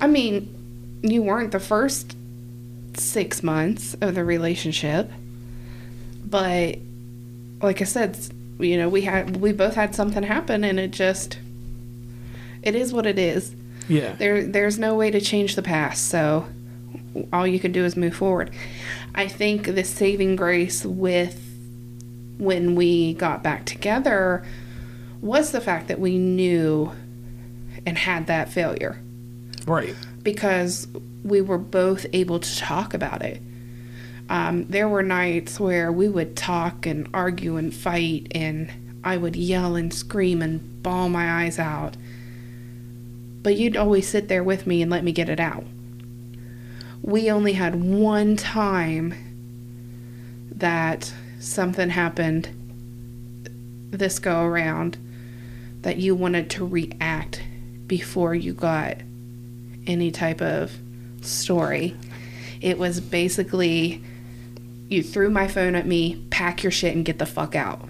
I 0.00 0.08
mean, 0.08 1.00
you 1.02 1.22
weren't 1.22 1.52
the 1.52 1.60
first 1.60 2.16
six 2.96 3.42
months 3.42 3.94
of 4.00 4.14
the 4.14 4.24
relationship, 4.24 5.10
but 6.28 6.76
like 7.62 7.80
I 7.80 7.84
said, 7.84 8.18
you 8.62 8.76
know, 8.76 8.88
we 8.88 9.02
had 9.02 9.36
we 9.36 9.52
both 9.52 9.74
had 9.74 9.94
something 9.94 10.22
happen, 10.22 10.64
and 10.64 10.78
it 10.78 10.90
just 10.90 11.38
it 12.62 12.74
is 12.74 12.92
what 12.92 13.06
it 13.06 13.18
is. 13.18 13.54
yeah, 13.88 14.12
There 14.12 14.44
there's 14.44 14.78
no 14.78 14.94
way 14.94 15.10
to 15.10 15.20
change 15.20 15.56
the 15.56 15.62
past, 15.62 16.08
so 16.08 16.46
all 17.32 17.46
you 17.46 17.60
can 17.60 17.72
do 17.72 17.84
is 17.84 17.96
move 17.96 18.14
forward. 18.14 18.50
I 19.14 19.28
think 19.28 19.66
the 19.66 19.84
saving 19.84 20.36
grace 20.36 20.84
with 20.84 21.40
when 22.38 22.74
we 22.74 23.14
got 23.14 23.42
back 23.42 23.66
together 23.66 24.44
was 25.20 25.52
the 25.52 25.60
fact 25.60 25.88
that 25.88 26.00
we 26.00 26.18
knew 26.18 26.90
and 27.86 27.96
had 27.96 28.26
that 28.26 28.48
failure 28.48 29.00
right. 29.66 29.94
because 30.22 30.88
we 31.22 31.40
were 31.40 31.58
both 31.58 32.06
able 32.12 32.40
to 32.40 32.58
talk 32.58 32.94
about 32.94 33.22
it. 33.22 33.40
Um, 34.32 34.64
there 34.64 34.88
were 34.88 35.02
nights 35.02 35.60
where 35.60 35.92
we 35.92 36.08
would 36.08 36.36
talk 36.36 36.86
and 36.86 37.06
argue 37.12 37.58
and 37.58 37.72
fight, 37.72 38.28
and 38.30 38.72
I 39.04 39.18
would 39.18 39.36
yell 39.36 39.76
and 39.76 39.92
scream 39.92 40.40
and 40.40 40.82
bawl 40.82 41.10
my 41.10 41.44
eyes 41.44 41.58
out. 41.58 41.98
But 43.42 43.58
you'd 43.58 43.76
always 43.76 44.08
sit 44.08 44.28
there 44.28 44.42
with 44.42 44.66
me 44.66 44.80
and 44.80 44.90
let 44.90 45.04
me 45.04 45.12
get 45.12 45.28
it 45.28 45.38
out. 45.38 45.66
We 47.02 47.30
only 47.30 47.52
had 47.52 47.74
one 47.74 48.36
time 48.36 49.12
that 50.52 51.12
something 51.38 51.90
happened 51.90 52.48
this 53.90 54.18
go 54.18 54.44
around 54.44 54.96
that 55.82 55.98
you 55.98 56.14
wanted 56.14 56.48
to 56.52 56.66
react 56.66 57.42
before 57.86 58.34
you 58.34 58.54
got 58.54 58.96
any 59.86 60.10
type 60.10 60.40
of 60.40 60.72
story. 61.20 61.94
It 62.62 62.78
was 62.78 62.98
basically 62.98 64.02
you 64.92 65.02
threw 65.02 65.30
my 65.30 65.48
phone 65.48 65.74
at 65.74 65.86
me, 65.86 66.24
pack 66.30 66.62
your 66.62 66.70
shit, 66.70 66.94
and 66.94 67.04
get 67.04 67.18
the 67.18 67.26
fuck 67.26 67.54
out. 67.56 67.88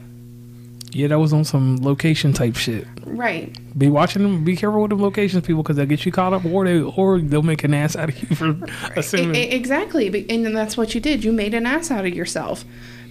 Yeah, 0.92 1.08
that 1.08 1.18
was 1.18 1.32
on 1.32 1.44
some 1.44 1.78
location 1.78 2.32
type 2.34 2.54
shit. 2.54 2.86
Right. 3.04 3.56
Be 3.78 3.88
watching 3.88 4.22
them. 4.22 4.44
Be 4.44 4.56
careful 4.56 4.82
with 4.82 4.90
them 4.90 5.00
locations, 5.00 5.46
people, 5.46 5.62
because 5.62 5.76
they'll 5.76 5.86
get 5.86 6.04
you 6.04 6.12
caught 6.12 6.34
up, 6.34 6.44
or 6.44 6.66
they 6.66 6.80
or 6.80 7.18
they'll 7.18 7.42
make 7.42 7.64
an 7.64 7.72
ass 7.72 7.96
out 7.96 8.10
of 8.10 8.22
you 8.30 8.36
for 8.36 8.50
E- 8.50 8.70
assuming. 8.96 9.34
e- 9.36 9.50
exactly. 9.50 10.06
And 10.28 10.44
then 10.44 10.52
that's 10.52 10.76
what 10.76 10.94
you 10.94 11.00
did. 11.00 11.24
You 11.24 11.32
made 11.32 11.54
an 11.54 11.64
ass 11.66 11.90
out 11.90 12.04
of 12.04 12.14
yourself 12.14 12.64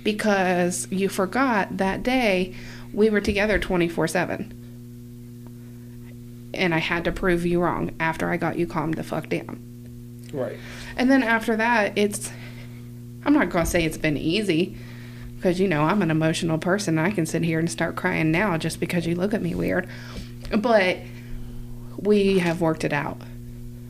because 0.04 0.88
you 0.92 1.10
forgot 1.10 1.78
that 1.78 2.04
day 2.04 2.54
we 2.94 3.10
were 3.10 3.22
together 3.22 3.58
24 3.58 4.08
7. 4.08 4.58
And 6.54 6.76
I 6.76 6.80
had 6.80 7.06
to 7.06 7.12
prove 7.12 7.46
you 7.46 7.62
wrong 7.62 7.92
after 8.00 8.30
I 8.30 8.38
got 8.38 8.58
you 8.60 8.68
calmed 8.68 8.96
the 8.96 9.04
fuck 9.04 9.30
down. 9.30 9.60
right. 10.34 10.58
And 10.98 11.10
then 11.10 11.24
after 11.24 11.56
that, 11.56 11.98
it's 11.98 12.30
I'm 13.26 13.34
not 13.34 13.50
going 13.50 13.66
to 13.66 13.70
say 13.72 13.84
it's 13.86 13.98
been 13.98 14.18
easy 14.18 14.76
because 15.36 15.60
you 15.60 15.68
know, 15.68 15.82
I'm 15.84 16.02
an 16.02 16.12
emotional 16.12 16.58
person. 16.58 16.98
I 17.00 17.12
can 17.12 17.26
sit 17.26 17.44
here 17.44 17.60
and 17.60 17.70
start 17.70 17.96
crying 17.96 18.32
now 18.32 18.58
just 18.58 18.80
because 18.80 19.06
you 19.06 19.16
look 19.16 19.34
at 19.34 19.42
me 19.42 19.56
weird. 19.56 19.88
But 20.58 20.98
we 21.98 22.40
have 22.40 22.62
worked 22.62 22.84
it 22.84 22.94
out. 22.94 23.22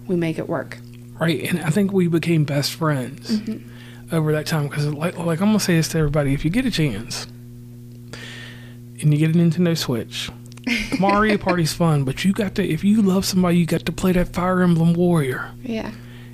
We 0.07 0.15
make 0.15 0.37
it 0.37 0.47
work. 0.49 0.77
Right, 1.19 1.43
and 1.49 1.59
I 1.61 1.69
think 1.69 1.91
we 1.93 2.07
became 2.07 2.43
best 2.45 2.73
friends 2.73 3.39
Mm-hmm. 3.39 4.15
over 4.15 4.31
that 4.33 4.47
time 4.47 4.67
because, 4.67 4.87
like, 4.87 5.17
like 5.17 5.39
I'm 5.39 5.49
gonna 5.49 5.59
say 5.59 5.75
this 5.75 5.87
to 5.89 5.99
everybody: 5.99 6.33
if 6.33 6.43
you 6.43 6.49
get 6.51 6.65
a 6.65 6.71
chance 6.71 7.27
and 9.01 9.13
you 9.13 9.17
get 9.17 9.35
a 9.35 9.37
Nintendo 9.39 9.77
Switch, 9.77 10.29
Mario 10.99 11.37
Party's 11.39 11.73
fun, 11.73 12.03
but 12.03 12.23
you 12.25 12.33
got 12.33 12.55
to 12.55 12.67
if 12.67 12.83
you 12.83 13.01
love 13.01 13.25
somebody, 13.25 13.57
you 13.57 13.65
got 13.65 13.85
to 13.85 13.91
play 13.91 14.11
that 14.13 14.29
Fire 14.33 14.61
Emblem 14.61 14.93
Warrior 14.93 15.51
Yeah. 15.63 15.91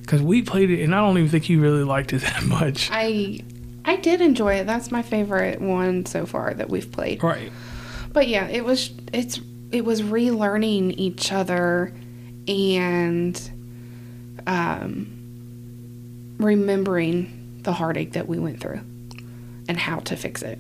Because 0.07 0.21
we 0.21 0.41
played 0.41 0.71
it, 0.71 0.81
and 0.81 0.95
I 0.95 1.01
don't 1.01 1.17
even 1.17 1.29
think 1.29 1.49
you 1.49 1.59
really 1.59 1.83
liked 1.83 2.13
it 2.13 2.21
that 2.21 2.43
much. 2.43 2.89
I 2.91 3.41
I 3.85 3.97
did 3.97 4.21
enjoy 4.21 4.55
it. 4.55 4.65
That's 4.65 4.89
my 4.89 5.01
favorite 5.01 5.61
one 5.61 6.05
so 6.05 6.25
far 6.25 6.53
that 6.53 6.69
we've 6.69 6.91
played. 6.91 7.21
Right, 7.21 7.51
But 8.13 8.27
yeah, 8.27 8.47
it 8.47 8.63
was 8.63 8.91
it's 9.13 9.39
it 9.71 9.83
was 9.83 10.01
relearning 10.01 10.93
each 10.97 11.31
other 11.31 11.93
and 12.47 13.51
um 14.47 15.13
remembering 16.37 17.59
the 17.63 17.73
heartache 17.73 18.13
that 18.13 18.27
we 18.27 18.39
went 18.39 18.61
through 18.61 18.79
and 19.67 19.77
how 19.77 19.99
to 19.99 20.15
fix 20.15 20.41
it. 20.41 20.57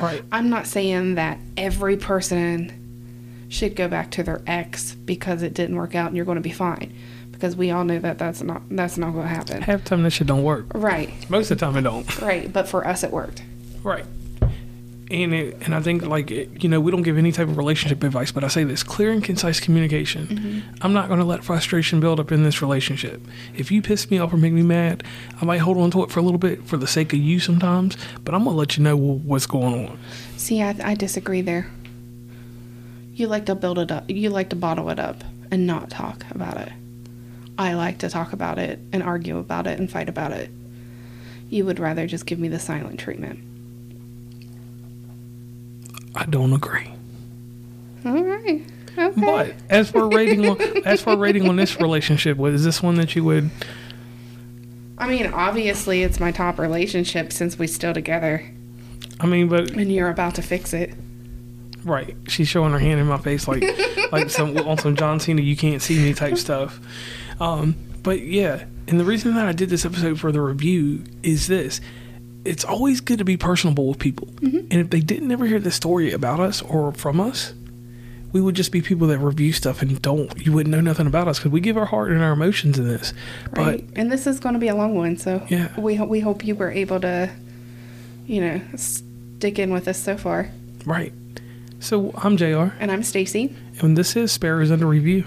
right, 0.00 0.22
I'm 0.32 0.50
not 0.50 0.66
saying 0.66 1.14
that 1.14 1.38
every 1.56 1.96
person 1.96 3.46
should 3.48 3.76
go 3.76 3.86
back 3.86 4.10
to 4.12 4.22
their 4.24 4.42
ex 4.46 4.94
because 4.94 5.42
it 5.42 5.54
didn't 5.54 5.76
work 5.76 5.94
out 5.94 6.08
and 6.08 6.16
you're 6.16 6.24
going 6.24 6.36
to 6.36 6.42
be 6.42 6.50
fine 6.52 6.92
because 7.40 7.56
we 7.56 7.70
all 7.70 7.84
know 7.84 7.98
that 7.98 8.18
that's 8.18 8.42
not 8.42 8.60
that's 8.70 8.98
not 8.98 9.12
going 9.12 9.22
to 9.22 9.28
happen. 9.28 9.62
half 9.62 9.82
the 9.82 9.88
time 9.88 10.02
that 10.02 10.10
shit 10.10 10.26
don't 10.26 10.42
work. 10.42 10.66
Right. 10.74 11.10
Most 11.30 11.50
of 11.50 11.58
the 11.58 11.64
time 11.64 11.74
it 11.76 11.82
don't. 11.82 12.20
Right, 12.20 12.52
but 12.52 12.68
for 12.68 12.86
us 12.86 13.02
it 13.02 13.10
worked. 13.10 13.42
Right. 13.82 14.04
And 15.10 15.34
it, 15.34 15.56
and 15.62 15.74
I 15.74 15.80
think 15.80 16.02
like 16.02 16.30
it, 16.30 16.62
you 16.62 16.68
know 16.68 16.80
we 16.80 16.92
don't 16.92 17.02
give 17.02 17.16
any 17.16 17.32
type 17.32 17.48
of 17.48 17.56
relationship 17.56 18.04
advice, 18.04 18.30
but 18.30 18.44
I 18.44 18.48
say 18.48 18.62
this: 18.62 18.82
clear 18.82 19.10
and 19.10 19.24
concise 19.24 19.58
communication. 19.58 20.26
Mm-hmm. 20.26 20.74
I'm 20.82 20.92
not 20.92 21.08
going 21.08 21.18
to 21.18 21.24
let 21.24 21.42
frustration 21.42 21.98
build 21.98 22.20
up 22.20 22.30
in 22.30 22.44
this 22.44 22.60
relationship. 22.60 23.22
If 23.56 23.72
you 23.72 23.80
piss 23.80 24.10
me 24.10 24.18
off 24.18 24.32
or 24.34 24.36
make 24.36 24.52
me 24.52 24.62
mad, 24.62 25.02
I 25.40 25.46
might 25.46 25.58
hold 25.58 25.78
on 25.78 25.90
to 25.92 26.04
it 26.04 26.10
for 26.10 26.20
a 26.20 26.22
little 26.22 26.38
bit 26.38 26.64
for 26.64 26.76
the 26.76 26.86
sake 26.86 27.14
of 27.14 27.18
you 27.18 27.40
sometimes, 27.40 27.96
but 28.22 28.34
I'm 28.34 28.44
gonna 28.44 28.56
let 28.56 28.76
you 28.76 28.84
know 28.84 28.96
what's 28.96 29.46
going 29.46 29.88
on. 29.88 29.98
See, 30.36 30.62
I, 30.62 30.76
I 30.84 30.94
disagree 30.94 31.40
there. 31.40 31.70
You 33.14 33.26
like 33.26 33.46
to 33.46 33.54
build 33.54 33.78
it 33.78 33.90
up. 33.90 34.04
You 34.08 34.28
like 34.28 34.50
to 34.50 34.56
bottle 34.56 34.90
it 34.90 35.00
up 35.00 35.24
and 35.50 35.66
not 35.66 35.90
talk 35.90 36.24
about 36.30 36.56
it. 36.58 36.72
I 37.60 37.74
like 37.74 37.98
to 37.98 38.08
talk 38.08 38.32
about 38.32 38.58
it 38.58 38.78
and 38.90 39.02
argue 39.02 39.36
about 39.36 39.66
it 39.66 39.78
and 39.78 39.90
fight 39.90 40.08
about 40.08 40.32
it. 40.32 40.50
You 41.50 41.66
would 41.66 41.78
rather 41.78 42.06
just 42.06 42.24
give 42.24 42.38
me 42.38 42.48
the 42.48 42.58
silent 42.58 42.98
treatment. 42.98 43.38
I 46.14 46.24
don't 46.24 46.54
agree. 46.54 46.90
All 48.06 48.24
right. 48.24 48.64
Okay. 48.96 49.20
But 49.20 49.54
as 49.68 49.90
for 49.90 50.08
rating, 50.08 50.48
on, 50.48 50.58
as 50.86 51.02
for 51.02 51.16
rating 51.18 51.46
on 51.50 51.56
this 51.56 51.78
relationship, 51.78 52.38
what 52.38 52.52
is 52.52 52.64
this 52.64 52.82
one 52.82 52.94
that 52.94 53.14
you 53.14 53.24
would? 53.24 53.50
I 54.96 55.06
mean, 55.06 55.26
obviously, 55.26 56.02
it's 56.02 56.18
my 56.18 56.32
top 56.32 56.58
relationship 56.58 57.30
since 57.30 57.58
we 57.58 57.66
still 57.66 57.92
together, 57.92 58.50
I 59.20 59.26
mean, 59.26 59.48
but 59.48 59.72
and 59.72 59.92
you're 59.92 60.08
about 60.08 60.36
to 60.36 60.42
fix 60.42 60.72
it. 60.72 60.94
Right. 61.84 62.16
She's 62.26 62.48
showing 62.48 62.72
her 62.72 62.78
hand 62.78 63.00
in 63.00 63.06
my 63.06 63.18
face 63.18 63.46
like 63.46 63.62
like 64.12 64.30
some 64.30 64.56
on 64.56 64.78
some 64.78 64.96
John 64.96 65.20
Cena 65.20 65.42
you 65.42 65.56
can't 65.56 65.82
see 65.82 65.98
me 65.98 66.14
type 66.14 66.38
stuff. 66.38 66.80
Um, 67.40 67.74
but 68.02 68.20
yeah, 68.20 68.64
and 68.88 68.98
the 69.00 69.04
reason 69.04 69.34
that 69.34 69.46
I 69.46 69.52
did 69.52 69.70
this 69.70 69.84
episode 69.84 70.20
for 70.20 70.30
the 70.32 70.40
review 70.40 71.04
is 71.22 71.46
this. 71.46 71.80
It's 72.44 72.64
always 72.64 73.00
good 73.02 73.18
to 73.18 73.24
be 73.24 73.36
personable 73.36 73.88
with 73.88 73.98
people. 73.98 74.28
And 74.42 74.72
if 74.72 74.88
they 74.90 75.00
didn't 75.00 75.30
ever 75.30 75.44
hear 75.46 75.58
the 75.60 75.70
story 75.70 76.10
about 76.12 76.40
us 76.40 76.62
or 76.62 76.90
from 76.92 77.20
us, 77.20 77.52
we 78.32 78.40
would 78.40 78.54
just 78.54 78.72
be 78.72 78.80
people 78.80 79.08
that 79.08 79.18
review 79.18 79.52
stuff 79.52 79.82
and 79.82 80.00
don't 80.00 80.46
you 80.46 80.52
wouldn't 80.52 80.74
know 80.74 80.80
nothing 80.80 81.06
about 81.06 81.28
us 81.28 81.38
because 81.38 81.50
we 81.50 81.60
give 81.60 81.76
our 81.76 81.84
heart 81.84 82.10
and 82.12 82.22
our 82.22 82.32
emotions 82.32 82.78
in 82.78 82.86
this. 82.88 83.12
Right. 83.50 83.84
and 83.94 84.10
this 84.10 84.26
is 84.26 84.40
going 84.40 84.54
to 84.54 84.58
be 84.58 84.68
a 84.68 84.74
long 84.74 84.94
one, 84.94 85.18
so 85.18 85.44
Yeah. 85.50 85.68
we 85.78 85.96
ho- 85.96 86.06
we 86.06 86.20
hope 86.20 86.44
you 86.44 86.54
were 86.54 86.70
able 86.70 87.00
to, 87.00 87.28
you 88.26 88.40
know, 88.40 88.60
stick 88.76 89.58
in 89.58 89.70
with 89.72 89.86
us 89.88 89.98
so 90.00 90.16
far. 90.16 90.48
Right. 90.86 91.12
So 91.80 92.12
I'm 92.16 92.36
JR 92.38 92.72
And 92.80 92.90
I'm 92.90 93.02
Stacey. 93.02 93.54
and 93.80 93.98
this 93.98 94.16
is 94.16 94.30
Sparrows 94.32 94.70
Under 94.70 94.86
Review. 94.86 95.24